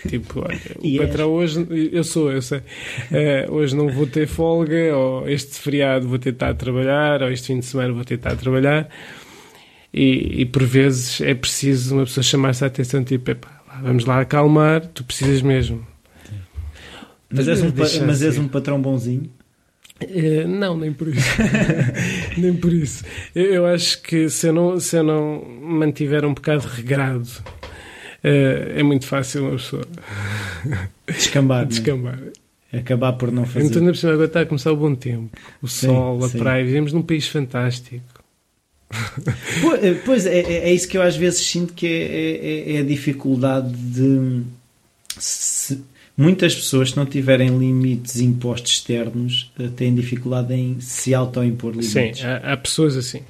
Tipo, 0.08 0.40
olha, 0.40 0.60
o 0.78 0.86
e 0.86 0.98
patrão 0.98 1.30
hoje, 1.30 1.66
eu 1.92 2.04
sou, 2.04 2.30
eu 2.30 2.42
sei. 2.42 2.58
Uh, 2.58 3.52
hoje 3.52 3.74
não 3.74 3.88
vou 3.88 4.06
ter 4.06 4.26
folga, 4.26 4.96
ou 4.96 5.28
este 5.28 5.58
feriado 5.58 6.08
vou 6.08 6.18
tentar 6.18 6.54
trabalhar, 6.54 7.22
ou 7.22 7.30
este 7.30 7.48
fim 7.48 7.58
de 7.58 7.66
semana 7.66 7.92
vou 7.92 8.04
tentar 8.04 8.36
trabalhar. 8.36 8.88
E, 9.92 10.42
e 10.42 10.46
por 10.46 10.64
vezes 10.64 11.20
é 11.20 11.34
preciso 11.34 11.94
uma 11.94 12.04
pessoa 12.04 12.22
chamar-se 12.22 12.64
a 12.64 12.66
atenção, 12.66 13.04
tipo, 13.04 13.30
epá, 13.30 13.62
vamos 13.82 14.04
lá 14.04 14.20
acalmar, 14.20 14.84
tu 14.86 15.04
precisas 15.04 15.40
mesmo. 15.40 15.86
Mas, 17.30 17.48
és 17.48 17.62
um, 17.62 17.72
mas 18.06 18.22
és 18.22 18.38
um 18.38 18.46
patrão 18.46 18.80
bonzinho? 18.80 19.30
Uh, 20.02 20.46
não, 20.46 20.76
nem 20.76 20.92
por 20.92 21.08
isso. 21.08 21.28
nem 22.36 22.54
por 22.54 22.72
isso. 22.72 23.04
Eu, 23.34 23.44
eu, 23.46 23.66
acho 23.66 24.02
que 24.02 24.28
se 24.28 24.48
eu 24.48 24.52
não, 24.52 24.78
se 24.78 24.96
eu 24.96 25.02
não 25.02 25.44
mantiver 25.62 26.24
um 26.24 26.34
bocado 26.34 26.66
regrado, 26.66 27.28
uh, 27.28 27.73
é 28.24 28.82
muito 28.82 29.06
fácil 29.06 29.42
uma 29.42 29.52
pessoa 29.52 29.86
descambar. 31.06 31.62
É? 31.62 31.66
descambar. 31.66 32.16
Né? 32.16 32.32
Acabar 32.72 33.12
por 33.12 33.30
não 33.30 33.44
fazer. 33.44 33.66
Então, 33.66 33.82
na 33.82 33.94
cima, 33.94 34.12
agora 34.12 34.26
está 34.26 34.40
a 34.40 34.46
começar 34.46 34.72
o 34.72 34.76
bom 34.76 34.94
tempo. 34.94 35.30
O 35.62 35.68
sim, 35.68 35.86
sol, 35.86 36.24
a 36.24 36.28
sim. 36.28 36.38
praia. 36.38 36.64
Vivemos 36.64 36.92
num 36.92 37.02
país 37.02 37.28
fantástico. 37.28 38.02
Eh, 39.82 39.94
pois 40.04 40.26
é, 40.26 40.40
é, 40.40 40.52
é, 40.68 40.72
isso 40.72 40.86
que 40.86 40.96
eu 40.96 41.02
às 41.02 41.16
vezes 41.16 41.40
sinto 41.40 41.72
que 41.72 41.86
é, 41.86 42.72
é, 42.72 42.76
é 42.76 42.80
a 42.80 42.84
dificuldade 42.84 43.72
de. 43.72 44.42
Se, 45.18 45.82
Muitas 46.16 46.54
pessoas, 46.54 46.90
se 46.90 46.96
não 46.96 47.04
tiverem 47.04 47.58
limites 47.58 48.20
impostos 48.20 48.70
externos, 48.72 49.52
eh, 49.58 49.68
têm 49.74 49.92
dificuldade 49.92 50.54
em 50.54 50.78
se 50.78 51.12
autoimpor 51.12 51.72
limites. 51.72 52.20
Sim, 52.20 52.24
há, 52.24 52.52
há, 52.52 52.56
pessoas 52.56 52.96
assim. 52.96 53.22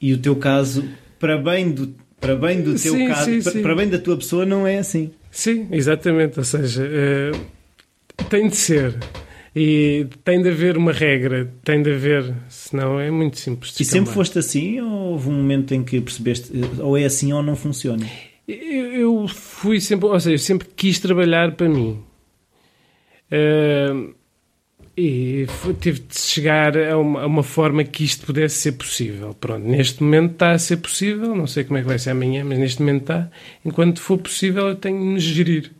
E 0.00 0.14
o 0.14 0.18
teu 0.18 0.34
caso, 0.36 0.88
para 1.20 1.36
bem 1.36 1.70
do, 1.70 1.94
para 2.22 2.36
bem 2.36 2.62
do 2.62 2.78
teu 2.78 2.94
sim, 2.94 3.08
caso, 3.08 3.24
sim, 3.24 3.42
para, 3.42 3.52
sim. 3.52 3.62
para, 3.62 3.74
bem 3.74 3.88
da 3.88 3.98
tua 3.98 4.16
pessoa, 4.16 4.46
não 4.46 4.64
é 4.64 4.78
assim. 4.78 5.10
Sim, 5.28 5.66
exatamente. 5.72 6.38
Ou 6.38 6.44
seja, 6.44 6.84
uh, 6.84 8.24
tem 8.30 8.48
de 8.48 8.56
ser. 8.56 8.96
E 9.54 10.06
tem 10.24 10.40
de 10.40 10.48
haver 10.48 10.78
uma 10.78 10.92
regra, 10.92 11.52
tem 11.62 11.82
de 11.82 11.92
haver, 11.92 12.32
senão 12.48 12.98
é 12.98 13.10
muito 13.10 13.38
simples. 13.38 13.78
E 13.78 13.84
sempre 13.84 14.14
foste 14.14 14.38
assim 14.38 14.80
ou 14.80 15.10
houve 15.10 15.28
um 15.28 15.32
momento 15.32 15.74
em 15.74 15.82
que 15.82 16.00
percebeste 16.00 16.50
eh, 16.54 16.82
ou 16.82 16.96
é 16.96 17.04
assim 17.04 17.34
ou 17.34 17.42
não 17.42 17.54
funciona? 17.54 18.06
Eu 18.48 19.28
fui 19.28 19.78
sempre, 19.78 20.06
ou 20.06 20.18
seja, 20.18 20.42
sempre 20.42 20.68
quis 20.74 20.98
trabalhar 20.98 21.52
para 21.54 21.68
mim. 21.68 22.02
Uh, 23.30 24.14
e 24.96 25.46
tive 25.80 26.00
de 26.00 26.18
chegar 26.18 26.76
a 26.76 26.98
uma, 26.98 27.22
a 27.22 27.26
uma, 27.26 27.42
forma 27.42 27.82
que 27.82 28.04
isto 28.04 28.26
pudesse 28.26 28.56
ser 28.56 28.72
possível. 28.72 29.34
Pronto, 29.34 29.66
neste 29.66 30.02
momento 30.02 30.32
está 30.32 30.52
a 30.52 30.58
ser 30.58 30.76
possível, 30.78 31.34
não 31.34 31.46
sei 31.46 31.64
como 31.64 31.78
é 31.78 31.82
que 31.82 31.88
vai 31.88 31.98
ser 31.98 32.10
amanhã, 32.10 32.44
mas 32.44 32.58
neste 32.58 32.80
momento 32.80 33.02
está. 33.02 33.30
Enquanto 33.64 34.00
for 34.00 34.18
possível, 34.18 34.68
eu 34.68 34.74
tenho 34.74 34.98
de 34.98 35.04
me 35.04 35.20
gerir. 35.20 35.72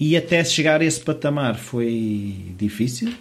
E 0.00 0.16
até 0.16 0.44
chegar 0.44 0.80
a 0.80 0.84
esse 0.84 1.00
patamar 1.00 1.56
foi 1.56 2.54
difícil? 2.56 3.12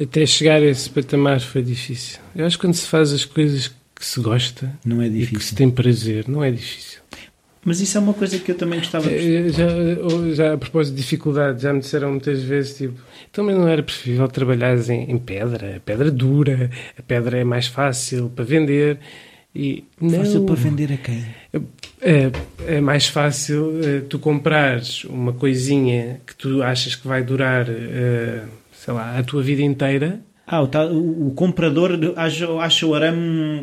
Até 0.00 0.26
chegar 0.26 0.60
a 0.62 0.66
esse 0.66 0.90
patamar 0.90 1.40
foi 1.40 1.62
difícil. 1.62 2.18
Eu 2.34 2.46
acho 2.46 2.56
que 2.58 2.66
quando 2.66 2.74
se 2.74 2.86
faz 2.86 3.12
as 3.12 3.24
coisas 3.24 3.68
que 3.68 4.04
se 4.04 4.20
gosta 4.20 4.76
não 4.84 5.00
é 5.00 5.08
difícil. 5.08 5.36
e 5.36 5.38
que 5.38 5.44
se 5.44 5.54
tem 5.54 5.70
prazer, 5.70 6.28
não 6.28 6.42
é 6.42 6.50
difícil. 6.50 7.00
Mas 7.64 7.80
isso 7.80 7.96
é 7.96 8.00
uma 8.00 8.12
coisa 8.12 8.38
que 8.38 8.50
eu 8.50 8.54
também 8.54 8.78
gostava 8.78 9.08
de 9.08 9.14
eh, 9.14 9.48
já, 9.48 9.68
já 10.34 10.52
a 10.52 10.58
propósito 10.58 10.94
de 10.94 11.00
dificuldade, 11.00 11.62
já 11.62 11.72
me 11.72 11.80
disseram 11.80 12.10
muitas 12.10 12.42
vezes, 12.42 12.76
tipo, 12.76 13.00
também 13.32 13.56
não 13.56 13.66
era 13.66 13.82
preferível 13.82 14.28
trabalhar 14.28 14.76
em, 14.90 15.10
em 15.10 15.18
pedra, 15.18 15.76
a 15.76 15.80
pedra 15.80 16.10
dura, 16.10 16.70
a 16.98 17.02
pedra 17.02 17.38
é 17.38 17.44
mais 17.44 17.66
fácil 17.66 18.30
para 18.34 18.44
vender. 18.44 18.98
E, 19.56 19.84
fácil 19.98 20.40
não, 20.40 20.46
para 20.46 20.54
vender 20.56 20.92
a 20.92 20.96
quem? 20.96 21.24
É, 22.02 22.30
é 22.66 22.80
mais 22.80 23.06
fácil 23.06 23.68
uh, 23.68 24.02
tu 24.08 24.18
comprares 24.18 25.04
uma 25.04 25.32
coisinha 25.32 26.20
que 26.26 26.34
tu 26.34 26.60
achas 26.60 26.96
que 26.96 27.06
vai 27.06 27.22
durar, 27.22 27.68
uh, 27.68 28.48
sei 28.72 28.92
lá, 28.92 29.16
a 29.16 29.22
tua 29.22 29.42
vida 29.42 29.62
inteira. 29.62 30.20
Ah, 30.44 30.60
o, 30.60 30.66
o, 30.66 31.28
o 31.28 31.34
comprador 31.34 31.92
acha, 32.16 32.50
acha 32.58 32.84
o 32.84 32.94
arame 32.94 33.60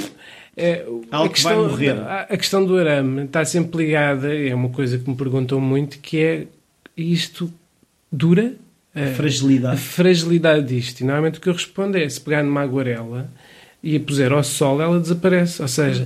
é, 0.56 0.86
Algo 1.10 1.28
a 1.28 1.30
questão, 1.30 1.62
vai 1.62 1.70
morrer. 1.70 1.92
A, 1.92 2.22
a, 2.22 2.38
questão 2.38 2.66
do 2.66 2.78
arame 2.78 3.24
está 3.24 3.44
sempre 3.46 3.86
ligada, 3.86 4.36
é 4.36 4.54
uma 4.54 4.70
coisa 4.70 4.98
que 4.98 5.10
me 5.10 5.16
perguntam 5.16 5.62
muito, 5.62 6.00
que 6.00 6.20
é 6.20 6.48
isto 6.96 7.52
dura? 8.12 8.54
A 8.94 9.08
fragilidade. 9.08 9.76
A 9.76 9.78
fragilidade 9.78 10.68
disto. 10.68 11.00
E 11.00 11.04
normalmente 11.06 11.40
o 11.40 11.42
que 11.42 11.48
eu 11.48 11.54
respondo 11.54 11.98
é, 11.98 12.08
se 12.08 12.20
pegar 12.20 12.44
numa 12.44 12.62
aguarela 12.62 13.30
e 13.82 13.96
a 13.96 14.00
puser 14.00 14.32
ao 14.34 14.44
sol, 14.44 14.82
ela 14.82 15.00
desaparece. 15.00 15.62
Ou 15.62 15.68
seja, 15.70 16.06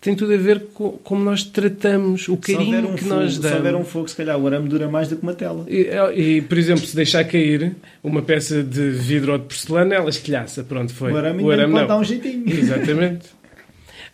tem 0.00 0.16
tudo 0.16 0.32
a 0.32 0.38
ver 0.38 0.68
com 0.72 0.92
como 1.04 1.22
nós 1.22 1.44
tratamos, 1.44 2.26
o 2.28 2.38
carinho 2.38 2.88
um 2.88 2.94
que 2.94 3.04
fogo, 3.04 3.14
nós 3.14 3.36
damos. 3.36 3.50
Se 3.50 3.56
houver 3.56 3.74
um 3.74 3.84
fogo, 3.84 4.08
se 4.08 4.16
calhar 4.16 4.38
o 4.38 4.46
arame 4.46 4.68
dura 4.68 4.88
mais 4.88 5.08
do 5.08 5.16
que 5.16 5.22
uma 5.22 5.34
tela. 5.34 5.66
E, 5.68 5.90
e, 6.16 6.40
por 6.40 6.56
exemplo, 6.56 6.86
se 6.86 6.96
deixar 6.96 7.24
cair 7.24 7.76
uma 8.02 8.22
peça 8.22 8.62
de 8.62 8.90
vidro 8.90 9.32
ou 9.32 9.38
de 9.38 9.44
porcelana, 9.44 9.94
ela 9.94 10.08
estilhaça. 10.08 10.64
Pronto, 10.64 10.94
foi. 10.94 11.12
O 11.12 11.16
arame, 11.18 11.42
o 11.42 11.50
arame 11.50 11.74
não. 11.74 11.86
dar 11.86 11.98
um 11.98 12.04
jeitinho. 12.04 12.48
Exatamente. 12.48 13.28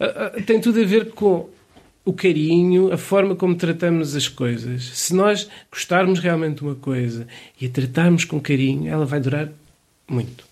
Ah, 0.01 0.33
ah, 0.37 0.43
tem 0.43 0.61
tudo 0.61 0.81
a 0.81 0.85
ver 0.85 1.11
com 1.11 1.49
o 2.05 2.13
carinho, 2.13 2.93
a 2.93 2.97
forma 2.97 3.37
como 3.37 3.55
tratamos 3.55 4.17
as 4.17 4.29
coisas. 4.29 4.85
Se 4.95 5.15
nós 5.15 5.49
gostarmos 5.71 6.21
realmente 6.21 6.57
de 6.57 6.63
uma 6.63 6.75
coisa 6.75 7.27
e 7.61 7.67
a 7.67 7.69
tratarmos 7.69 8.25
com 8.25 8.41
carinho, 8.41 8.91
ela 8.91 9.05
vai 9.05 9.21
durar 9.21 9.51
muito. 10.09 10.49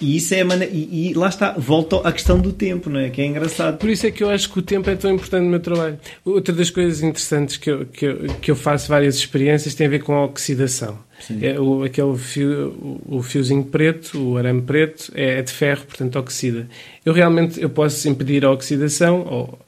E 0.00 0.16
isso 0.16 0.32
é 0.32 0.44
maneira, 0.44 0.72
e, 0.72 1.10
e, 1.10 1.14
lá 1.14 1.28
está, 1.28 1.52
volta 1.52 1.96
à 2.08 2.12
questão 2.12 2.38
do 2.38 2.52
tempo, 2.52 2.88
não 2.88 3.00
é? 3.00 3.10
Que 3.10 3.20
é 3.20 3.26
engraçado. 3.26 3.78
Por 3.78 3.90
isso 3.90 4.06
é 4.06 4.10
que 4.12 4.22
eu 4.22 4.30
acho 4.30 4.50
que 4.50 4.58
o 4.58 4.62
tempo 4.62 4.88
é 4.88 4.94
tão 4.94 5.12
importante 5.12 5.42
no 5.42 5.50
meu 5.50 5.60
trabalho. 5.60 5.98
Outra 6.24 6.54
das 6.54 6.70
coisas 6.70 7.02
interessantes 7.02 7.56
que 7.56 7.68
eu, 7.68 7.86
que 7.86 8.06
eu, 8.06 8.26
que 8.40 8.50
eu 8.50 8.56
faço 8.56 8.88
várias 8.88 9.16
experiências 9.16 9.74
tem 9.74 9.88
a 9.88 9.90
ver 9.90 10.02
com 10.02 10.14
a 10.14 10.24
oxidação. 10.24 10.98
É, 11.42 11.58
o, 11.58 11.82
aquele 11.82 12.16
fio, 12.16 12.68
o, 13.06 13.18
o, 13.18 13.22
fiozinho 13.22 13.64
preto, 13.64 14.18
o 14.18 14.36
arame 14.36 14.62
preto, 14.62 15.12
é, 15.14 15.38
é, 15.38 15.42
de 15.42 15.52
ferro, 15.52 15.84
portanto 15.84 16.18
oxida. 16.18 16.68
Eu 17.04 17.12
realmente 17.12 17.60
eu 17.60 17.68
posso 17.68 18.08
impedir 18.08 18.44
a 18.44 18.50
oxidação, 18.50 19.26
ou 19.26 19.58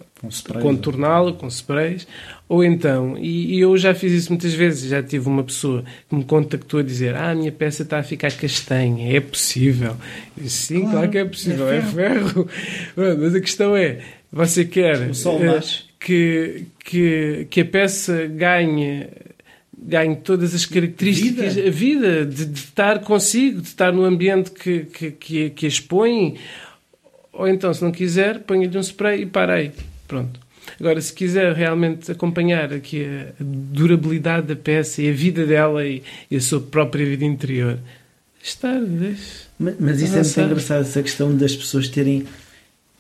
contorná-lo 0.61 1.34
com 1.34 1.46
sprays, 1.48 2.07
ou 2.48 2.62
então, 2.64 3.16
e, 3.16 3.57
e, 3.57 3.61
eu 3.61 3.76
já 3.76 3.94
fiz 3.94 4.12
isso 4.12 4.30
muitas 4.30 4.53
vezes, 4.53 4.90
já 4.90 5.03
tive 5.03 5.28
uma 5.28 5.42
pessoa 5.42 5.84
que 6.09 6.14
me 6.14 6.24
contactou 6.24 6.80
a 6.80 6.82
dizer 6.82 7.14
ah, 7.14 7.30
a 7.30 7.34
minha 7.34 7.53
peça 7.53 7.82
está 7.82 7.98
a 7.98 8.03
ficar 8.03 8.32
castanha, 8.32 9.16
é 9.16 9.20
possível? 9.20 9.96
Sim, 10.46 10.80
claro, 10.80 10.92
claro 10.92 11.11
que 11.11 11.18
é 11.18 11.24
possível, 11.24 11.70
é 11.70 11.80
ferro. 11.80 12.48
É 12.96 13.05
ferro. 13.05 13.16
mas 13.20 13.34
a 13.34 13.40
questão 13.40 13.76
é, 13.76 14.01
você 14.32 14.64
quer 14.64 15.11
uh, 15.11 15.61
que, 15.98 16.66
que, 16.84 17.46
que 17.48 17.61
a 17.61 17.64
peça 17.64 18.26
ganhe 18.26 19.07
ganhe 19.83 20.16
todas 20.16 20.55
as 20.55 20.66
características, 20.66 21.55
vida. 21.55 21.68
a 21.68 21.70
vida, 21.70 22.26
de, 22.26 22.45
de, 22.45 22.59
estar 22.59 23.01
consigo, 23.01 23.61
de 23.61 23.68
estar 23.68 23.93
no 23.93 24.05
ambiente 24.05 24.51
que, 24.51 24.81
que, 24.81 25.11
que, 25.12 25.51
que 25.51 25.66
expõe, 25.66 26.37
ou 27.33 27.49
então, 27.49 27.72
se 27.72 27.83
não 27.83 27.91
quiser, 27.91 28.41
ponha-lhe 28.41 28.76
um 28.76 28.83
spray 28.83 29.22
e 29.22 29.26
parei. 29.26 29.72
Pronto. 30.07 30.39
Agora, 30.78 31.01
se 31.01 31.12
quiser 31.12 31.53
realmente 31.55 32.12
acompanhar 32.12 32.72
aqui 32.72 33.05
a 33.05 33.33
durabilidade 33.41 34.47
da 34.47 34.57
peça 34.57 35.03
e 35.03 35.09
a 35.09 35.12
vida 35.12 35.47
dela 35.47 35.87
e, 35.87 36.03
e 36.31 36.37
a 36.37 36.41
sua 36.41 36.61
própria 36.61 37.05
vida 37.05 37.24
interior, 37.24 37.78
estar, 38.43 38.81
deixe. 38.81 39.49
Mas, 39.59 39.76
mas 39.78 40.01
isso 40.01 40.14
é 40.14 40.22
muito 40.22 40.41
engraçado, 40.41 40.83
essa 40.83 41.03
questão 41.03 41.37
das 41.37 41.55
pessoas 41.55 41.89
terem, 41.89 42.24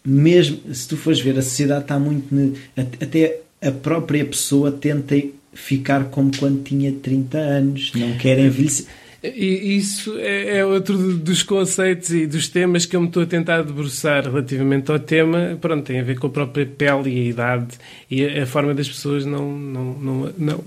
mesmo 0.04 0.74
se 0.74 0.88
tu 0.88 0.96
fores 0.96 1.20
ver, 1.20 1.38
a 1.38 1.42
sociedade 1.42 1.82
está 1.82 1.98
muito. 1.98 2.58
Até 2.76 3.40
a 3.62 3.70
própria 3.70 4.24
pessoa 4.24 4.72
tenta 4.72 5.16
ficar 5.52 6.04
como 6.04 6.30
quando 6.36 6.62
tinha 6.62 6.92
30 6.92 7.38
anos, 7.38 7.92
não 7.94 8.16
quer 8.16 8.38
envelhecer. 8.38 8.86
E 9.22 9.76
isso 9.76 10.16
é, 10.18 10.58
é 10.58 10.64
outro 10.64 10.96
dos 11.18 11.42
conceitos 11.42 12.10
e 12.10 12.26
dos 12.26 12.48
temas 12.48 12.86
que 12.86 12.96
eu 12.96 13.02
me 13.02 13.08
estou 13.08 13.22
a 13.22 13.26
tentar 13.26 13.60
debruçar 13.62 14.24
relativamente 14.24 14.90
ao 14.90 14.98
tema. 14.98 15.58
Pronto, 15.60 15.84
tem 15.84 16.00
a 16.00 16.02
ver 16.02 16.18
com 16.18 16.28
a 16.28 16.30
própria 16.30 16.64
pele 16.64 17.10
e 17.10 17.20
a 17.20 17.24
idade 17.24 17.78
e 18.10 18.24
a, 18.24 18.46
forma 18.46 18.72
das 18.72 18.88
pessoas 18.88 19.26
não, 19.26 19.52
não, 19.52 19.84
não, 19.98 20.32
não, 20.38 20.64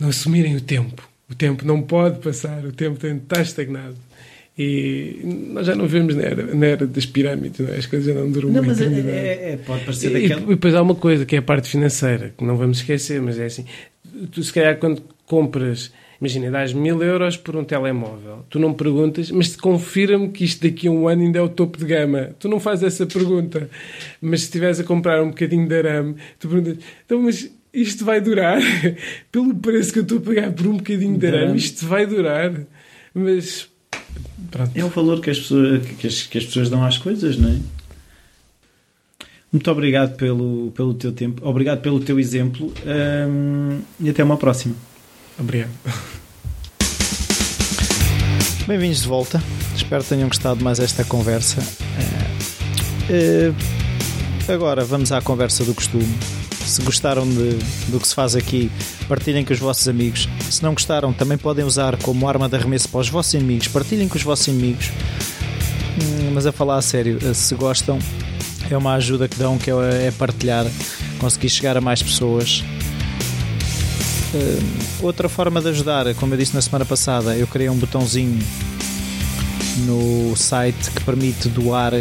não 0.00 0.08
assumirem 0.08 0.56
o 0.56 0.60
tempo. 0.60 1.06
O 1.30 1.34
tempo 1.34 1.66
não 1.66 1.82
pode 1.82 2.18
passar, 2.20 2.64
o 2.64 2.72
tempo 2.72 2.98
tem 2.98 3.16
de 3.16 3.22
estar 3.22 3.42
estagnado. 3.42 4.07
E 4.58 5.20
nós 5.52 5.66
já 5.66 5.76
não 5.76 5.86
vemos 5.86 6.16
na 6.16 6.22
era, 6.22 6.54
na 6.54 6.66
era 6.66 6.86
das 6.86 7.06
pirâmides, 7.06 7.60
não 7.60 7.72
é? 7.72 7.78
as 7.78 7.86
coisas 7.86 8.12
já 8.12 8.20
não 8.20 8.30
duram 8.30 8.48
não, 8.48 8.64
muito. 8.64 8.80
Mas 8.80 8.80
é, 8.80 9.10
é, 9.10 9.52
é, 9.52 9.56
pode 9.56 9.84
parecer 9.84 10.16
e, 10.16 10.24
e 10.24 10.46
depois 10.46 10.74
há 10.74 10.82
uma 10.82 10.96
coisa 10.96 11.24
que 11.24 11.36
é 11.36 11.38
a 11.38 11.42
parte 11.42 11.68
financeira, 11.68 12.34
que 12.36 12.44
não 12.44 12.56
vamos 12.56 12.78
esquecer, 12.78 13.22
mas 13.22 13.38
é 13.38 13.44
assim: 13.44 13.64
tu, 14.32 14.42
se 14.42 14.52
calhar, 14.52 14.76
quando 14.78 15.00
compras 15.26 15.92
Imagina, 16.20 16.50
dás 16.50 16.72
mil 16.72 17.00
euros 17.00 17.36
por 17.36 17.54
um 17.54 17.62
telemóvel. 17.62 18.44
Tu 18.50 18.58
não 18.58 18.74
perguntas, 18.74 19.30
mas 19.30 19.54
confirma-me 19.54 20.30
que 20.30 20.44
isto 20.44 20.68
daqui 20.68 20.88
a 20.88 20.90
um 20.90 21.06
ano 21.06 21.22
ainda 21.22 21.38
é 21.38 21.42
o 21.42 21.48
topo 21.48 21.78
de 21.78 21.84
gama. 21.84 22.30
Tu 22.40 22.48
não 22.48 22.58
fazes 22.58 22.84
essa 22.84 23.06
pergunta. 23.06 23.70
Mas 24.20 24.40
se 24.40 24.46
estiveres 24.46 24.80
a 24.80 24.84
comprar 24.84 25.22
um 25.22 25.28
bocadinho 25.28 25.68
de 25.68 25.76
arame, 25.76 26.16
tu 26.40 26.48
perguntas, 26.48 26.78
então, 27.06 27.22
mas 27.22 27.48
isto 27.72 28.04
vai 28.04 28.20
durar? 28.20 28.60
Pelo 29.30 29.54
preço 29.54 29.92
que 29.92 30.00
eu 30.00 30.02
estou 30.02 30.18
a 30.18 30.20
pagar 30.20 30.52
por 30.52 30.66
um 30.66 30.78
bocadinho 30.78 31.16
de 31.16 31.26
arame, 31.26 31.56
isto 31.56 31.86
vai 31.86 32.04
durar? 32.04 32.52
Mas. 33.14 33.68
Pronto. 34.50 34.70
É 34.74 34.84
o 34.84 34.88
valor 34.88 35.20
que 35.20 35.30
as, 35.30 35.38
pessoas, 35.38 35.86
que, 35.86 36.06
as, 36.06 36.22
que 36.22 36.38
as 36.38 36.44
pessoas 36.44 36.70
dão 36.70 36.84
às 36.84 36.98
coisas, 36.98 37.36
não 37.36 37.50
é? 37.50 37.58
Muito 39.50 39.70
obrigado 39.70 40.14
pelo, 40.16 40.70
pelo 40.72 40.92
teu 40.92 41.10
tempo, 41.10 41.46
obrigado 41.46 41.80
pelo 41.80 42.00
teu 42.00 42.20
exemplo 42.20 42.72
um, 42.86 43.80
e 43.98 44.10
até 44.10 44.22
uma 44.22 44.36
próxima. 44.36 44.74
Obrigado. 45.38 45.70
Bem-vindos 48.66 49.00
de 49.00 49.08
volta. 49.08 49.42
Espero 49.74 50.02
que 50.02 50.10
tenham 50.10 50.28
gostado 50.28 50.62
mais 50.62 50.78
esta 50.78 51.02
conversa. 51.02 51.62
Uh, 53.08 53.54
agora 54.52 54.84
vamos 54.84 55.10
à 55.12 55.22
conversa 55.22 55.64
do 55.64 55.72
costume. 55.74 56.37
Se 56.68 56.82
gostaram 56.82 57.28
de, 57.28 57.58
do 57.88 57.98
que 57.98 58.06
se 58.06 58.14
faz 58.14 58.36
aqui, 58.36 58.70
partilhem 59.08 59.44
com 59.44 59.52
os 59.52 59.58
vossos 59.58 59.88
amigos. 59.88 60.28
Se 60.50 60.62
não 60.62 60.72
gostaram, 60.72 61.12
também 61.12 61.38
podem 61.38 61.64
usar 61.64 61.96
como 61.96 62.28
arma 62.28 62.48
de 62.48 62.56
arremesso 62.56 62.88
para 62.88 63.00
os 63.00 63.08
vossos 63.08 63.34
inimigos. 63.34 63.68
Partilhem 63.68 64.08
com 64.08 64.16
os 64.16 64.22
vossos 64.22 64.46
inimigos. 64.48 64.90
Hum, 66.00 66.30
mas 66.34 66.46
a 66.46 66.52
falar 66.52 66.76
a 66.76 66.82
sério, 66.82 67.18
eh, 67.22 67.34
se 67.34 67.54
gostam, 67.54 67.98
é 68.70 68.76
uma 68.76 68.94
ajuda 68.94 69.26
que 69.26 69.36
dão, 69.36 69.58
que 69.58 69.70
é, 69.70 70.06
é 70.06 70.10
partilhar, 70.10 70.66
conseguir 71.18 71.48
chegar 71.48 71.76
a 71.76 71.80
mais 71.80 72.02
pessoas 72.02 72.62
Uh, 74.34 74.62
outra 75.00 75.26
forma 75.28 75.60
de 75.60 75.68
ajudar, 75.70 76.14
como 76.16 76.34
eu 76.34 76.38
disse 76.38 76.54
na 76.54 76.60
semana 76.60 76.84
passada, 76.84 77.34
eu 77.34 77.46
criei 77.46 77.70
um 77.70 77.76
botãozinho 77.76 78.38
no 79.86 80.36
site 80.36 80.90
que 80.90 81.02
permite 81.02 81.48
doar 81.48 81.94
uh, 81.94 81.98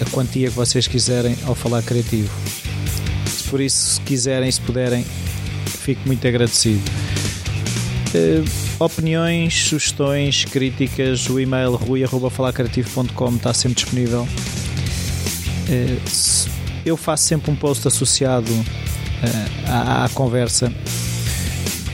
a 0.00 0.10
quantia 0.10 0.48
que 0.48 0.56
vocês 0.56 0.88
quiserem 0.88 1.36
ao 1.46 1.54
falar 1.54 1.82
criativo. 1.82 2.28
Por 3.54 3.60
isso, 3.60 3.94
se 3.94 4.00
quiserem, 4.00 4.50
se 4.50 4.60
puderem, 4.60 5.06
fico 5.64 6.00
muito 6.06 6.26
agradecido. 6.26 6.82
Uh, 8.12 8.84
opiniões, 8.84 9.68
sugestões, 9.68 10.44
críticas, 10.44 11.30
o 11.30 11.38
e-mail 11.38 11.76
rui.falarcreativo.com 11.76 13.36
está 13.36 13.54
sempre 13.54 13.76
disponível. 13.76 14.26
eu 16.84 16.96
faço 16.96 17.28
sempre 17.28 17.52
um 17.52 17.54
post 17.54 17.86
associado 17.86 18.50
à, 19.68 20.06
à 20.06 20.08
conversa 20.08 20.72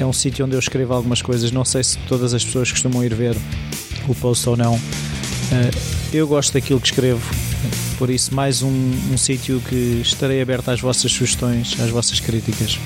é 0.00 0.06
um 0.06 0.14
sítio 0.14 0.46
onde 0.46 0.56
eu 0.56 0.58
escrevo 0.58 0.94
algumas 0.94 1.20
coisas. 1.20 1.52
Não 1.52 1.66
sei 1.66 1.84
se 1.84 1.98
todas 2.08 2.32
as 2.32 2.42
pessoas 2.42 2.72
costumam 2.72 3.04
ir 3.04 3.12
ver 3.12 3.36
o 4.08 4.14
post 4.14 4.48
ou 4.48 4.56
não. 4.56 4.80
Eu 6.11 6.26
gosto 6.26 6.54
daquilo 6.54 6.80
que 6.80 6.86
escrevo, 6.86 7.20
por 8.01 8.09
isso, 8.09 8.34
mais 8.34 8.62
um, 8.62 8.70
um 9.12 9.18
sítio 9.18 9.61
que 9.61 10.01
estarei 10.01 10.40
aberto 10.40 10.70
às 10.70 10.80
vossas 10.80 11.12
sugestões, 11.12 11.78
às 11.78 11.90
vossas 11.90 12.18
críticas. 12.18 12.78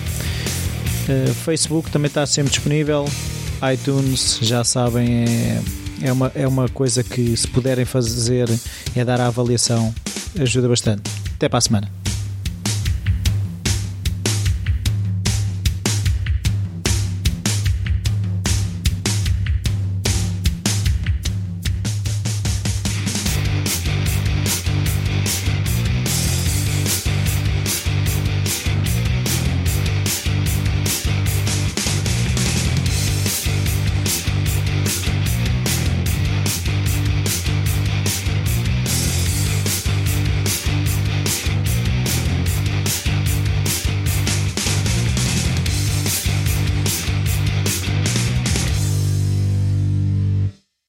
Eh, 1.09 1.33
Facebook 1.45 1.89
também 1.89 2.09
está 2.09 2.27
sempre 2.27 2.51
disponível. 2.51 3.09
iTunes, 3.73 4.41
já 4.43 4.65
sabem, 4.65 5.23
é, 5.23 5.63
é, 6.03 6.13
uma, 6.13 6.33
é 6.35 6.49
uma 6.49 6.69
coisa 6.69 7.05
que, 7.05 7.37
se 7.37 7.47
puderem 7.47 7.85
fazer, 7.85 8.49
é 8.97 9.05
dar 9.05 9.21
a 9.21 9.29
avaliação, 9.29 9.95
ajuda 10.37 10.67
bastante. 10.69 11.09
Até 11.37 11.49
para 11.49 11.59
a 11.59 11.61
semana. 11.61 12.04